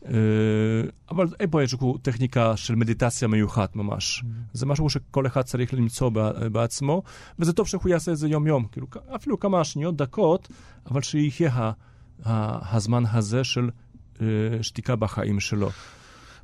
אה, 0.05 0.11
אבל 1.11 1.27
אין 1.39 1.49
פה 1.49 1.61
איזושהי 1.61 1.79
טכניקה 2.01 2.57
של 2.57 2.75
מדיטציה 2.75 3.27
מיוחד 3.27 3.67
ממש. 3.75 4.23
זה 4.53 4.65
משהו 4.65 4.89
שכל 4.89 5.27
אחד 5.27 5.41
צריך 5.41 5.73
למצוא 5.73 6.09
בעצמו, 6.51 7.03
וזה 7.39 7.53
טוב 7.53 7.67
שהוא 7.67 7.89
יעשה 7.89 8.11
את 8.11 8.17
זה 8.17 8.27
יום-יום, 8.27 8.65
כאילו, 8.71 8.87
אפילו 9.15 9.39
כמה 9.39 9.63
שניות, 9.63 9.95
דקות, 9.95 10.47
אבל 10.91 11.01
שיהיה 11.01 11.53
ה- 11.53 11.71
ה- 12.25 12.75
הזמן 12.75 13.03
הזה 13.11 13.43
של 13.43 13.69
אה, 14.21 14.25
שתיקה 14.61 14.95
בחיים 14.95 15.39
שלו. 15.39 15.69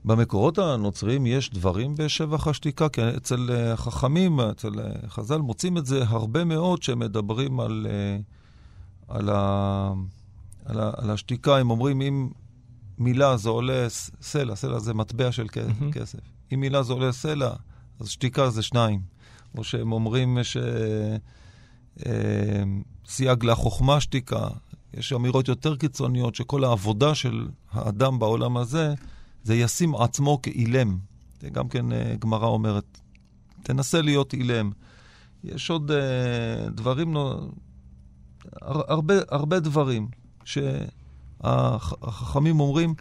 במקורות 0.06 0.58
הנוצריים 0.58 1.26
יש 1.26 1.50
דברים 1.50 1.96
בשבח 1.98 2.48
השתיקה, 2.48 2.89
כי 2.89 3.02
אצל 3.18 3.50
אה, 3.52 3.74
החכמים, 3.74 4.39
אצל 4.39 4.72
חז"ל, 5.08 5.38
מוצאים 5.38 5.78
את 5.78 5.86
זה 5.86 6.04
הרבה 6.08 6.44
מאוד 6.44 6.84
שמדברים 6.84 7.60
על, 7.60 7.88
על, 9.08 9.30
ה, 9.30 9.94
על, 10.66 10.80
ה, 10.80 10.92
על 10.98 11.10
השתיקה. 11.10 11.58
הם 11.58 11.70
אומרים, 11.70 12.02
אם 12.02 12.30
מילה 12.97 13.38
זה 13.38 13.49
עולה 13.49 13.88
סלע, 14.21 14.56
סלע 14.56 14.79
זה 14.79 14.93
מטבע 14.93 15.32
של. 15.32 15.47
כסף. 15.91 16.19
אם 16.53 16.60
מילה 16.60 16.84
זה 16.84 16.93
עולה 16.93 17.12
סלע, 17.12 17.53
אז 17.99 18.10
שתיקה 18.10 18.49
זה 18.49 18.62
שניים. 18.62 19.01
או 19.58 19.63
שהם 19.63 19.91
אומרים 19.91 20.38
ש... 20.43 20.58
אה, 22.06 22.63
לחוכמה 23.43 24.01
שתיקה. 24.01 24.47
יש 24.93 25.13
אמירות 25.13 25.47
יותר 25.47 25.75
קיצוניות 25.75 26.36
שכל 26.36 26.63
העבודה 26.63 27.15
של 27.15 27.47
האדם 27.71 28.19
בעולם 28.19 28.58
הזה 28.58 28.93
זה 29.43 29.56
ישים 29.56 29.95
עצמו 29.95 30.41
כאילם. 30.41 30.97
זה 31.41 31.49
גם 31.49 31.69
כן 31.69 31.91
אה, 31.91 32.15
גמרא 32.19 32.47
אומרת, 32.47 32.99
תנסה 33.63 34.01
להיות 34.01 34.34
אילם. 34.34 34.71
יש 35.43 35.69
עוד 35.69 35.91
אה, 35.91 36.69
דברים, 36.69 37.17
הר, 37.17 37.41
הרבה, 38.88 39.13
הרבה 39.32 39.60
דברים 39.60 40.08
שהחכמים 41.43 42.60
אומרים, 42.60 42.95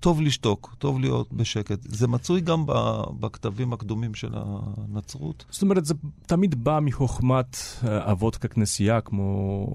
טוב 0.00 0.20
לשתוק, 0.20 0.74
טוב 0.78 1.00
להיות 1.00 1.32
בשקט. 1.32 1.78
זה 1.82 2.08
מצוי 2.08 2.40
גם 2.40 2.64
בכתבים 3.20 3.72
הקדומים 3.72 4.14
של 4.14 4.34
הנצרות. 4.34 5.44
זאת 5.50 5.62
אומרת, 5.62 5.84
זה 5.84 5.94
תמיד 6.26 6.64
בא 6.64 6.78
מחוכמת 6.82 7.56
אה, 7.84 8.12
אבות 8.12 8.36
ככנסייה, 8.36 9.00
כמו 9.00 9.66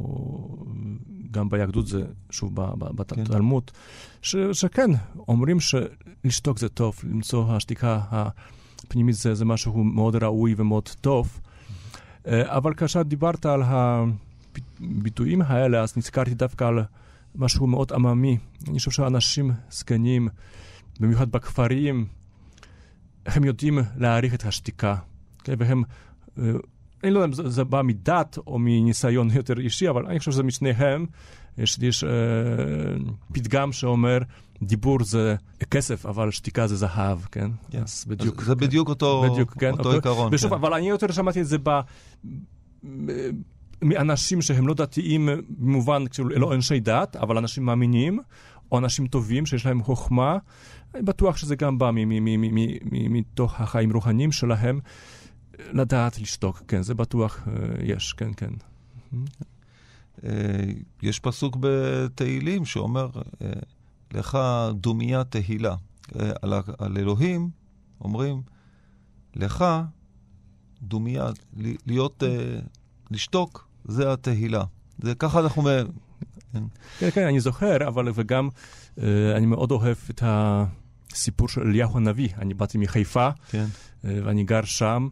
גם 1.31 1.49
ביהדות 1.49 1.87
זה, 1.87 2.03
שוב, 2.29 2.55
כן. 2.55 2.79
בתלמוד, 2.95 3.71
ש- 4.21 4.35
שכן, 4.51 4.91
אומרים 5.27 5.57
שלשתוק 5.59 6.59
זה 6.59 6.69
טוב, 6.69 6.95
למצוא 7.03 7.53
השתיקה 7.55 8.01
הפנימית 8.11 9.15
זה, 9.15 9.35
זה 9.35 9.45
משהו 9.45 9.83
מאוד 9.83 10.15
ראוי 10.15 10.55
ומאוד 10.57 10.89
טוב. 11.01 11.39
אה, 12.27 12.57
אבל 12.57 12.73
כאשר 12.73 13.01
דיברת 13.01 13.45
על 13.45 13.61
הביטויים 14.81 15.41
האלה, 15.41 15.81
אז 15.81 15.97
נזכרתי 15.97 16.33
דווקא 16.33 16.63
על 16.63 16.79
משהו 17.35 17.67
מאוד 17.67 17.93
עממי. 17.93 18.37
אני 18.67 18.77
חושב 18.77 18.91
שאנשים 18.91 19.51
זקנים, 19.71 20.27
במיוחד 20.99 21.31
בכפרים, 21.31 22.05
הם 23.25 23.43
יודעים 23.43 23.79
להעריך 23.97 24.33
את 24.33 24.45
השתיקה, 24.45 24.95
כן? 25.43 25.53
והם, 25.57 25.83
אה, 26.39 26.43
אני 27.03 27.11
לא 27.11 27.19
יודע 27.19 27.25
אם 27.27 27.33
זה, 27.33 27.49
זה 27.49 27.63
בא 27.63 27.81
מדת 27.81 28.37
או 28.47 28.59
מניסיון 28.59 29.29
יותר 29.35 29.59
אישי, 29.59 29.89
אבל 29.89 30.05
אני 30.05 30.19
חושב 30.19 30.31
שזה 30.31 30.43
משניהם. 30.43 31.05
יש, 31.57 31.77
יש 31.81 32.03
אה, 32.03 32.09
פתגם 33.33 33.71
שאומר, 33.71 34.17
דיבור 34.63 35.03
זה 35.03 35.35
כסף, 35.69 36.05
אבל 36.05 36.31
שתיקה 36.31 36.67
זה 36.67 36.75
זהב, 36.75 37.19
כן? 37.31 37.51
כן. 37.71 37.81
אז 37.81 38.05
בדיוק. 38.07 38.39
אז 38.39 38.45
זה 38.45 38.55
בדיוק 38.55 38.89
אותו, 38.89 39.25
בדיוק, 39.31 39.53
כן. 39.59 39.71
אותו 39.71 39.83
אותו- 39.83 39.91
עיקרון. 39.91 40.29
ושוב, 40.33 40.49
כן. 40.49 40.55
אבל 40.55 40.73
אני 40.73 40.89
יותר 40.89 41.11
שמעתי 41.11 41.41
את 41.41 41.47
זה 41.47 41.57
ב... 41.63 41.69
מאנשים 43.81 44.41
שהם 44.41 44.67
לא 44.67 44.73
דתיים 44.73 45.29
במובן, 45.49 46.07
כאילו, 46.07 46.29
לא 46.29 46.53
אנשי 46.53 46.79
דת, 46.79 47.15
אבל 47.15 47.37
אנשים 47.37 47.65
מאמינים, 47.65 48.19
או 48.71 48.77
אנשים 48.77 49.07
טובים 49.07 49.45
שיש 49.45 49.65
להם 49.65 49.83
חוכמה. 49.83 50.37
אני 50.95 51.01
בטוח 51.01 51.37
שזה 51.37 51.55
גם 51.55 51.77
בא 51.77 51.91
מתוך 52.91 53.61
החיים 53.61 53.91
רוחניים 53.91 54.31
שלהם, 54.31 54.79
לדעת 55.59 56.19
לשתוק, 56.19 56.61
כן, 56.67 56.81
זה 56.81 56.93
בטוח 56.93 57.47
אה, 57.47 57.53
יש, 57.83 58.13
כן, 58.13 58.31
כן. 58.37 58.53
אה, 60.23 60.31
יש 61.01 61.19
פסוק 61.19 61.57
בתהילים 61.59 62.65
שאומר, 62.65 63.09
אה, 63.41 63.49
לך 64.13 64.37
דומיה 64.73 65.23
תהילה. 65.23 65.75
על, 66.41 66.53
על 66.77 66.97
אלוהים 66.97 67.49
אומרים, 68.01 68.41
לך 69.35 69.65
דומיה, 70.81 71.29
להיות, 71.85 72.23
לשתוק, 73.11 73.68
זה 73.89 74.13
התהילה. 74.13 74.63
זה 74.99 75.15
ככה 75.15 75.39
אנחנו... 75.39 75.61
מ- 75.61 75.67
כן, 76.99 77.09
כן, 77.11 77.27
אני 77.27 77.39
זוכר, 77.39 77.87
אבל 77.87 78.11
וגם 78.13 78.49
אה, 79.01 79.35
אני 79.35 79.45
מאוד 79.45 79.71
אוהב 79.71 79.97
את 80.09 80.23
הסיפור 80.25 81.47
של 81.47 81.61
אליהו 81.61 81.97
הנביא. 81.97 82.29
אני 82.37 82.53
באתי 82.53 82.77
מחיפה, 82.77 83.29
כן. 83.49 83.65
אה, 84.05 84.19
ואני 84.23 84.43
גר 84.43 84.63
שם, 84.63 85.07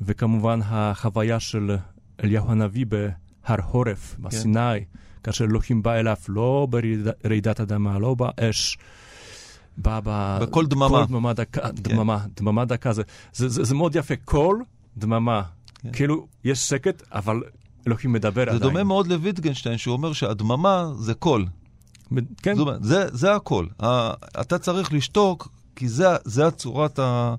וכמובן 0.00 0.60
החוויה 0.64 1.40
של 1.40 1.76
אליהו 2.24 2.50
הנביא 2.50 2.86
בהר 2.86 3.62
חורף, 3.62 4.16
בסיני, 4.18 4.84
כאשר 5.22 5.44
אלוהים 5.44 5.82
בא 5.82 5.94
אליו 5.94 6.16
לא 6.28 6.68
ברעידת 6.70 7.60
אדמה, 7.60 7.98
לא 7.98 8.14
באש, 8.14 8.78
בא 9.76 10.00
ב... 10.04 10.38
בקול 10.42 10.66
דממה. 10.66 10.88
קול 10.88 11.04
דממה 11.06 11.32
דקה, 11.32 11.70
דממה, 11.72 12.26
דממה 12.36 12.64
דקה, 12.64 12.92
זה, 12.92 13.02
זה, 13.32 13.48
זה, 13.48 13.64
זה 13.64 13.74
מאוד 13.74 13.96
יפה, 13.96 14.14
קול 14.24 14.64
דממה. 14.96 15.42
כן. 15.82 15.92
כאילו, 15.92 16.26
יש 16.44 16.68
שקט, 16.68 17.02
אבל 17.12 17.42
אלוהים 17.88 18.12
מדבר 18.12 18.44
זה 18.44 18.50
עדיין. 18.50 18.60
דומה 18.62 18.84
מאוד 18.84 19.06
לויטגנשטיין, 19.06 19.78
שהוא 19.78 19.92
אומר 19.92 20.12
שהדממה 20.12 20.90
זה 20.98 21.14
קול. 21.14 21.46
כן, 22.42 22.54
זאת 22.56 22.66
אומרת, 22.66 22.84
זה, 22.84 23.06
זה 23.16 23.34
הקול. 23.34 23.68
ה- 23.82 24.12
אתה 24.40 24.58
צריך 24.58 24.92
לשתוק, 24.92 25.48
כי 25.76 25.88
זה, 25.88 26.06
זה 26.24 26.46
הצורת 26.46 26.98
ה, 26.98 27.34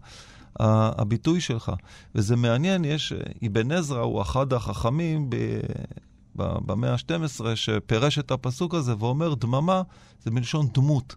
ה, 0.60 1.02
הביטוי 1.02 1.42
שלך. 1.42 1.72
וזה 2.16 2.36
מעניין, 2.36 2.86
יש, 2.86 3.14
אבן 3.48 3.72
עזרא 3.72 4.02
הוא 4.02 4.22
אחד 4.22 4.54
החכמים 4.54 5.30
ב, 5.30 5.36
ב, 6.36 6.44
במאה 6.66 6.94
ה-12, 6.94 7.16
שפירש 7.56 8.20
את 8.20 8.32
הפסוק 8.32 8.76
הזה 8.76 8.94
ואומר, 9.00 9.34
דממה 9.34 9.82
זה 10.24 10.32
מלשון 10.32 10.68
דמות. 10.74 11.16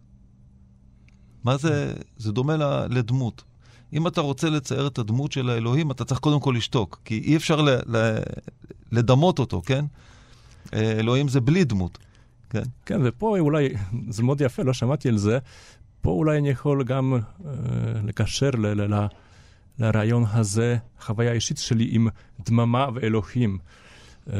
מה 1.44 1.56
זה? 1.56 1.94
זה 2.16 2.32
דומה 2.32 2.56
לדמות. 2.90 3.42
אם 3.92 4.06
אתה 4.06 4.20
רוצה 4.20 4.50
לצייר 4.50 4.86
את 4.86 4.98
הדמות 4.98 5.32
של 5.32 5.50
האלוהים, 5.50 5.90
אתה 5.90 6.04
צריך 6.04 6.20
קודם 6.20 6.40
כל 6.40 6.54
לשתוק, 6.56 7.00
כי 7.04 7.18
אי 7.18 7.36
אפשר 7.36 7.60
ל, 7.60 7.68
ל, 7.96 8.18
לדמות 8.92 9.38
אותו, 9.38 9.62
כן? 9.66 9.84
אה, 10.74 10.92
אלוהים 10.92 11.28
זה 11.28 11.40
בלי 11.40 11.64
דמות, 11.64 11.98
כן? 12.50 12.62
כן, 12.86 13.00
ופה 13.04 13.38
אולי, 13.38 13.68
זה 14.08 14.22
מאוד 14.22 14.40
יפה, 14.40 14.62
לא 14.62 14.72
שמעתי 14.72 15.08
על 15.08 15.16
זה, 15.16 15.38
פה 16.00 16.10
אולי 16.10 16.38
אני 16.38 16.48
יכול 16.48 16.84
גם 16.84 17.14
אה, 17.14 17.50
לקשר 18.04 18.50
ל- 18.50 18.66
ל- 18.66 18.94
ל- 18.94 19.06
לרעיון 19.78 20.24
הזה, 20.32 20.76
חוויה 21.00 21.32
אישית 21.32 21.58
שלי 21.58 21.88
עם 21.90 22.08
דממה 22.46 22.88
ואלוהים. 22.94 23.58
אה, 24.32 24.36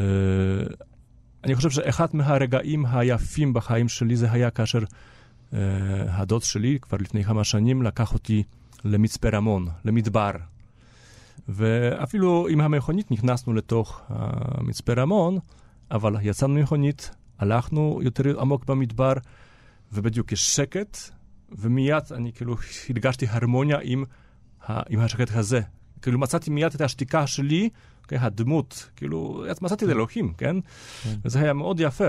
אני 1.45 1.55
חושב 1.55 1.71
שאחד 1.71 2.07
מהרגעים 2.13 2.87
היפים 2.87 3.53
בחיים 3.53 3.89
שלי 3.89 4.17
זה 4.17 4.33
היה 4.33 4.51
כאשר 4.51 4.79
אה, 5.55 5.59
הדוד 6.09 6.43
שלי, 6.43 6.79
כבר 6.83 6.99
לפני 7.01 7.25
כמה 7.25 7.45
שנים, 7.45 7.83
לקח 7.83 8.15
אותי 8.15 8.43
למצפה 8.85 9.29
רמון, 9.29 9.69
למדבר. 9.85 10.31
ואפילו 11.49 12.49
עם 12.49 12.61
המכונית 12.61 13.11
נכנסנו 13.11 13.55
לתוך 13.55 14.01
המצפה 14.09 14.93
רמון, 14.93 15.39
אבל 15.91 16.17
יצאנו 16.23 16.55
ממכונית, 16.55 17.11
הלכנו 17.39 18.01
יותר 18.03 18.41
עמוק 18.41 18.65
במדבר, 18.65 19.13
ובדיוק 19.93 20.33
יש 20.33 20.57
שקט, 20.57 20.99
ומיד 21.53 22.03
אני 22.11 22.33
כאילו 22.33 22.57
הרגשתי 22.89 23.27
הרמוניה 23.29 23.79
עם, 23.83 24.05
ה, 24.69 24.83
עם 24.89 25.01
השקט 25.01 25.31
הזה. 25.35 25.61
כאילו 26.03 26.19
מצאתי 26.19 26.51
מיד 26.51 26.75
את 26.75 26.81
השתיקה 26.81 27.27
שלי, 27.27 27.69
כן, 28.09 28.17
הדמות, 28.21 28.91
כאילו, 28.97 29.45
מצאתי 29.63 29.85
את 29.85 29.91
אלוהים, 29.91 30.33
כן? 30.33 30.57
כן. 31.03 31.15
וזה 31.25 31.41
היה 31.41 31.53
מאוד 31.53 31.81
יפה. 31.81 32.09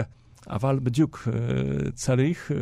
אבל 0.49 0.79
בדיוק 0.83 1.27
אה, 1.27 1.91
צריך 1.91 2.51
אה, 2.51 2.57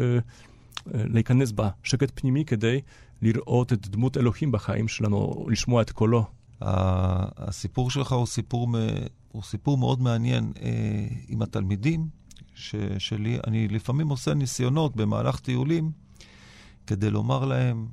להיכנס 0.93 1.51
בשקט 1.55 2.11
פנימי 2.19 2.45
כדי 2.45 2.81
לראות 3.21 3.73
את 3.73 3.87
דמות 3.87 4.17
אלוהים 4.17 4.51
בחיים 4.51 4.87
שלנו, 4.87 5.45
לשמוע 5.49 5.81
את 5.81 5.91
קולו. 5.91 6.25
הסיפור 6.61 7.91
שלך 7.91 8.11
הוא 8.11 8.25
סיפור, 8.25 8.67
הוא 9.31 9.43
סיפור 9.43 9.77
מאוד 9.77 10.01
מעניין 10.01 10.53
אה, 10.61 11.07
עם 11.27 11.41
התלמידים 11.41 12.07
ש, 12.53 12.75
שלי. 12.97 13.39
אני 13.47 13.67
לפעמים 13.67 14.09
עושה 14.09 14.33
ניסיונות 14.33 14.95
במהלך 14.95 15.39
טיולים 15.39 15.91
כדי 16.87 17.09
לומר 17.09 17.45
להם, 17.45 17.87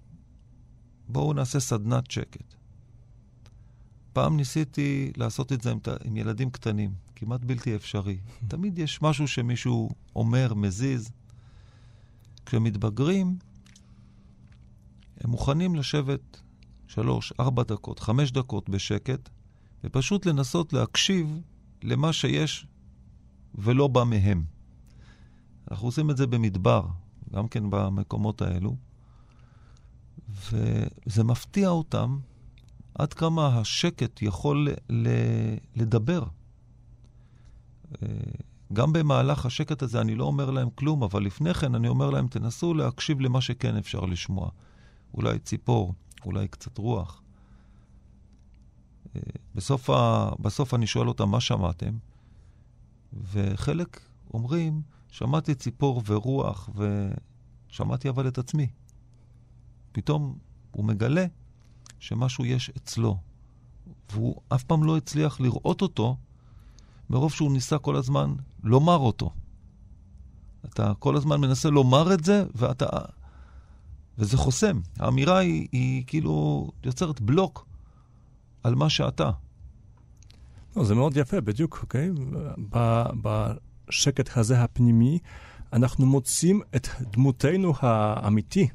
בואו 1.08 1.32
נעשה 1.32 1.60
סדנת 1.60 2.10
שקט. 2.10 2.54
פעם 4.12 4.36
ניסיתי 4.36 5.12
לעשות 5.16 5.52
את 5.52 5.60
זה 5.60 5.70
עם, 5.70 5.78
עם 6.04 6.16
ילדים 6.16 6.50
קטנים, 6.50 6.90
כמעט 7.16 7.40
בלתי 7.44 7.76
אפשרי. 7.76 8.18
תמיד 8.48 8.78
יש 8.78 9.02
משהו 9.02 9.28
שמישהו 9.28 9.90
אומר, 10.16 10.54
מזיז. 10.54 11.10
כשמתבגרים, 12.46 13.36
הם 15.20 15.31
מוכנים 15.31 15.74
לשבת 15.74 16.40
שלוש, 16.87 17.33
ארבע 17.40 17.62
דקות, 17.62 17.98
חמש 17.98 18.33
דקות 18.33 18.68
בשקט, 18.68 19.28
ופשוט 19.85 20.26
לנסות 20.26 20.72
להקשיב 20.72 21.40
למה 21.83 22.12
שיש 22.12 22.66
ולא 23.54 23.88
בא 23.88 24.04
מהם. 24.04 24.44
אנחנו 25.70 25.88
עושים 25.88 26.11
את 26.11 26.16
זה 26.16 26.26
במדבר, 26.26 26.87
גם 27.33 27.48
כן 27.48 27.70
במקומות 27.70 28.42
האלו, 28.42 28.76
וזה 30.28 31.24
מפתיע 31.24 31.68
אותם 31.68 32.18
עד 32.94 33.14
כמה 33.14 33.46
השקט 33.46 34.22
יכול 34.22 34.68
לדבר. 35.76 36.22
אה, 38.02 38.09
גם 38.72 38.92
במהלך 38.92 39.46
השקט 39.46 39.83
הזה 39.83 40.00
אני 40.00 40.14
לא 40.14 40.24
אומר 40.24 40.50
להם 40.50 40.68
כלום, 40.74 41.02
אבל 41.02 41.22
לפני 41.22 41.54
כן 41.54 41.74
אני 41.74 41.88
אומר 41.88 42.11
להם, 42.11 42.28
תנסו 42.28 42.74
להקשיב 42.74 43.20
למה 43.20 43.40
שכן 43.40 43.76
אפשר 43.76 44.00
לשמוע. 44.00 44.50
אולי 45.14 45.38
ציפור, 45.38 45.94
אולי 46.25 46.49
קצת 46.49 46.79
רוח. 46.79 47.23
אה, 49.16 49.21
בסוף, 49.55 49.90
ה... 49.90 50.31
בסוף 50.40 50.75
אני 50.75 50.87
שואל 50.87 51.09
אותם, 51.09 51.31
מה 51.31 51.40
שמעתם? 51.40 51.99
וחלק 53.33 54.01
אומרים, 54.35 54.83
שמעתי 55.09 55.55
ציפור 55.55 56.03
ורוח, 56.07 56.71
ושמעתי 57.68 58.09
אבל 58.09 58.29
את 58.29 58.38
עצמי. 58.38 58.66
פתאום 59.92 60.38
הוא 60.71 60.85
מגלה 60.85 61.27
שמשהו 61.99 62.44
יש 62.44 62.71
אצלו, 62.71 63.16
והוא 64.12 64.37
אף 64.49 64.64
פעם 64.64 64.85
לא 64.85 64.97
הצליח 64.97 65.40
לראות 65.40 65.83
אותו, 65.83 66.16
מרוב 67.11 67.33
שהוא 67.33 67.53
ניסה 67.53 67.79
כל 67.79 67.97
הזמן 67.97 68.35
לומר 68.62 68.97
אותו. 68.97 69.31
אתה 70.64 70.92
כל 70.99 71.16
הזמן 71.16 71.40
מנסה 71.40 71.71
לומר 71.71 72.14
את 72.14 72.25
זה, 72.25 72.44
ואתה... 72.55 72.87
וזה 74.18 74.37
חוסם. 74.37 74.81
האמירה 74.98 75.38
היא, 75.38 75.68
היא 75.72 76.04
כאילו 76.07 76.68
יוצרת 76.85 77.20
בלוק. 77.20 77.66
על 78.62 78.74
מה 78.74 78.90
שאתה. 78.90 79.31
לא, 80.76 80.85
זה 80.85 80.94
מאוד 80.94 81.16
יפה, 81.16 81.40
בדיוק, 81.40 81.78
אוקיי? 81.83 82.11
ב- 82.70 83.04
בשקט 83.22 84.37
הזה 84.37 84.62
הפנימי, 84.62 85.18
אנחנו 85.72 86.07
מוצאים 86.07 86.61
את 86.76 86.88
דמותנו 87.00 87.72
האמיתי 87.81 88.68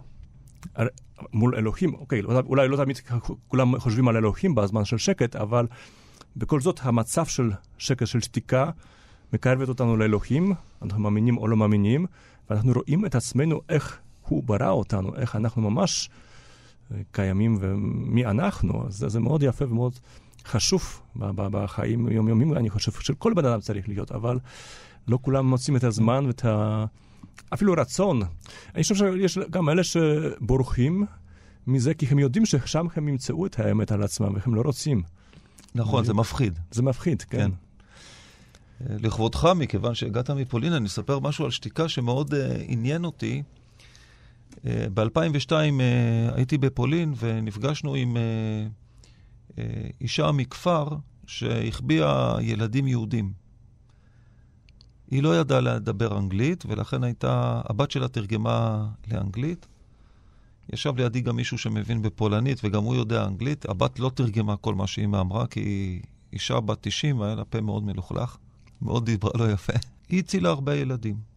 מול 1.34 1.56
אלוהים. 1.56 1.94
אוקיי, 1.94 2.22
לא- 2.22 2.40
אולי 2.46 2.68
לא 2.68 2.78
תמיד 2.78 3.00
כולם 3.48 3.80
חושבים 3.80 4.08
על 4.08 4.18
אלוהים 4.18 4.56
בזמן 4.56 4.86
של 4.86 4.98
שקט, 4.98 5.36
אבל 5.36 5.68
בכל 6.36 6.62
זאת 6.62 6.80
המצב 6.84 7.26
של 7.26 7.52
שקט, 7.78 8.08
של 8.08 8.20
שתיקה, 8.20 8.70
מקרבת 9.34 9.70
אותנו 9.70 9.98
לאלוהים, 9.98 10.54
אנחנו 10.82 11.00
מאמינים 11.04 11.38
או 11.38 11.48
לא 11.48 11.58
מאמינים, 11.58 12.06
ואנחנו 12.50 12.72
רואים 12.74 13.06
את 13.06 13.16
עצמנו 13.16 13.62
איך 13.70 14.00
הוא 14.28 14.44
ברא 14.44 14.70
אותנו, 14.70 15.16
איך 15.16 15.36
אנחנו 15.36 15.72
ממש 15.72 16.10
אה, 16.92 16.98
קיימים 17.12 17.58
ומי 17.60 18.26
אנחנו. 18.26 18.86
זה, 18.90 19.10
זה 19.10 19.20
מאוד 19.20 19.44
יפה 19.44 19.66
ומאוד 19.66 20.00
חשוב 20.46 21.02
בחיים 21.16 22.08
היומיומיים, 22.08 22.54
אני 22.54 22.70
חושב 22.70 22.92
של 22.92 23.14
כל 23.14 23.34
בן 23.34 23.46
אדם 23.46 23.60
צריך 23.60 23.88
להיות, 23.90 24.12
אבל 24.12 24.40
לא 25.08 25.20
כולם 25.22 25.48
מוצאים 25.48 25.78
את 25.78 25.84
הזמן 25.84 26.26
ואת 26.26 26.46
ה... 26.46 26.86
אפילו 27.54 27.74
רצון. 27.78 28.22
אני 28.76 28.84
חושב 28.84 28.96
שיש 28.96 29.38
גם 29.38 29.70
אלה 29.70 29.84
שבורחים 29.84 31.06
מזה, 31.68 31.94
כי 31.94 32.06
הם 32.06 32.20
יודעים 32.20 32.46
ששם 32.46 32.86
הם 32.96 33.08
ימצאו 33.08 33.46
את 33.46 33.60
האמת 33.60 33.92
על 33.92 34.04
עצמם, 34.04 34.34
והם 34.34 34.56
לא 34.56 34.62
רוצים. 34.62 35.02
נכון, 35.76 36.06
זה 36.06 36.14
מפחיד. 36.14 36.60
זה 36.72 36.84
מפחיד, 36.84 37.22
כן. 37.22 37.38
כן. 37.38 37.52
אה, 38.90 38.96
לכבודך, 39.00 39.50
מכיוון 39.56 39.96
שהגעת 39.96 40.30
מפולין, 40.30 40.74
אני 40.74 40.88
אספר 40.88 41.20
משהו 41.20 41.46
על 41.46 41.52
שתיקה 41.52 41.90
שמאוד 41.90 42.34
uh, 42.34 42.38
עניין 42.68 43.06
אותי. 43.06 43.44
Uh, 44.56 44.66
ב-2002 44.94 45.50
uh, 45.52 46.36
הייתי 46.36 46.58
בפולין 46.58 47.14
ונפגשנו 47.18 47.96
עם 47.96 48.18
uh, 48.18 48.20
uh, 49.50 49.62
אישה 50.02 50.32
מכפר 50.32 50.88
שהחביאה 51.28 52.36
ילדים 52.42 52.88
יהודים. 52.88 53.34
היא 55.12 55.24
לא 55.24 55.40
ידעה 55.40 55.62
לדבר 55.62 56.18
אנגלית, 56.18 56.64
ולכן 56.68 57.04
הייתה, 57.04 57.62
הבת 57.66 57.92
שלה 57.92 58.08
תרגמה 58.08 58.88
לאנגלית. 59.12 59.68
ישב 60.74 60.94
לידי 60.98 61.22
גם 61.22 61.36
מישהו 61.36 61.58
שמבין 61.58 62.02
בפולנית, 62.02 62.62
וגם 62.64 62.84
הוא 62.84 62.96
יודע 62.96 63.26
אנגלית. 63.26 63.70
הבת 63.70 64.00
לא 64.00 64.12
תרגמה 64.16 64.58
כל 64.58 64.76
מה 64.76 64.88
שאימא 64.88 65.22
אמרה, 65.22 65.48
כי 65.48 65.60
היא 65.60 66.02
אישה 66.34 66.60
בת 66.60 66.78
90, 66.82 67.22
היה 67.22 67.36
לה 67.36 67.46
פה 67.46 67.62
מאוד 67.62 67.84
מלוכלך, 67.84 68.38
מאוד 68.82 69.06
דיברה 69.06 69.32
לא 69.36 69.52
יפה. 69.52 69.74
היא 70.10 70.20
הצילה 70.20 70.50
הרבה 70.50 70.76
ילדים. 70.76 71.33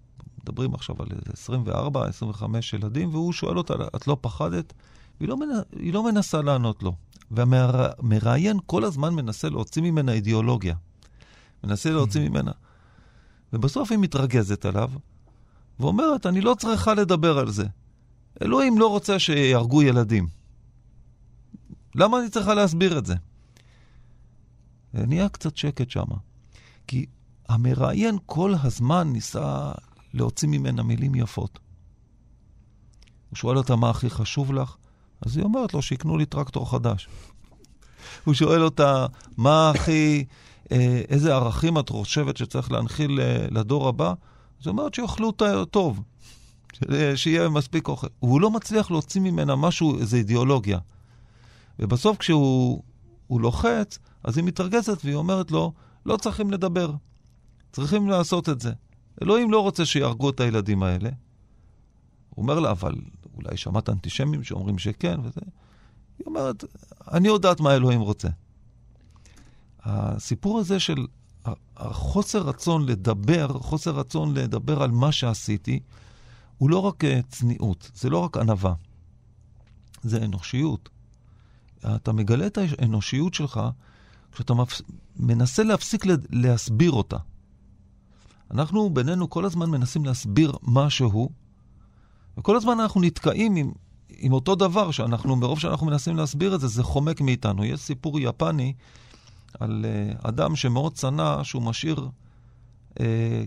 מדברים 0.48 0.74
עכשיו 0.74 0.96
על 0.98 1.06
איזה 1.10 1.32
24, 1.32 2.06
25 2.06 2.72
ילדים, 2.72 3.08
והוא 3.08 3.32
שואל 3.32 3.58
אותה, 3.58 3.74
את 3.96 4.06
לא 4.06 4.16
פחדת? 4.20 4.72
והיא 5.20 5.28
לא, 5.28 5.36
מנ... 5.36 5.46
לא 5.72 6.04
מנסה 6.04 6.42
לענות 6.42 6.82
לו. 6.82 6.92
והמראיין 7.30 8.58
כל 8.66 8.84
הזמן 8.84 9.14
מנסה 9.14 9.48
להוציא 9.48 9.82
ממנה 9.82 10.12
אידיאולוגיה. 10.12 10.74
מנסה 11.64 11.90
להוציא 11.90 12.28
ממנה. 12.28 12.52
ובסוף 13.52 13.90
היא 13.90 13.98
מתרגזת 13.98 14.64
עליו, 14.64 14.90
ואומרת, 15.80 16.26
אני 16.26 16.40
לא 16.40 16.56
צריכה 16.58 16.94
לדבר 16.94 17.38
על 17.38 17.50
זה. 17.50 17.66
אלוהים 18.42 18.78
לא 18.78 18.86
רוצה 18.86 19.18
שיהרגו 19.18 19.82
ילדים. 19.82 20.26
למה 21.94 22.20
אני 22.20 22.28
צריכה 22.28 22.54
להסביר 22.54 22.98
את 22.98 23.06
זה? 23.06 23.14
נהיה 24.94 25.28
קצת 25.28 25.56
שקט 25.56 25.90
שם. 25.90 26.06
כי 26.86 27.06
המראיין 27.48 28.18
כל 28.26 28.54
הזמן 28.62 29.08
ניסה 29.12 29.72
להוציא 30.16 30.48
ממנה 30.48 30.82
מילים 30.82 31.14
יפות. 31.14 31.58
הוא 33.30 33.36
שואל 33.36 33.56
אותה 33.56 33.76
מה 33.76 33.90
הכי 33.90 34.10
חשוב 34.10 34.52
לך, 34.52 34.76
אז 35.26 35.36
היא 35.36 35.44
אומרת 35.44 35.74
לו 35.74 35.82
שיקנו 35.82 36.16
לי 36.16 36.26
טרקטור 36.26 36.70
חדש. 36.70 37.08
הוא 38.24 38.34
שואל 38.34 38.62
אותה 38.62 39.06
מה 39.36 39.70
הכי, 39.70 40.24
אה, 40.72 41.02
איזה 41.08 41.34
ערכים 41.34 41.78
את 41.78 41.88
חושבת 41.88 42.36
שצריך 42.36 42.72
להנחיל 42.72 43.20
אה, 43.20 43.46
לדור 43.50 43.88
הבא, 43.88 44.08
אז 44.08 44.66
היא 44.66 44.70
אומרת 44.70 44.94
שיאכלו 44.94 45.26
אותה 45.26 45.64
טוב, 45.70 46.02
שיהיה 47.14 47.48
מספיק 47.48 47.88
אוכל. 47.88 48.06
הוא 48.18 48.40
לא 48.40 48.50
מצליח 48.50 48.90
להוציא 48.90 49.20
ממנה 49.20 49.56
משהו, 49.56 49.98
איזו 49.98 50.16
אידיאולוגיה. 50.16 50.78
ובסוף 51.78 52.16
כשהוא 52.16 52.82
הוא 53.26 53.40
לוחץ, 53.40 53.98
אז 54.24 54.36
היא 54.36 54.44
מתרגזת 54.44 55.04
והיא 55.04 55.16
אומרת 55.16 55.50
לו, 55.50 55.72
לא 56.06 56.16
צריכים 56.16 56.50
לדבר, 56.50 56.92
צריכים 57.72 58.08
לעשות 58.08 58.48
את 58.48 58.60
זה. 58.60 58.72
אלוהים 59.22 59.50
לא 59.50 59.60
רוצה 59.60 59.86
שיהרגו 59.86 60.30
את 60.30 60.40
הילדים 60.40 60.82
האלה. 60.82 61.10
הוא 62.30 62.42
אומר 62.42 62.60
לה, 62.60 62.70
אבל 62.70 62.94
אולי 63.34 63.56
שמעת 63.56 63.88
אנטישמים 63.88 64.44
שאומרים 64.44 64.78
שכן 64.78 65.20
וזה. 65.20 65.40
היא 66.18 66.26
אומרת, 66.26 66.64
אני 67.12 67.28
יודעת 67.28 67.60
מה 67.60 67.74
אלוהים 67.74 68.00
רוצה. 68.00 68.28
הסיפור 69.80 70.58
הזה 70.58 70.80
של 70.80 71.06
החוסר 71.76 72.42
רצון 72.42 72.86
לדבר, 72.86 73.48
חוסר 73.48 73.90
רצון 73.90 74.34
לדבר 74.34 74.82
על 74.82 74.90
מה 74.90 75.12
שעשיתי, 75.12 75.80
הוא 76.58 76.70
לא 76.70 76.78
רק 76.78 77.04
אה, 77.04 77.20
צניעות, 77.28 77.90
זה 77.94 78.10
לא 78.10 78.18
רק 78.18 78.36
ענווה, 78.36 78.74
זה 80.02 80.24
אנושיות. 80.24 80.88
אתה 81.86 82.12
מגלה 82.12 82.46
את 82.46 82.58
האנושיות 82.58 83.34
שלך 83.34 83.60
כשאתה 84.32 84.54
מפס... 84.54 84.82
מנסה 85.16 85.62
להפסיק 85.62 86.04
להסביר 86.30 86.92
אותה. 86.92 87.16
אנחנו 88.50 88.90
בינינו 88.90 89.30
כל 89.30 89.44
הזמן 89.44 89.70
מנסים 89.70 90.04
להסביר 90.04 90.52
משהו, 90.62 91.30
וכל 92.38 92.56
הזמן 92.56 92.80
אנחנו 92.80 93.00
נתקעים 93.00 93.56
עם, 93.56 93.72
עם 94.08 94.32
אותו 94.32 94.54
דבר 94.54 94.90
שאנחנו, 94.90 95.36
מרוב 95.36 95.58
שאנחנו 95.58 95.86
מנסים 95.86 96.16
להסביר 96.16 96.54
את 96.54 96.60
זה, 96.60 96.68
זה 96.68 96.82
חומק 96.82 97.20
מאיתנו. 97.20 97.64
יש 97.64 97.80
סיפור 97.80 98.20
יפני 98.20 98.72
על 99.60 99.84
uh, 99.84 100.28
אדם 100.28 100.56
שמאוד 100.56 100.96
שנא 100.96 101.44
שהוא 101.44 101.62
משאיר 101.62 102.08
uh, 102.94 102.98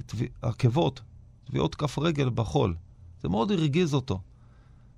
טבי, 0.05 0.27
עקבות, 0.41 1.01
טביעות 1.45 1.75
כף 1.75 1.99
רגל 1.99 2.29
בחול. 2.29 2.75
זה 3.21 3.29
מאוד 3.29 3.51
הרגיז 3.51 3.93
אותו, 3.93 4.19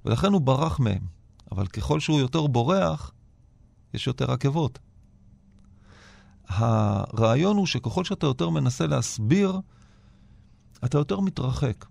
ולכן 0.05 0.33
הוא 0.33 0.41
ברח 0.41 0.79
מהם. 0.79 1.21
אבל 1.51 1.67
ככל 1.67 1.99
שהוא 1.99 2.19
יותר 2.19 2.47
בורח, 2.47 3.11
יש 3.93 4.07
יותר 4.07 4.31
עקבות. 4.31 4.79
הרעיון 6.47 7.57
הוא 7.57 7.65
שככל 7.65 8.03
שאתה 8.03 8.25
יותר 8.25 8.49
מנסה 8.49 8.87
להסביר, 8.87 9.59
אתה 10.85 10.97
יותר 10.97 11.19
מתרחק. 11.19 11.85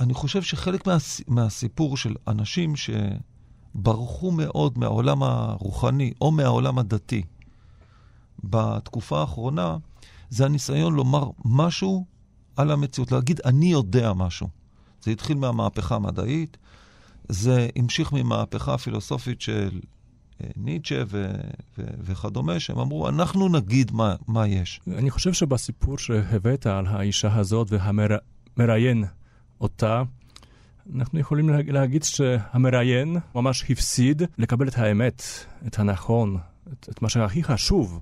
אני 0.00 0.14
חושב 0.14 0.42
שחלק 0.42 0.86
מהס... 0.86 1.20
מהסיפור 1.28 1.96
של 1.96 2.14
אנשים 2.28 2.72
שברחו 2.76 4.30
מאוד 4.30 4.78
מהעולם 4.78 5.22
הרוחני 5.22 6.12
או 6.20 6.30
מהעולם 6.32 6.78
הדתי 6.78 7.22
בתקופה 8.44 9.20
האחרונה, 9.20 9.76
זה 10.30 10.44
הניסיון 10.44 10.94
לומר 10.94 11.30
משהו 11.44 12.06
על 12.56 12.70
המציאות, 12.70 13.12
להגיד 13.12 13.40
אני 13.44 13.66
יודע 13.66 14.12
משהו. 14.12 14.48
זה 15.02 15.10
התחיל 15.10 15.36
מהמהפכה 15.36 15.96
המדעית, 15.96 16.56
זה 17.28 17.68
המשיך 17.76 18.12
ממהפכה 18.12 18.74
הפילוסופית 18.74 19.40
של 19.40 19.80
ניטשה 20.56 21.02
ו- 21.06 21.30
ו- 21.78 21.84
וכדומה, 22.00 22.60
שהם 22.60 22.78
אמרו, 22.78 23.08
אנחנו 23.08 23.48
נגיד 23.48 23.92
מה, 23.92 24.14
מה 24.28 24.46
יש. 24.46 24.80
אני 24.98 25.10
חושב 25.10 25.32
שבסיפור 25.32 25.98
שהבאת 25.98 26.66
על 26.66 26.86
האישה 26.86 27.34
הזאת 27.36 27.68
והמראיין 27.70 29.04
אותה, 29.60 30.02
אנחנו 30.96 31.18
יכולים 31.20 31.48
לה- 31.48 31.62
להגיד 31.66 32.02
שהמראיין 32.02 33.16
ממש 33.34 33.70
הפסיד 33.70 34.22
לקבל 34.38 34.68
את 34.68 34.78
האמת, 34.78 35.22
את 35.66 35.78
הנכון, 35.78 36.36
את, 36.72 36.88
את 36.90 37.02
מה 37.02 37.08
שהכי 37.08 37.42
חשוב. 37.42 38.00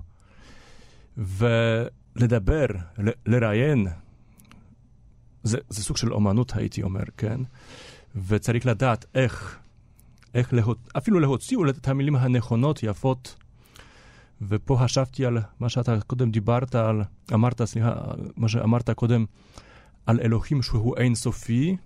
ולדבר, 1.17 2.65
ל- 2.97 3.09
לראיין, 3.25 3.87
זה, 5.43 5.57
זה 5.69 5.83
סוג 5.83 5.97
של 5.97 6.13
אומנות, 6.13 6.55
הייתי 6.55 6.83
אומר, 6.83 7.03
כן? 7.17 7.39
וצריך 8.27 8.65
לדעת 8.65 9.05
איך, 9.15 9.59
איך 10.33 10.53
לה, 10.53 10.61
אפילו 10.97 11.19
להוציא 11.19 11.57
אולי 11.57 11.71
את 11.71 11.87
המילים 11.87 12.15
הנכונות, 12.15 12.83
יפות. 12.83 13.35
ופה 14.41 14.77
חשבתי 14.83 15.25
על 15.25 15.37
מה 15.59 15.69
שאתה 15.69 16.01
קודם 16.07 16.31
דיברת 16.31 16.75
על, 16.75 17.01
אמרת, 17.33 17.61
סליחה, 17.63 17.93
מה 18.37 18.49
שאמרת 18.49 18.89
קודם, 18.89 19.25
על 20.05 20.19
אלוהים 20.19 20.61
שהוא 20.61 20.97
אינסופי, 20.97 21.77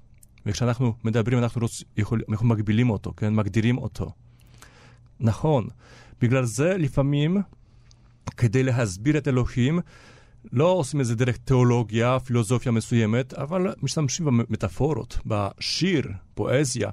וכשאנחנו 0.45 0.93
מדברים 1.03 1.39
אנחנו, 1.39 1.61
רוצ, 1.61 1.83
יכול, 1.97 2.21
אנחנו 2.29 2.47
מגבילים 2.47 2.89
אותו, 2.89 3.13
כן? 3.17 3.33
מגדירים 3.33 3.77
אותו. 3.77 4.11
נכון. 5.19 5.67
בגלל 6.21 6.45
זה 6.45 6.77
לפעמים, 6.77 7.37
כדי 8.37 8.63
להסביר 8.63 9.17
את 9.17 9.27
אלוהים, 9.27 9.79
לא 10.51 10.67
עושים 10.67 11.01
את 11.01 11.05
זה 11.05 11.15
דרך 11.15 11.37
תיאולוגיה, 11.37 12.19
פילוסופיה 12.19 12.71
מסוימת, 12.71 13.33
אבל 13.33 13.73
משתמשים 13.81 14.25
במטאפורות, 14.25 15.19
בשיר, 15.25 16.11
פואזיה, 16.33 16.89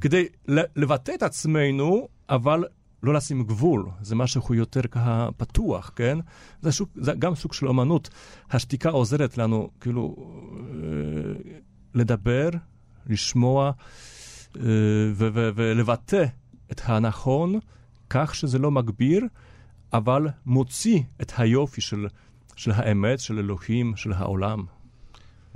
כדי 0.00 0.26
לבטא 0.48 1.12
את 1.14 1.22
עצמנו, 1.22 2.08
אבל 2.28 2.64
לא 3.02 3.14
לשים 3.14 3.42
גבול. 3.42 3.86
זה 4.00 4.14
משהו 4.14 4.54
יותר 4.54 4.82
ככה 4.82 5.28
פתוח, 5.36 5.90
כן? 5.96 6.18
זה, 6.62 6.72
שוק, 6.72 6.88
זה 6.94 7.12
גם 7.18 7.34
סוג 7.34 7.52
של 7.52 7.68
אמנות. 7.68 8.10
השתיקה 8.50 8.88
עוזרת 8.88 9.38
לנו, 9.38 9.70
כאילו, 9.80 10.16
אה, 10.58 11.58
לדבר, 11.94 12.48
לשמוע, 13.06 13.70
ו- 15.14 15.50
ולבטא 15.54 16.24
את 16.72 16.80
הנכון 16.84 17.58
כך 18.10 18.34
שזה 18.34 18.58
לא 18.58 18.70
מגביר, 18.70 19.24
אבל 19.92 20.28
מוציא 20.46 21.02
את 21.22 21.32
היופי 21.36 21.80
של, 21.80 22.06
של 22.56 22.70
האמת, 22.70 23.20
של 23.20 23.38
אלוהים, 23.38 23.96
של 23.96 24.12
העולם. 24.12 24.64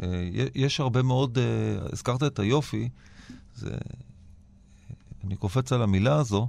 אה, 0.03 0.29
יש 0.55 0.81
הרבה 0.81 1.03
מאוד, 1.03 1.39
אה, 1.39 1.45
הזכרת 1.93 2.23
את 2.23 2.39
היופי, 2.39 2.89
זה, 3.55 3.77
אני 5.25 5.37
קופץ 5.37 5.73
על 5.73 5.83
המילה 5.83 6.17
הזו, 6.17 6.49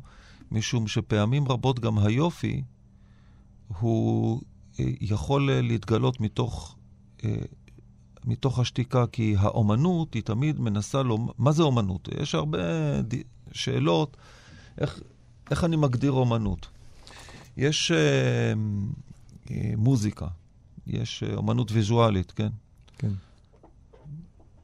משום 0.51 0.88
שפעמים 0.88 1.47
רבות 1.47 1.80
גם 1.80 1.99
היופי 1.99 2.63
הוא 3.80 4.41
אה, 4.80 4.86
יכול 5.01 5.51
להתגלות 5.51 6.22
מתוך, 6.22 6.76
מתוך 8.26 8.59
השתיקה, 8.59 9.07
כי 9.07 9.36
האומנות 9.38 10.13
היא 10.13 10.24
תמיד 10.24 10.59
מנסה 10.59 11.03
לו, 11.03 11.17
מה 11.38 11.51
זה 11.51 11.63
אומנות? 11.63 12.09
יש 12.22 12.36
הרבה 12.36 12.59
שאלות, 13.51 14.17
איך, 14.78 14.99
איך 15.51 15.63
אני 15.63 15.76
מגדיר 15.76 16.11
אומנות? 16.11 16.67
יש 17.57 17.91
אה, 17.91 18.53
אה, 19.51 19.72
מוזיקה, 19.78 20.28
יש 20.88 21.24
אה, 21.24 21.36
אומנות 21.36 21.72
ויזואלית, 21.72 22.32
כן? 22.32 22.49
כן. 22.97 23.11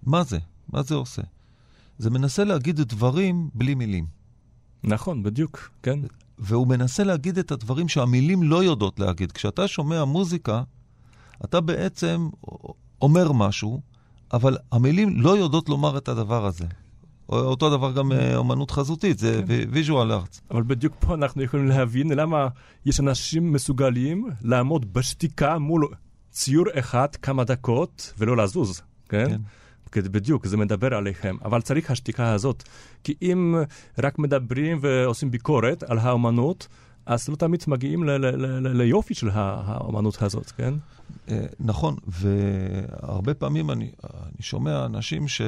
מה 0.03 0.23
זה? 0.23 0.39
מה 0.69 0.83
זה 0.83 0.95
עושה? 0.95 1.21
זה 1.97 2.09
מנסה 2.09 2.43
להגיד 2.43 2.81
דברים 2.81 3.49
בלי 3.53 3.75
מילים. 3.75 4.05
נכון, 4.83 5.23
בדיוק, 5.23 5.69
כן. 5.83 5.99
והוא 6.39 6.67
מנסה 6.67 7.03
להגיד 7.03 7.37
את 7.37 7.51
הדברים 7.51 7.87
שהמילים 7.87 8.43
לא 8.43 8.63
יודעות 8.63 8.99
להגיד. 8.99 9.31
כשאתה 9.31 9.67
שומע 9.67 10.05
מוזיקה, 10.05 10.63
אתה 11.45 11.61
בעצם 11.61 12.29
אומר 13.01 13.31
משהו, 13.31 13.81
אבל 14.33 14.57
המילים 14.71 15.21
לא 15.21 15.37
יודעות 15.37 15.69
לומר 15.69 15.97
את 15.97 16.07
הדבר 16.07 16.45
הזה. 16.45 16.65
אותו 17.29 17.69
דבר 17.69 17.91
גם 17.91 18.11
אה, 18.11 18.35
אומנות 18.35 18.71
חזותית, 18.71 19.19
זה 19.19 19.41
ויז'ואל 19.47 20.11
ארץ. 20.11 20.41
אבל 20.51 20.63
בדיוק 20.63 20.93
פה 20.99 21.13
אנחנו 21.13 21.43
יכולים 21.43 21.67
להבין 21.67 22.11
למה 22.11 22.47
יש 22.85 22.99
אנשים 22.99 23.53
מסוגלים 23.53 24.27
לעמוד 24.41 24.93
בשתיקה 24.93 25.57
מול 25.57 25.87
ציור 26.31 26.65
אחד 26.73 27.15
כמה 27.15 27.43
דקות 27.43 28.13
ולא 28.17 28.37
לזוז, 28.37 28.81
כן? 29.09 29.29
כן. 29.29 29.41
בדיוק, 29.95 30.47
זה 30.47 30.57
מדבר 30.57 30.93
עליכם. 30.93 31.37
אבל 31.45 31.61
צריך 31.61 31.91
השתיקה 31.91 32.33
הזאת. 32.33 32.63
כי 33.03 33.13
אם 33.21 33.55
רק 33.97 34.19
מדברים 34.19 34.79
ועושים 34.81 35.31
ביקורת 35.31 35.83
על 35.83 35.99
האומנות, 35.99 36.67
אז 37.05 37.29
לא 37.29 37.35
תמיד 37.35 37.63
מגיעים 37.67 38.03
ליופי 38.63 39.13
של 39.13 39.29
האומנות 39.33 40.21
הזאת, 40.21 40.51
כן? 40.51 40.73
אה, 41.29 41.45
נכון, 41.59 41.95
והרבה 42.07 43.33
פעמים 43.33 43.71
אני, 43.71 43.91
שומע 44.39 44.85
אנשים 44.85 45.27
ש... 45.27 45.41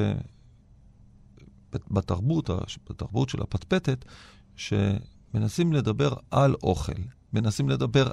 בתרבות, 1.91 2.49
בתרבות 2.89 3.29
של 3.29 3.41
הפטפטת, 3.41 4.05
שמנסים 4.55 5.73
לדבר 5.73 6.13
על 6.31 6.55
אוכל, 6.63 7.01
מנסים 7.33 7.69
לדבר, 7.69 8.11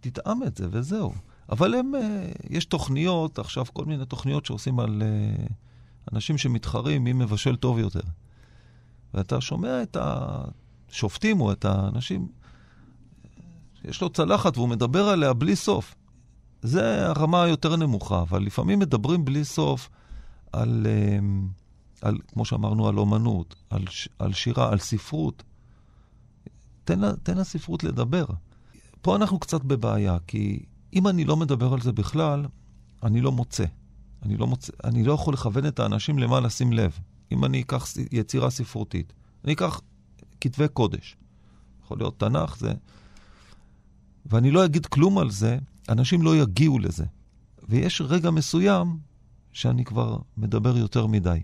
תטעם 0.00 0.42
את 0.42 0.56
זה 0.56 0.66
וזהו. 0.70 1.12
אבל 1.48 1.74
הם, 1.74 1.94
אה, 1.94 2.28
יש 2.50 2.64
תוכניות, 2.64 3.38
עכשיו 3.38 3.64
כל 3.72 3.84
מיני 3.84 4.06
תוכניות 4.06 4.46
שעושים 4.46 4.80
על 4.80 5.02
אה, 5.02 5.46
אנשים 6.12 6.38
שמתחרים 6.38 7.04
מי 7.04 7.12
מבשל 7.12 7.56
טוב 7.56 7.78
יותר. 7.78 8.00
ואתה 9.14 9.40
שומע 9.40 9.82
את 9.82 9.96
השופטים 10.00 11.40
או 11.40 11.52
את 11.52 11.64
האנשים, 11.64 12.28
יש 13.84 14.00
לו 14.00 14.08
צלחת 14.08 14.56
והוא 14.56 14.68
מדבר 14.68 15.08
עליה 15.08 15.32
בלי 15.32 15.56
סוף. 15.56 15.94
זה 16.62 17.06
הרמה 17.08 17.42
היותר 17.42 17.76
נמוכה, 17.76 18.22
אבל 18.22 18.42
לפעמים 18.42 18.78
מדברים 18.78 19.24
בלי 19.24 19.44
סוף 19.44 19.90
על... 20.52 20.86
Uh, 20.86 21.66
על, 22.02 22.18
כמו 22.28 22.44
שאמרנו, 22.44 22.88
על 22.88 22.98
אומנות, 22.98 23.54
על, 23.70 23.84
על 24.18 24.32
שירה, 24.32 24.72
על 24.72 24.78
ספרות. 24.78 25.42
תן, 26.84 27.16
תן 27.16 27.38
לספרות 27.38 27.84
לדבר. 27.84 28.24
פה 29.02 29.16
אנחנו 29.16 29.38
קצת 29.38 29.62
בבעיה, 29.62 30.16
כי 30.26 30.64
אם 30.92 31.08
אני 31.08 31.24
לא 31.24 31.36
מדבר 31.36 31.72
על 31.72 31.80
זה 31.80 31.92
בכלל, 31.92 32.46
אני 33.02 33.20
לא 33.20 33.32
מוצא. 33.32 33.64
אני 34.22 34.36
לא, 34.36 34.46
מוצא, 34.46 34.72
אני 34.84 35.04
לא 35.04 35.12
יכול 35.12 35.34
לכוון 35.34 35.66
את 35.66 35.78
האנשים 35.80 36.18
למה 36.18 36.40
לשים 36.40 36.72
לב. 36.72 36.98
אם 37.32 37.44
אני 37.44 37.62
אקח 37.62 37.86
יצירה 38.12 38.50
ספרותית, 38.50 39.12
אני 39.44 39.52
אקח 39.52 39.80
כתבי 40.40 40.68
קודש. 40.68 41.16
יכול 41.84 41.98
להיות 41.98 42.20
תנ"ך, 42.20 42.56
זה... 42.58 42.72
ואני 44.26 44.50
לא 44.50 44.64
אגיד 44.64 44.86
כלום 44.86 45.18
על 45.18 45.30
זה, 45.30 45.58
אנשים 45.88 46.22
לא 46.22 46.36
יגיעו 46.36 46.78
לזה. 46.78 47.04
ויש 47.68 48.00
רגע 48.00 48.30
מסוים 48.30 48.98
שאני 49.52 49.84
כבר 49.84 50.18
מדבר 50.36 50.76
יותר 50.76 51.06
מדי. 51.06 51.40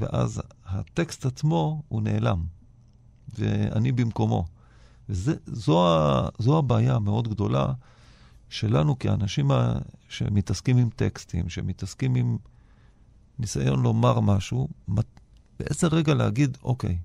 ואז 0.00 0.42
הטקסט 0.66 1.26
עצמו 1.26 1.82
הוא 1.88 2.02
נעלם, 2.02 2.44
ואני 3.38 3.92
במקומו. 3.92 4.44
וזו 5.08 6.58
הבעיה 6.58 6.94
המאוד 6.94 7.28
גדולה 7.28 7.72
שלנו 8.50 8.98
כאנשים 8.98 9.50
שמתעסקים 10.08 10.78
עם 10.78 10.88
טקסטים, 10.96 11.48
שמתעסקים 11.48 12.14
עם 12.14 12.36
ניסיון 13.38 13.82
לומר 13.82 14.20
משהו, 14.20 14.68
באיזה 15.58 15.86
רגע 15.86 16.14
להגיד, 16.14 16.58
אוקיי, 16.62 16.98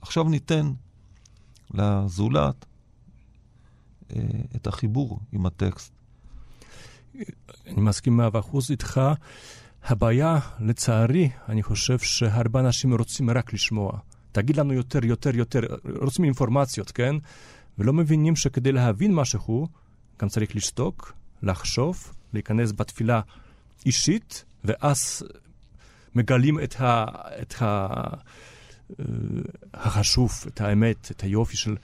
עכשיו 0.00 0.24
ניתן 0.24 0.72
לזולת 1.74 2.66
אה, 4.16 4.22
את 4.56 4.66
החיבור 4.66 5.20
עם 5.32 5.46
הטקסט. 5.46 5.92
אני 7.66 7.80
מסכים 7.80 8.16
מאה 8.16 8.28
אחוז 8.38 8.70
איתך. 8.70 9.00
הבעיה, 9.84 10.38
לצערי, 10.60 11.30
אני 11.48 11.62
חושב 11.62 11.98
שהרבה 11.98 12.60
אנשים 12.60 12.94
רוצים 12.94 13.30
רק 13.30 13.52
לשמוע. 13.52 13.98
תגיד 14.32 14.56
לנו 14.56 14.72
יותר, 14.72 15.04
יותר, 15.04 15.36
יותר, 15.36 15.60
רוצים 16.02 16.24
אינפורמציות, 16.24 16.90
כן? 16.90 17.16
ולא 17.78 17.92
מבינים 17.92 18.36
שכדי 18.36 18.72
להבין 18.72 19.14
משהו, 19.14 19.68
גם 20.20 20.28
צריך 20.28 20.56
לשתוק, 20.56 21.12
לחשוב, 21.42 22.12
להיכנס 22.32 22.72
בתפילה 22.72 23.20
אישית, 23.86 24.44
ואז 24.64 25.22
מגלים 26.14 26.60
את, 26.60 26.80
ה, 26.80 27.04
את 27.42 27.54
ה, 27.62 27.86
אה, 29.00 29.04
החשוב, 29.74 30.32
את 30.46 30.60
האמת, 30.60 31.10
את 31.10 31.20
היופי 31.20 31.56
של, 31.56 31.76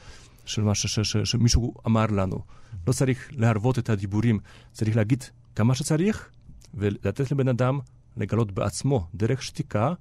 של 0.45 0.63
מה 0.63 0.75
ש, 0.75 0.87
ש, 0.87 1.01
ש, 1.01 1.17
שמישהו 1.17 1.75
אמר 1.87 2.07
לנו. 2.07 2.39
לא 2.87 2.93
צריך 2.93 3.29
להרוות 3.33 3.79
את 3.79 3.91
הדיבורים, 3.91 4.39
צריך 4.73 4.97
להגיד 4.97 5.25
כמה 5.57 5.75
שצריך, 5.75 6.29
ולתת 6.75 7.33
לבן 7.33 7.49
אדם 7.49 7.79
לגלות 8.17 8.53
בעצמו, 8.53 9.07
דרך 9.15 9.43
שתיקה, 9.43 9.93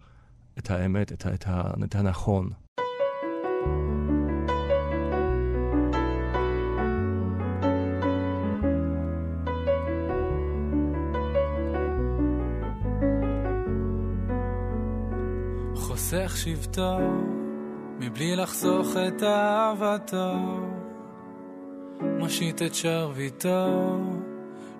את 0.57 0.71
האמת, 0.71 1.11
את, 1.11 1.27
את, 1.27 1.47
את 1.83 1.95
הנכון. 1.95 2.49
חוסך 16.11 16.37
שבטו 16.37 16.97
מבלי 17.99 18.35
לחסוך 18.35 18.87
את 19.07 19.23
אהבתו, 19.23 20.33
מושיט 22.01 22.61
את 22.61 22.75
שרביטו 22.75 23.99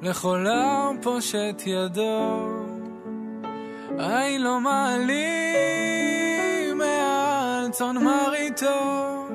לכל 0.02 0.48
העם 0.48 1.02
פושט 1.02 1.62
ידו, 1.66 2.48
אין 4.00 4.44
לו 4.44 4.60
מעלים 4.60 5.18
מעל 6.78 7.70
צאן 7.72 7.98
מרעיתו, 7.98 9.28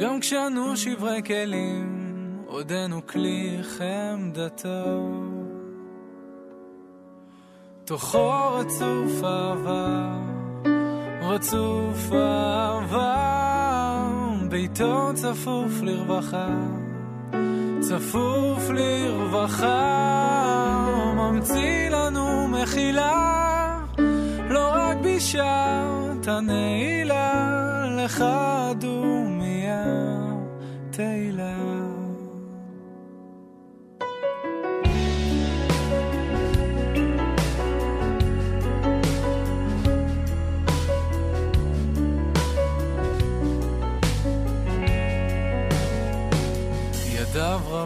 גם 0.00 0.20
כשאנו 0.20 0.76
שברי 0.76 1.22
כלים, 1.22 2.16
עודנו 2.46 3.06
כלי 3.06 3.58
חמדתו. 3.62 5.10
תוכו 7.84 8.54
רצוף 8.54 9.24
אהבה, 9.24 10.20
רצוף 11.22 12.12
אהבה, 12.12 13.16
ביתו 14.48 15.10
צפוף 15.14 15.82
לרווחה. 15.82 16.48
צפוף 17.80 18.70
לרווחה, 18.70 19.76
ממציא 21.16 21.88
לנו 21.88 22.48
מחילה, 22.48 23.78
לא 24.50 24.68
רק 24.72 24.96
בשעת 25.04 26.28
הנעילה, 26.28 27.84
לך 27.96 28.24
דומיה 28.78 29.19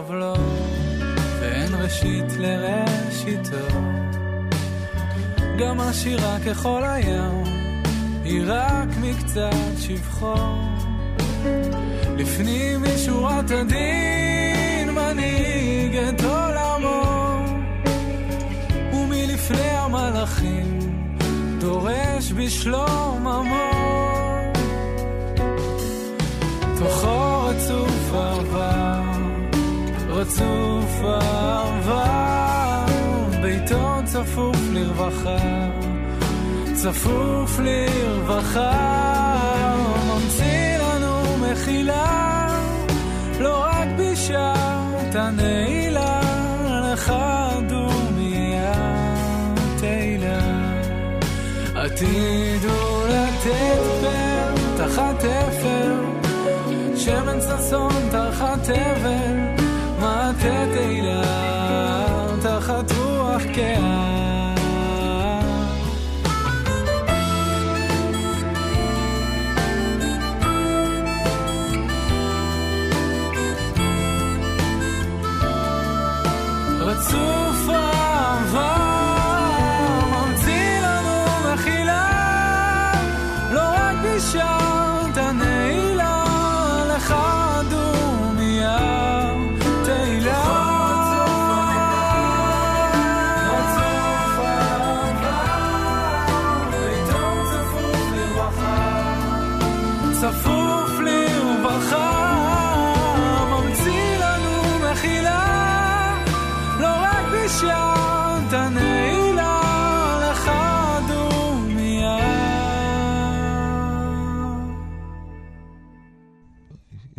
רב 0.05 0.11
לו, 0.11 0.33
ואין 1.39 1.75
ראשית 1.75 2.25
לראשיתו. 2.39 3.77
גם 5.59 5.79
עשירה 5.79 6.37
ככל 6.47 6.81
הים, 6.83 7.43
היא 8.23 8.43
רק 8.47 8.87
מקצת 9.01 9.79
שבחו. 9.79 10.35
לפנים 12.17 12.83
משורת 12.83 13.51
הדין 13.51 14.89
מנהיג 14.91 15.95
את 15.95 16.23
עולמו, 16.23 17.03
ומלפני 18.93 19.69
המלאכים 19.69 20.79
דורש 21.59 22.31
בשלום 22.31 23.27
עמו. 23.27 23.71
תוכו 26.79 27.41
רצוף 27.43 28.13
אהבה, 28.13 28.84
רצוף 30.25 31.01
אהבה, 31.03 32.05
ביתו 33.41 33.99
צפוף 34.05 34.57
לרווחה, 34.73 35.37
צפוף 36.73 37.59
לרווחה, 37.59 38.71
ממציא 40.07 40.77
לנו 40.77 41.37
מחילה, 41.37 42.47
לא 43.39 43.59
רק 43.59 43.87
בשעת 43.97 45.15
הנעילה, 45.15 46.21
לך 46.93 47.13
דומיה 47.69 48.73
תהילה. 49.79 50.39
עתידו 51.75 53.05
לתת 53.09 53.81
פר 54.01 54.53
תחת 54.77 55.23
אפר, 55.25 55.95
שמן 56.95 57.39
ששון 57.41 58.09
תחת 58.11 58.69
אבל, 58.69 59.44
מטה 60.45 60.65
תהילה 60.73 61.21
תחת 62.41 62.91
רוח 62.91 63.41
קאה. 63.55 64.04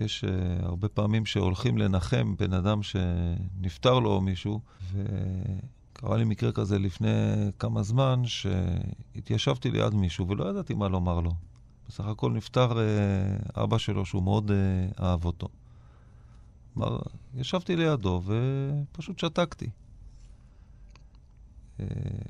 יש 0.06 0.24
uh, 0.24 0.64
הרבה 0.64 0.88
פעמים 0.88 1.26
שהולכים 1.26 1.78
לנחם 1.78 2.36
בן 2.38 2.52
אדם 2.52 2.80
שנפטר 2.82 3.98
לו 3.98 4.10
או 4.10 4.20
מישהו, 4.20 4.60
וקרה 4.92 6.16
לי 6.16 6.24
מקרה 6.24 6.52
כזה 6.52 6.78
לפני 6.78 7.08
כמה 7.58 7.82
זמן, 7.82 8.22
שהתיישבתי 8.24 9.70
ליד 9.70 9.94
מישהו 9.94 10.28
ולא 10.28 10.50
ידעתי 10.50 10.74
מה 10.74 10.88
לומר 10.88 11.20
לו. 11.20 11.32
בסך 11.88 12.04
הכל 12.04 12.32
נפטר 12.32 12.72
uh, 12.72 13.62
אבא 13.62 13.78
שלו 13.78 14.06
שהוא 14.06 14.22
מאוד 14.22 14.50
uh, 14.50 15.02
אהב 15.02 15.24
אותו. 15.24 15.48
אמר, 16.78 16.98
ישבתי 17.34 17.76
לידו 17.76 18.22
ופשוט 18.26 19.18
שתקתי. 19.18 19.70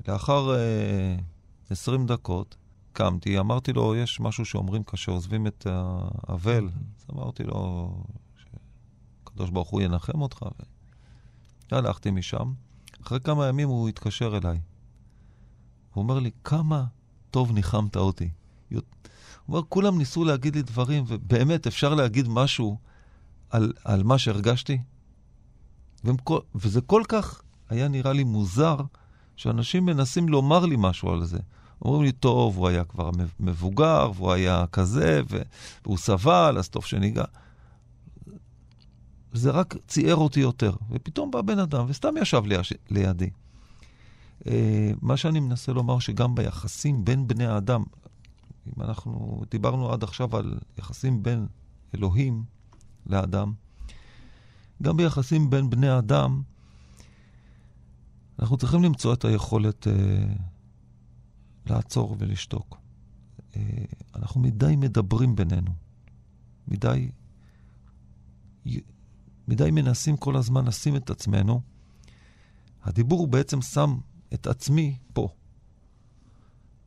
לאחר 0.08 0.54
uh, 0.54 1.70
20 1.70 2.06
דקות 2.06 2.56
קמתי, 2.96 3.38
אמרתי 3.38 3.72
לו, 3.72 3.96
יש 3.96 4.20
משהו 4.20 4.44
שאומרים 4.44 4.82
כאשר 4.82 5.12
עוזבים 5.12 5.46
את 5.46 5.66
האבל. 5.70 6.68
אז 6.98 7.06
אמרתי 7.12 7.42
לו, 7.42 7.90
שהקדוש 8.36 9.50
ברוך 9.50 9.68
הוא 9.68 9.80
ינחם 9.80 10.20
אותך. 10.20 10.42
והלכתי 11.72 12.10
משם. 12.10 12.52
אחרי 13.02 13.20
כמה 13.20 13.46
ימים 13.46 13.68
הוא 13.68 13.88
התקשר 13.88 14.36
אליי. 14.36 14.60
הוא 15.94 16.02
אומר 16.02 16.18
לי, 16.18 16.30
כמה 16.44 16.84
טוב 17.30 17.52
ניחמת 17.52 17.96
אותי. 17.96 18.30
הוא 18.70 18.80
אומר, 19.48 19.62
כולם 19.68 19.98
ניסו 19.98 20.24
להגיד 20.24 20.56
לי 20.56 20.62
דברים, 20.62 21.04
ובאמת, 21.06 21.66
אפשר 21.66 21.94
להגיד 21.94 22.28
משהו 22.28 22.78
על, 23.50 23.72
על 23.84 24.02
מה 24.02 24.18
שהרגשתי? 24.18 24.78
והם 26.04 26.16
כל, 26.16 26.40
וזה 26.54 26.80
כל 26.80 27.02
כך 27.08 27.42
היה 27.68 27.88
נראה 27.88 28.12
לי 28.12 28.24
מוזר, 28.24 28.76
שאנשים 29.36 29.86
מנסים 29.86 30.28
לומר 30.28 30.66
לי 30.66 30.76
משהו 30.78 31.12
על 31.12 31.24
זה. 31.24 31.38
אומרים 31.82 32.02
לי, 32.02 32.12
טוב, 32.12 32.56
הוא 32.56 32.68
היה 32.68 32.84
כבר 32.84 33.10
מבוגר, 33.40 34.10
והוא 34.14 34.32
היה 34.32 34.64
כזה, 34.72 35.20
והוא 35.84 35.98
סבל, 35.98 36.56
אז 36.58 36.68
טוב 36.68 36.84
שניגע. 36.84 37.24
זה 39.32 39.50
רק 39.50 39.74
ציער 39.88 40.16
אותי 40.16 40.40
יותר. 40.40 40.72
ופתאום 40.90 41.30
בא 41.30 41.42
בן 41.42 41.58
אדם, 41.58 41.84
וסתם 41.88 42.14
ישב 42.20 42.42
לידי. 42.90 43.30
מה 45.02 45.16
שאני 45.16 45.40
מנסה 45.40 45.72
לומר, 45.72 45.98
שגם 45.98 46.34
ביחסים 46.34 47.04
בין 47.04 47.28
בני 47.28 47.46
האדם, 47.46 47.82
אם 48.66 48.82
אנחנו 48.82 49.42
דיברנו 49.50 49.92
עד 49.92 50.02
עכשיו 50.02 50.36
על 50.36 50.58
יחסים 50.78 51.22
בין 51.22 51.46
אלוהים 51.94 52.44
לאדם, 53.06 53.52
גם 54.82 54.96
ביחסים 54.96 55.50
בין 55.50 55.70
בני 55.70 55.98
אדם, 55.98 56.42
אנחנו 58.38 58.56
צריכים 58.56 58.82
למצוא 58.82 59.12
את 59.14 59.24
היכולת 59.24 59.86
אה, 59.86 59.92
לעצור 61.66 62.16
ולשתוק. 62.18 62.78
אה, 63.56 63.84
אנחנו 64.14 64.40
מדי 64.40 64.76
מדברים 64.76 65.36
בינינו. 65.36 65.74
מדי, 66.68 67.10
מדי 69.48 69.70
מנסים 69.70 70.16
כל 70.16 70.36
הזמן 70.36 70.64
לשים 70.64 70.96
את 70.96 71.10
עצמנו. 71.10 71.60
הדיבור 72.82 73.20
הוא 73.20 73.28
בעצם 73.28 73.62
שם 73.62 73.98
את 74.34 74.46
עצמי 74.46 74.98
פה. 75.12 75.28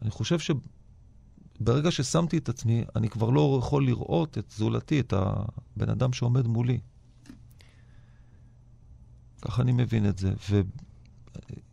אני 0.02 0.10
חושב 0.10 0.38
שברגע 0.40 1.92
ששמתי 1.92 2.38
את 2.38 2.50
עצמי, 2.50 2.84
אני 2.96 3.10
כבר 3.10 3.30
לא 3.30 3.58
יכול 3.60 3.86
לראות 3.86 4.38
את 4.38 4.52
זולתי, 4.58 5.00
את 5.00 5.14
הבן 5.14 5.90
אדם 5.90 6.14
שעומד 6.14 6.48
מולי. 6.48 6.80
ככה 9.42 9.62
אני 9.62 9.72
מבין 9.72 10.10
את 10.10 10.18
זה. 10.18 10.34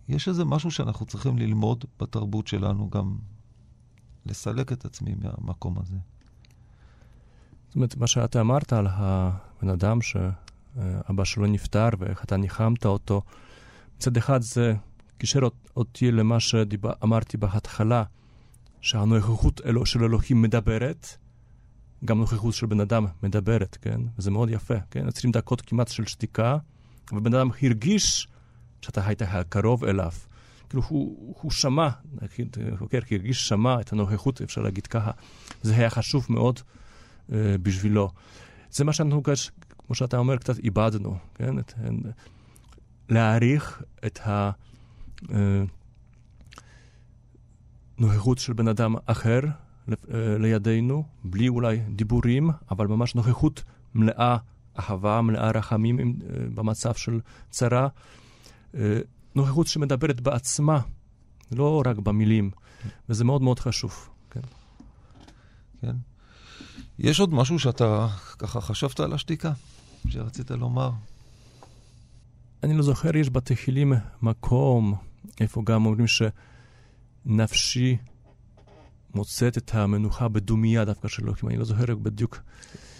ויש 0.09 0.29
איזה 0.29 0.45
משהו 0.45 0.71
שאנחנו 0.71 1.07
צריכים 1.07 1.39
ללמוד 1.39 1.85
בתרבות 2.01 2.47
שלנו, 2.47 2.91
גם 2.91 3.17
לסלק 4.27 4.73
את 4.73 4.85
עצמי 4.85 5.15
מהמקום 5.23 5.79
הזה. 5.79 5.97
זאת 7.67 7.75
אומרת, 7.75 7.97
מה 7.97 8.07
שאתה 8.07 8.41
אמרת 8.41 8.73
על 8.73 8.87
הבן 8.91 9.69
אדם 9.69 9.99
שאבא 10.03 11.25
שלו 11.25 11.47
נפטר 11.47 11.89
ואיך 11.99 12.25
אתה 12.25 12.37
ניחמת 12.37 12.87
אותו, 12.87 13.23
מצד 13.97 14.17
אחד 14.17 14.43
זה 14.43 14.75
קישר 15.19 15.41
אותי 15.77 16.13
למה 16.13 16.41
שאמרתי 16.41 17.37
בהתחלה, 17.37 18.05
שהנוכחות 18.81 19.61
של 19.85 20.05
אלוהים 20.05 20.43
מדברת, 20.43 21.17
גם 22.05 22.19
נוכחות 22.19 22.55
של 22.55 22.67
בן 22.67 22.81
אדם 22.81 23.07
מדברת, 23.23 23.79
כן? 23.81 24.01
וזה 24.19 24.31
מאוד 24.31 24.51
יפה, 24.51 24.75
כן? 24.91 25.09
20 25.09 25.33
דקות 25.33 25.61
כמעט 25.61 25.89
של 25.89 26.07
שתיקה, 26.07 26.59
ובן 27.13 27.35
אדם 27.35 27.51
הרגיש 27.63 28.29
שאתה 28.83 29.07
היית 29.07 29.22
קרוב 29.49 29.85
אליו. 29.85 30.12
כאילו 30.68 30.83
הוא, 30.89 31.35
הוא 31.41 31.51
שמע, 31.51 31.89
חוקר 32.79 32.99
הרגיש, 33.11 33.49
שמע 33.49 33.81
את 33.81 33.93
הנוכחות, 33.93 34.43
אפשר 34.43 34.61
להגיד 34.61 34.87
ככה. 34.87 35.11
זה 35.62 35.77
היה 35.77 35.91
חשוב 35.91 36.27
מאוד 36.31 36.59
uh, 36.59 37.33
בשבילו. 37.62 38.11
זה 38.70 38.85
מה 38.85 38.93
שאנחנו, 38.93 39.22
כמו 39.79 39.95
שאתה 39.95 40.18
אומר, 40.18 40.37
קצת 40.37 40.59
איבדנו, 40.59 41.18
כן? 41.35 41.59
את, 41.59 41.74
להעריך 43.09 43.83
את 44.07 44.20
הנוכחות 47.99 48.39
של 48.39 48.53
בן 48.53 48.68
אדם 48.68 48.95
אחר 49.07 49.41
לידינו, 50.39 51.05
בלי 51.24 51.49
אולי 51.49 51.81
דיבורים, 51.89 52.51
אבל 52.70 52.87
ממש 52.87 53.14
נוכחות 53.14 53.62
מלאה 53.95 54.37
אהבה, 54.79 55.20
מלאה 55.20 55.51
רחמים 55.51 56.18
במצב 56.55 56.95
של 56.95 57.20
צרה. 57.51 57.89
נוכחות 59.35 59.66
שמדברת 59.66 60.20
בעצמה, 60.20 60.81
לא 61.53 61.83
רק 61.87 61.97
במילים, 61.97 62.51
וזה 63.09 63.24
מאוד 63.24 63.43
מאוד 63.43 63.59
חשוב. 63.59 64.09
כן. 64.31 64.41
כן. 65.81 65.97
יש 66.99 67.20
עוד 67.20 67.35
משהו 67.35 67.59
שאתה 67.59 68.09
ככה 68.39 68.61
חשבת 68.61 69.01
על 69.01 69.12
השתיקה, 69.12 69.53
שרצית 70.09 70.51
לומר? 70.51 70.91
אני 72.62 72.77
לא 72.77 72.83
זוכר, 72.83 73.16
יש 73.16 73.31
בתהילים 73.31 73.93
מקום, 74.22 74.95
איפה 75.41 75.62
גם 75.64 75.87
אומרים 75.87 76.07
שנפשי 77.27 77.97
מוצאת 79.14 79.59
את 79.59 79.74
המנוחה 79.74 80.29
בדומייה 80.29 80.85
דווקא 80.85 81.09
של 81.09 81.22
אלוהים. 81.22 81.49
אני 81.49 81.57
לא 81.57 81.64
זוכר 81.64 81.95
בדיוק. 81.95 82.39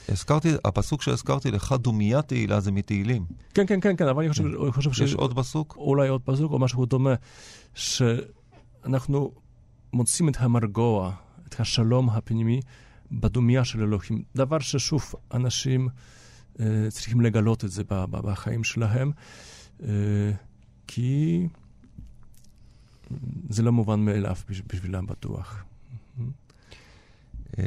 הזכרתי, 0.09 0.49
הפסוק 0.65 1.03
שהזכרתי 1.03 1.51
לך, 1.51 1.73
דומיה 1.73 2.23
תהילה, 2.23 2.61
זה 2.61 2.73
מתהילים. 2.73 3.25
כן, 3.55 3.67
כן, 3.67 3.81
כן, 3.81 3.97
כן, 3.97 4.09
אבל 4.09 4.23
אני 4.23 4.31
חושב, 4.31 4.45
אני 4.45 4.73
חושב 4.73 4.93
ש... 4.93 5.01
יש 5.01 5.15
עוד 5.15 5.37
פסוק? 5.39 5.75
אולי 5.77 6.09
עוד 6.09 6.23
פסוק 6.25 6.53
או 6.53 6.59
משהו 6.59 6.87
דומה, 6.87 7.15
שאנחנו 7.75 9.33
מוצאים 9.93 10.29
את 10.29 10.37
המרגוע, 10.39 11.13
את 11.49 11.61
השלום 11.61 12.11
הפנימי 12.11 12.61
בדומיה 13.13 13.65
של 13.65 13.81
אלוהים. 13.83 14.23
דבר 14.37 14.59
ששוב, 14.59 15.13
אנשים 15.35 15.89
אה, 16.61 16.67
צריכים 16.91 17.21
לגלות 17.21 17.65
את 17.65 17.71
זה 17.71 17.83
ב- 17.85 18.05
ב- 18.11 18.17
בחיים 18.31 18.65
שלהם, 18.65 19.11
אה, 19.83 19.89
כי 20.87 21.47
זה 23.51 23.63
לא 23.63 23.73
מובן 23.73 24.01
מאליו 24.01 24.37
בש- 24.51 24.63
בשבילם 24.67 25.07
בטוח. 25.07 25.65
אמ, 27.59 27.63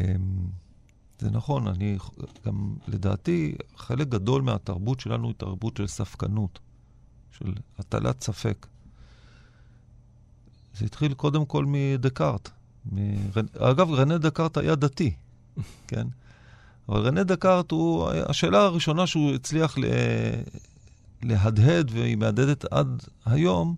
זה 1.20 1.30
נכון, 1.30 1.68
אני 1.68 1.98
גם, 2.46 2.76
לדעתי, 2.88 3.56
חלק 3.76 4.08
גדול 4.08 4.42
מהתרבות 4.42 5.00
שלנו 5.00 5.28
היא 5.28 5.36
תרבות 5.38 5.78
של 5.78 5.88
ספקנות, 5.88 6.60
של 7.32 7.54
הטלת 7.80 8.24
ספק. 8.24 8.68
זה 10.74 10.86
התחיל 10.86 11.14
קודם 11.14 11.46
כל 11.46 11.66
מדקארט. 11.68 12.50
מרנ... 12.92 13.46
אגב, 13.58 13.92
רנה 13.92 14.18
דקארט 14.18 14.58
היה 14.58 14.76
דתי, 14.76 15.14
כן? 15.88 16.08
אבל 16.90 17.00
רנה 17.00 17.24
דקארט 17.24 17.72
הוא, 17.72 18.10
השאלה 18.10 18.62
הראשונה 18.62 19.08
שהוא 19.08 19.32
הצליח 19.34 19.78
ל... 19.78 19.84
להדהד, 21.24 21.92
והיא 21.94 22.16
מהדהדת 22.18 22.66
עד 22.66 23.04
היום, 23.26 23.76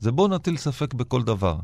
זה 0.00 0.12
בוא 0.12 0.28
נטיל 0.28 0.56
ספק 0.56 0.94
בכל 0.94 1.22
דבר. 1.22 1.56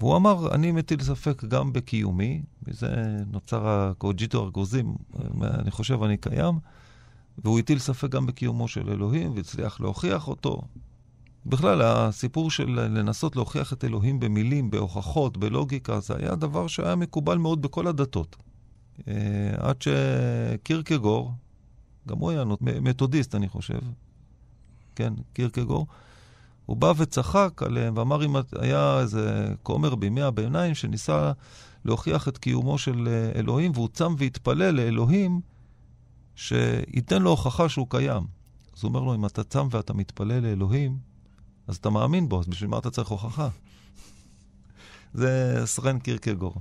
והוא 0.00 0.16
אמר, 0.16 0.54
אני 0.54 0.72
מטיל 0.72 1.02
ספק 1.02 1.44
גם 1.44 1.72
בקיומי, 1.72 2.42
מזה 2.66 3.16
נוצר 3.26 3.68
הקוג'יטו 3.68 4.44
ארגוזים, 4.44 4.94
אני 5.42 5.70
חושב 5.70 6.02
אני 6.02 6.16
קיים, 6.16 6.58
והוא 7.38 7.58
הטיל 7.58 7.78
ספק 7.78 8.08
גם 8.08 8.26
בקיומו 8.26 8.68
של 8.68 8.90
אלוהים, 8.90 9.32
והצליח 9.36 9.80
להוכיח 9.80 10.28
אותו. 10.28 10.62
בכלל, 11.46 11.82
הסיפור 11.82 12.50
של 12.50 12.68
לנסות 12.68 13.36
להוכיח 13.36 13.72
את 13.72 13.84
אלוהים 13.84 14.20
במילים, 14.20 14.70
בהוכחות, 14.70 15.36
בלוגיקה, 15.36 16.00
זה 16.00 16.16
היה 16.16 16.34
דבר 16.34 16.66
שהיה 16.66 16.96
מקובל 16.96 17.38
מאוד 17.38 17.62
בכל 17.62 17.86
הדתות. 17.86 18.36
אה, 19.08 19.14
עד 19.56 19.76
שקירקגור, 19.82 21.32
גם 22.08 22.18
הוא 22.18 22.30
היה 22.30 22.44
מתודיסט, 22.60 23.34
אני 23.34 23.48
חושב, 23.48 23.78
כן, 24.96 25.12
קירקגור, 25.32 25.86
הוא 26.66 26.76
בא 26.76 26.92
וצחק 26.96 27.62
עליהם 27.66 27.96
ואמר 27.96 28.24
אם 28.24 28.36
היה 28.58 29.00
איזה 29.00 29.54
כומר 29.62 29.94
בימי 29.94 30.22
הביניים 30.22 30.74
שניסה 30.74 31.32
להוכיח 31.84 32.28
את 32.28 32.38
קיומו 32.38 32.78
של 32.78 33.08
אה, 33.08 33.40
אלוהים, 33.40 33.72
והוא 33.74 33.88
צם 33.92 34.14
והתפלל 34.18 34.70
לאלוהים 34.70 35.40
שייתן 36.34 37.22
לו 37.22 37.30
הוכחה 37.30 37.68
שהוא 37.68 37.86
קיים. 37.90 38.26
אז 38.76 38.82
הוא 38.82 38.88
אומר 38.88 39.00
לו, 39.00 39.14
אם 39.14 39.26
אתה 39.26 39.44
צם 39.44 39.68
ואתה 39.70 39.94
מתפלל 39.94 40.40
לאלוהים, 40.40 40.98
אז 41.66 41.76
אתה 41.76 41.90
מאמין 41.90 42.28
בו, 42.28 42.40
אז 42.40 42.46
בשביל 42.46 42.70
מה 42.70 42.78
אתה 42.78 42.90
צריך 42.90 43.08
הוכחה? 43.08 43.48
זה 45.14 45.62
סרן 45.64 45.98
קירקגור. 45.98 46.54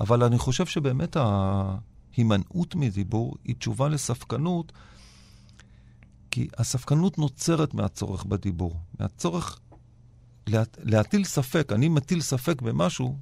אבל 0.00 0.24
אני 0.24 0.38
חושב 0.38 0.66
שבאמת 0.66 1.16
ההימנעות 1.16 2.74
מדיבור 2.74 3.34
היא 3.44 3.54
תשובה 3.56 3.88
לספקנות, 3.88 4.72
כי 6.32 6.48
הספקנות 6.58 7.18
נוצרת 7.18 7.74
מהצורך 7.74 8.24
בדיבור, 8.24 8.80
מהצורך 9.00 9.60
לה, 10.46 10.62
להטיל 10.82 11.24
ספק. 11.24 11.72
אני 11.72 11.88
מטיל 11.88 12.20
ספק 12.20 12.62
במשהו, 12.62 13.16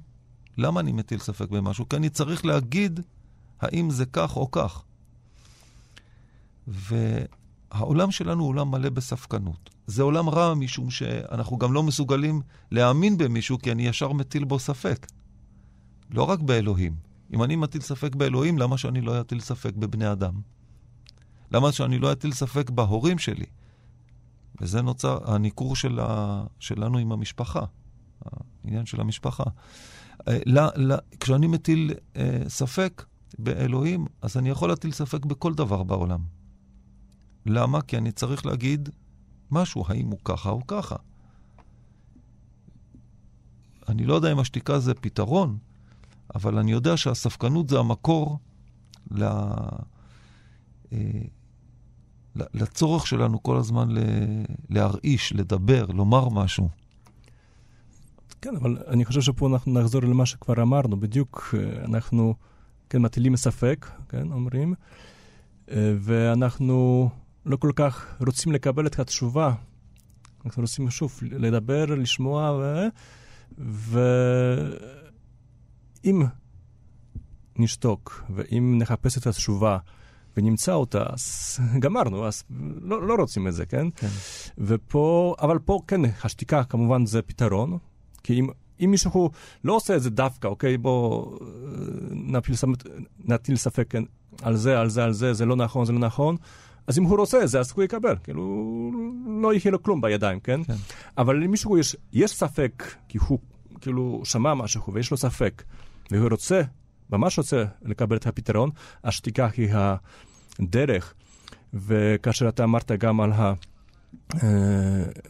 למה 0.57 0.79
אני 0.79 0.91
מטיל 0.91 1.19
ספק 1.19 1.49
במשהו? 1.49 1.89
כי 1.89 1.95
אני 1.95 2.09
צריך 2.09 2.45
להגיד 2.45 2.99
האם 3.61 3.89
זה 3.89 4.05
כך 4.05 4.35
או 4.35 4.51
כך. 4.51 4.83
והעולם 6.67 8.11
שלנו 8.11 8.43
הוא 8.43 8.49
עולם 8.49 8.71
מלא 8.71 8.89
בספקנות. 8.89 9.69
זה 9.87 10.03
עולם 10.03 10.29
רע 10.29 10.53
משום 10.53 10.89
שאנחנו 10.89 11.57
גם 11.57 11.73
לא 11.73 11.83
מסוגלים 11.83 12.41
להאמין 12.71 13.17
במישהו, 13.17 13.59
כי 13.59 13.71
אני 13.71 13.87
ישר 13.87 14.11
מטיל 14.11 14.43
בו 14.43 14.59
ספק. 14.59 15.07
לא 16.09 16.23
רק 16.23 16.39
באלוהים. 16.39 16.95
אם 17.33 17.43
אני 17.43 17.55
מטיל 17.55 17.81
ספק 17.81 18.15
באלוהים, 18.15 18.57
למה 18.57 18.77
שאני 18.77 19.01
לא 19.01 19.21
אטיל 19.21 19.39
ספק 19.39 19.75
בבני 19.75 20.11
אדם? 20.11 20.33
למה 21.51 21.71
שאני 21.71 21.99
לא 21.99 22.11
אטיל 22.11 22.33
ספק 22.33 22.69
בהורים 22.69 23.17
שלי? 23.17 23.45
וזה 24.61 24.81
נוצר 24.81 25.33
הניכור 25.33 25.75
של 25.75 25.99
ה... 25.99 26.43
שלנו 26.59 26.97
עם 26.97 27.11
המשפחה, 27.11 27.65
העניין 28.63 28.85
של 28.85 29.01
המשפחה. 29.01 29.43
אה, 30.27 30.37
לה, 30.45 30.69
לה, 30.75 30.97
כשאני 31.19 31.47
מטיל 31.47 31.93
אה, 32.15 32.41
ספק 32.47 33.05
באלוהים, 33.39 34.05
אז 34.21 34.37
אני 34.37 34.49
יכול 34.49 34.69
להטיל 34.69 34.91
ספק 34.91 35.25
בכל 35.25 35.53
דבר 35.53 35.83
בעולם. 35.83 36.23
למה? 37.45 37.81
כי 37.81 37.97
אני 37.97 38.11
צריך 38.11 38.45
להגיד 38.45 38.89
משהו, 39.51 39.85
האם 39.87 40.07
הוא 40.07 40.19
ככה 40.23 40.49
או 40.49 40.67
ככה. 40.67 40.95
אני 43.89 44.05
לא 44.05 44.13
יודע 44.13 44.31
אם 44.31 44.39
השתיקה 44.39 44.79
זה 44.79 44.93
פתרון, 44.93 45.57
אבל 46.35 46.57
אני 46.57 46.71
יודע 46.71 46.97
שהספקנות 46.97 47.69
זה 47.69 47.79
המקור 47.79 48.39
ל... 49.11 49.23
אה, 50.93 50.97
לצורך 52.35 53.07
שלנו 53.07 53.43
כל 53.43 53.57
הזמן 53.57 53.87
להרעיש, 54.69 55.33
לדבר, 55.33 55.85
לומר 55.85 56.29
משהו. 56.29 56.69
כן, 58.41 58.55
אבל 58.55 58.77
אני 58.87 59.05
חושב 59.05 59.21
שפה 59.21 59.47
אנחנו 59.47 59.79
נחזור 59.79 60.01
למה 60.01 60.25
שכבר 60.25 60.61
אמרנו, 60.61 60.99
בדיוק 60.99 61.55
אה, 61.57 61.85
אנחנו, 61.85 62.35
כן, 62.89 63.01
מטילים 63.01 63.35
ספק, 63.35 63.87
כן, 64.09 64.31
אומרים, 64.31 64.73
אה, 65.71 65.93
ואנחנו 65.99 67.09
לא 67.45 67.55
כל 67.57 67.71
כך 67.75 68.21
רוצים 68.27 68.51
לקבל 68.51 68.87
את 68.87 68.99
התשובה. 68.99 69.53
אנחנו 70.45 70.61
רוצים 70.61 70.89
שוב 70.89 71.19
לדבר, 71.21 71.85
לשמוע, 71.85 72.51
ו... 72.51 72.87
ואם 76.03 76.23
נשתוק, 77.57 78.23
ואם 78.35 78.77
נחפש 78.81 79.17
את 79.17 79.27
התשובה, 79.27 79.77
ונמצא 80.37 80.73
אותה, 80.73 81.03
אז 81.09 81.59
גמרנו, 81.79 82.27
אז 82.27 82.43
לא, 82.81 83.07
לא 83.07 83.15
רוצים 83.15 83.47
את 83.47 83.53
זה, 83.53 83.65
כן? 83.65 83.87
כן. 83.95 84.07
ופה, 84.57 85.35
אבל 85.41 85.59
פה 85.59 85.79
כן, 85.87 86.01
השתיקה 86.23 86.63
כמובן 86.63 87.05
זה 87.05 87.21
פתרון, 87.21 87.77
כי 88.23 88.39
אם, 88.39 88.47
אם 88.79 88.91
מישהו 88.91 89.31
לא 89.63 89.73
עושה 89.73 89.95
את 89.95 90.01
זה 90.01 90.09
דווקא, 90.09 90.47
אוקיי, 90.47 90.77
בוא 90.77 91.31
אה, 91.31 91.37
נפיל, 92.11 92.55
נטיל 93.25 93.55
ספק 93.55 93.87
כן, 93.89 94.03
על 94.41 94.55
זה, 94.55 94.79
על 94.79 94.89
זה, 94.89 95.03
על 95.03 95.13
זה, 95.13 95.33
זה 95.33 95.45
לא 95.45 95.55
נכון, 95.55 95.85
זה 95.85 95.93
לא 95.93 95.99
נכון, 95.99 96.35
אז 96.87 96.99
אם 96.99 97.03
הוא 97.03 97.17
רוצה 97.17 97.43
את 97.43 97.49
זה, 97.49 97.59
אז 97.59 97.73
הוא 97.75 97.83
יקבל, 97.83 98.15
כאילו, 98.23 98.91
לא 99.41 99.53
יהיה 99.53 99.71
לו 99.71 99.83
כלום 99.83 100.01
בידיים, 100.01 100.39
כן? 100.39 100.63
כן. 100.63 100.73
אבל 101.17 101.43
אם 101.43 101.51
מישהו 101.51 101.77
יש, 101.77 101.95
יש 102.13 102.31
ספק, 102.31 102.83
כי 103.07 103.17
הוא 103.27 103.39
כאילו 103.81 104.21
שמע 104.23 104.53
משהו 104.53 104.93
ויש 104.93 105.11
לו 105.11 105.17
ספק, 105.17 105.63
והוא 106.11 106.29
רוצה, 106.29 106.61
ממש 107.11 107.37
רוצה 107.37 107.63
לקבל 107.81 108.17
את 108.17 108.27
הפתרון, 108.27 108.69
השתיקה 109.03 109.49
היא 109.57 109.69
הדרך. 110.59 111.13
וכאשר 111.73 112.49
אתה 112.49 112.63
אמרת 112.63 112.91
גם 112.91 113.21
על 113.21 113.31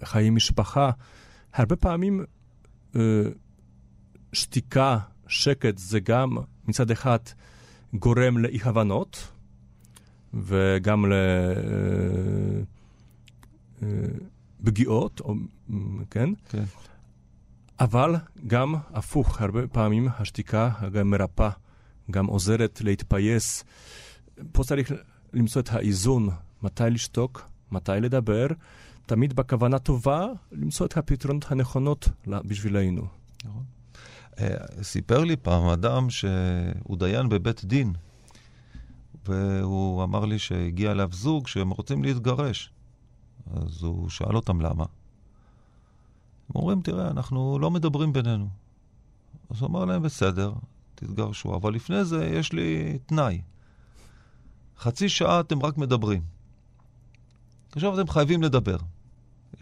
החיים 0.01 0.35
משפחה, 0.35 0.91
הרבה 1.53 1.75
פעמים 1.75 2.25
אה, 2.95 3.01
שתיקה, 4.33 4.97
שקט, 5.27 5.77
זה 5.77 5.99
גם 5.99 6.37
מצד 6.67 6.91
אחד 6.91 7.17
גורם 7.93 8.37
לאי-הבנות, 8.37 9.31
וגם 10.33 11.05
לפגיעות, 14.61 15.19
או, 15.19 15.35
כן? 16.09 16.29
כן. 16.49 16.63
אבל 17.79 18.15
גם 18.47 18.75
הפוך, 18.93 19.41
הרבה 19.41 19.67
פעמים 19.67 20.07
השתיקה 20.19 20.69
גם 20.93 21.09
מרפאה, 21.09 21.49
גם 22.11 22.25
עוזרת 22.25 22.81
להתפייס. 22.83 23.63
פה 24.51 24.63
צריך 24.63 24.91
למצוא 25.33 25.61
את 25.61 25.69
האיזון, 25.69 26.29
מתי 26.63 26.83
לשתוק, 26.91 27.49
מתי 27.71 27.91
לדבר, 28.01 28.47
תמיד 29.05 29.33
בכוונה 29.33 29.79
טובה, 29.79 30.27
למצוא 30.51 30.85
את 30.85 30.97
הפתרונות 30.97 31.51
הנכונות 31.51 32.09
בשבילנו. 32.27 33.07
אה, 34.39 34.47
סיפר 34.81 35.23
לי 35.23 35.35
פעם 35.35 35.63
אדם 35.63 36.09
שהוא 36.09 36.97
דיין 36.97 37.29
בבית 37.29 37.65
דין, 37.65 37.93
והוא 39.25 40.03
אמר 40.03 40.25
לי 40.25 40.39
שהגיע 40.39 40.91
אליו 40.91 41.09
זוג 41.11 41.47
שהם 41.47 41.69
רוצים 41.69 42.03
להתגרש. 42.03 42.71
אז 43.53 43.83
הוא 43.83 44.09
שאל 44.09 44.35
אותם 44.35 44.61
למה. 44.61 44.85
הם 46.49 46.55
אומרים, 46.55 46.81
תראה, 46.81 47.11
אנחנו 47.11 47.59
לא 47.59 47.71
מדברים 47.71 48.13
בינינו. 48.13 48.47
אז 49.49 49.61
הוא 49.61 49.69
אמר 49.69 49.85
להם, 49.85 50.03
בסדר, 50.03 50.53
תתגרשו, 51.05 51.55
אבל 51.55 51.73
לפני 51.73 52.05
זה 52.05 52.25
יש 52.25 52.53
לי 52.53 52.97
תנאי. 53.05 53.41
חצי 54.79 55.09
שעה 55.09 55.39
אתם 55.39 55.63
רק 55.63 55.77
מדברים. 55.77 56.21
עכשיו 57.71 57.99
אתם 57.99 58.09
חייבים 58.09 58.43
לדבר. 58.43 58.77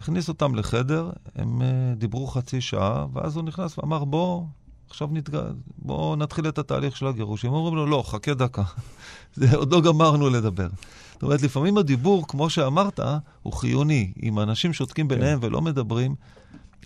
הכניס 0.00 0.28
אותם 0.28 0.54
לחדר, 0.54 1.10
הם 1.34 1.62
אה, 1.62 1.94
דיברו 1.96 2.26
חצי 2.26 2.60
שעה, 2.60 3.06
ואז 3.12 3.36
הוא 3.36 3.44
נכנס 3.44 3.78
ואמר, 3.78 4.04
בוא, 4.04 4.44
עכשיו 4.90 5.08
נתג... 5.12 5.38
בוא 5.78 6.16
נתחיל 6.16 6.48
את 6.48 6.58
התהליך 6.58 6.96
של 6.96 7.06
הגירוש. 7.06 7.44
הם 7.44 7.52
אומרים 7.52 7.76
לו, 7.76 7.86
לא, 7.86 8.02
חכה 8.06 8.34
דקה, 8.34 8.62
זה, 9.34 9.56
עוד 9.56 9.72
לא 9.72 9.80
גמרנו 9.80 10.30
לדבר. 10.30 10.68
זאת 11.12 11.22
אומרת, 11.22 11.42
לפעמים 11.42 11.78
הדיבור, 11.78 12.28
כמו 12.28 12.50
שאמרת, 12.50 13.00
הוא 13.42 13.52
חיוני. 13.52 14.12
אם 14.22 14.40
אנשים 14.40 14.72
שותקים 14.72 15.08
ביניהם 15.08 15.38
ולא 15.42 15.60
מדברים, 15.60 16.14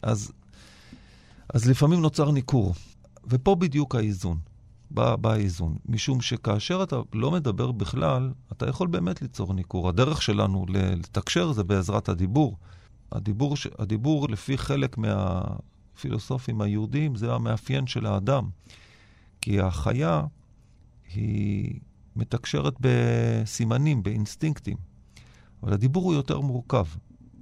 אז, 0.03 0.33
אז 1.55 1.69
לפעמים 1.69 2.01
נוצר 2.01 2.31
ניכור. 2.31 2.75
ופה 3.29 3.55
בדיוק 3.55 3.95
האיזון. 3.95 4.39
בא, 4.91 5.17
בא 5.17 5.33
האיזון. 5.33 5.77
משום 5.87 6.21
שכאשר 6.21 6.83
אתה 6.83 6.97
לא 7.13 7.31
מדבר 7.31 7.73
בכלל, 7.73 8.33
אתה 8.53 8.69
יכול 8.69 8.89
באמת 8.89 9.23
ליצור 9.23 9.55
ניכור. 9.55 9.89
הדרך 9.89 10.23
שלנו 10.23 10.67
לתקשר 10.69 11.53
זה 11.53 11.65
בעזרת 11.65 12.09
הדיבור. 12.09 12.57
הדיבור, 13.13 13.55
הדיבור 13.79 14.29
לפי 14.29 14.59
חלק 14.59 14.99
מהפילוסופים 14.99 16.61
היהודים, 16.61 17.17
זה 17.17 17.33
המאפיין 17.35 17.87
של 17.87 18.07
האדם. 18.07 18.49
כי 19.41 19.61
החיה 19.61 20.23
היא 21.15 21.81
מתקשרת 22.17 22.75
בסימנים, 22.81 24.03
באינסטינקטים. 24.03 24.77
אבל 25.63 25.73
הדיבור 25.73 26.05
הוא 26.05 26.15
יותר 26.15 26.41
מורכב. 26.41 26.85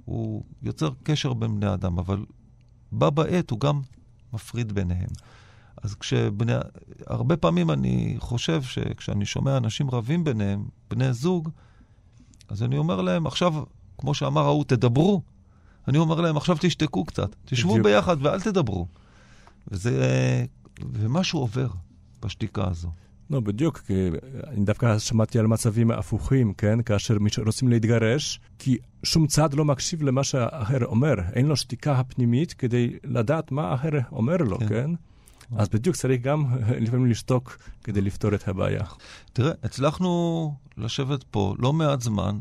הוא 0.05 0.43
יוצר 0.61 0.89
קשר 1.03 1.33
בין 1.33 1.59
בני 1.59 1.73
אדם, 1.73 1.99
אבל 1.99 2.25
בה 2.91 3.09
בעת 3.09 3.49
הוא 3.49 3.59
גם 3.59 3.81
מפריד 4.33 4.71
ביניהם. 4.71 5.09
אז 5.83 5.95
כשבני... 5.95 6.53
הרבה 7.07 7.37
פעמים 7.37 7.71
אני 7.71 8.15
חושב 8.19 8.61
שכשאני 8.63 9.25
שומע 9.25 9.57
אנשים 9.57 9.91
רבים 9.91 10.23
ביניהם, 10.23 10.65
בני 10.89 11.13
זוג, 11.13 11.49
אז 12.49 12.63
אני 12.63 12.77
אומר 12.77 13.01
להם, 13.01 13.27
עכשיו, 13.27 13.53
כמו 13.97 14.13
שאמר 14.13 14.41
ההוא, 14.41 14.63
תדברו. 14.63 15.21
אני 15.87 15.97
אומר 15.97 16.21
להם, 16.21 16.37
עכשיו 16.37 16.57
תשתקו 16.59 17.05
קצת. 17.05 17.35
תשבו 17.45 17.69
בדיוק. 17.69 17.87
ביחד 17.87 18.17
ואל 18.19 18.41
תדברו. 18.41 18.87
וזה... 19.67 20.45
ומשהו 20.91 21.39
עובר 21.39 21.67
בשתיקה 22.21 22.67
הזו. 22.67 22.89
לא, 23.29 23.39
בדיוק, 23.39 23.77
כי 23.77 24.09
אני 24.47 24.65
דווקא 24.65 24.99
שמעתי 24.99 25.39
על 25.39 25.47
מצבים 25.47 25.91
הפוכים, 25.91 26.53
כן? 26.53 26.81
כאשר 26.81 27.17
רוצים 27.45 27.67
להתגרש, 27.67 28.39
כי 28.59 28.77
שום 29.03 29.27
צד 29.27 29.53
לא 29.53 29.65
מקשיב 29.65 30.03
למה 30.03 30.23
שהאחר 30.23 30.85
אומר. 30.85 31.15
אין 31.33 31.45
לו 31.45 31.55
שתיקה 31.55 31.93
הפנימית 31.93 32.53
כדי 32.53 32.93
לדעת 33.03 33.51
מה 33.51 33.67
האחר 33.67 33.89
אומר 34.11 34.37
לו, 34.37 34.59
כן. 34.59 34.67
כן? 34.67 34.91
אז 35.57 35.69
בדיוק 35.69 35.95
צריך 35.95 36.21
גם 36.21 36.45
לפעמים 36.83 37.05
לשתוק 37.05 37.57
כדי 37.83 38.01
לפתור 38.01 38.35
את 38.35 38.47
הבעיה. 38.47 38.83
תראה, 39.33 39.51
הצלחנו 39.63 40.53
לשבת 40.77 41.23
פה 41.23 41.55
לא 41.59 41.73
מעט 41.73 42.01
זמן 42.01 42.39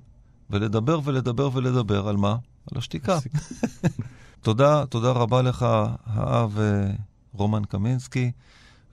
ולדבר 0.51 1.01
ולדבר 1.05 1.51
ולדבר 1.53 2.09
על 2.09 2.17
מה? 2.17 2.37
על 2.73 2.79
השתיקה. 2.79 3.19
תודה, 4.43 4.87
תודה 4.87 5.11
רבה 5.11 5.43
לך, 5.43 5.67
האב 6.05 6.59
אה, 6.59 6.91
רומן 7.33 7.65
קמינסקי, 7.65 8.33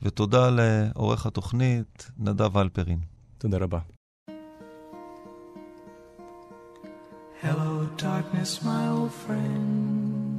ותודה 0.01 0.49
לעורך 0.49 1.25
התוכנית 1.25 2.11
נדב 2.17 2.57
אלפרין. 2.57 2.99
תודה 3.37 3.57
רבה. 3.57 3.79
Hello, 7.41 7.87
darkness, 7.97 8.61
my 8.63 8.89
old 8.89 9.13
friend. 9.23 10.38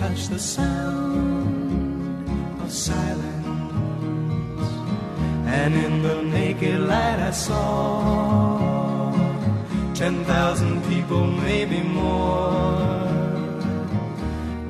and 0.00 0.16
touched 0.16 0.30
the 0.30 0.38
sound 0.38 2.28
of 2.62 2.70
silence. 2.70 3.26
And 5.46 5.74
in 5.74 6.02
the 6.02 6.22
naked 6.22 6.80
light 6.80 7.18
I 7.18 7.30
saw 7.30 9.12
ten 9.94 10.24
thousand 10.24 10.82
people, 10.84 11.26
maybe 11.26 11.82
more. 11.82 13.06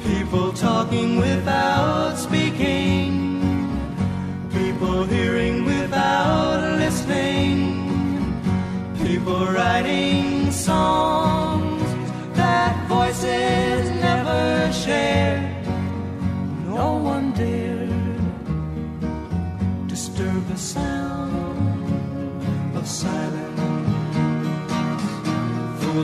People 0.04 0.52
talking 0.52 1.18
without 1.18 1.67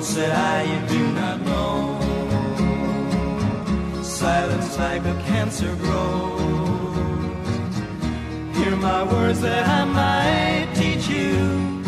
Fool 0.05 0.13
said 0.17 0.33
I, 0.33 0.87
do 0.87 1.13
not 1.13 1.41
know. 1.41 2.01
Silence 4.03 4.79
like 4.79 5.05
a 5.05 5.15
cancer 5.27 5.75
grows. 5.77 7.75
Hear 8.57 8.77
my 8.77 9.03
words 9.05 9.41
that 9.41 9.67
I 9.67 9.85
might 9.85 10.69
teach 10.75 11.09
you. 11.09 11.83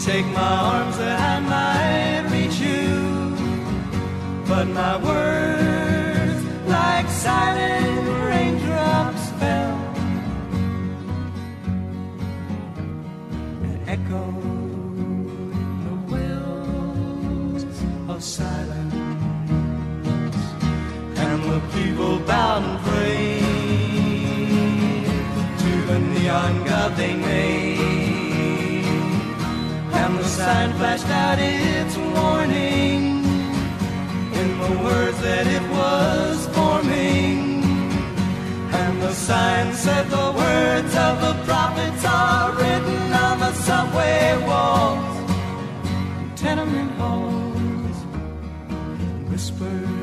Take 0.00 0.26
my 0.26 0.56
arms 0.72 0.96
that 0.98 1.20
I 1.20 1.38
might 1.54 2.30
reach 2.32 2.58
you. 2.58 3.36
But 4.48 4.66
my 4.68 4.96
words, 4.96 6.44
like 6.66 7.08
silent 7.08 7.93
god 26.88 26.96
they 26.96 27.14
made. 27.14 28.84
And 30.00 30.18
the 30.18 30.24
sign 30.24 30.72
flashed 30.78 31.10
out 31.24 31.38
its 31.38 31.96
warning 31.96 33.24
in 34.40 34.48
the 34.64 34.72
words 34.84 35.18
that 35.20 35.46
it 35.46 35.64
was 35.78 36.46
forming. 36.56 37.64
And 38.80 39.02
the 39.02 39.12
sign 39.12 39.72
said 39.72 40.04
the 40.10 40.30
words 40.42 40.94
of 41.08 41.14
the 41.26 41.34
prophets 41.48 42.04
are 42.04 42.52
written 42.52 43.12
on 43.26 43.38
the 43.44 43.52
subway 43.66 44.36
walls, 44.48 45.16
tenement 46.36 46.90
halls, 46.98 47.98
whispered 49.30 49.93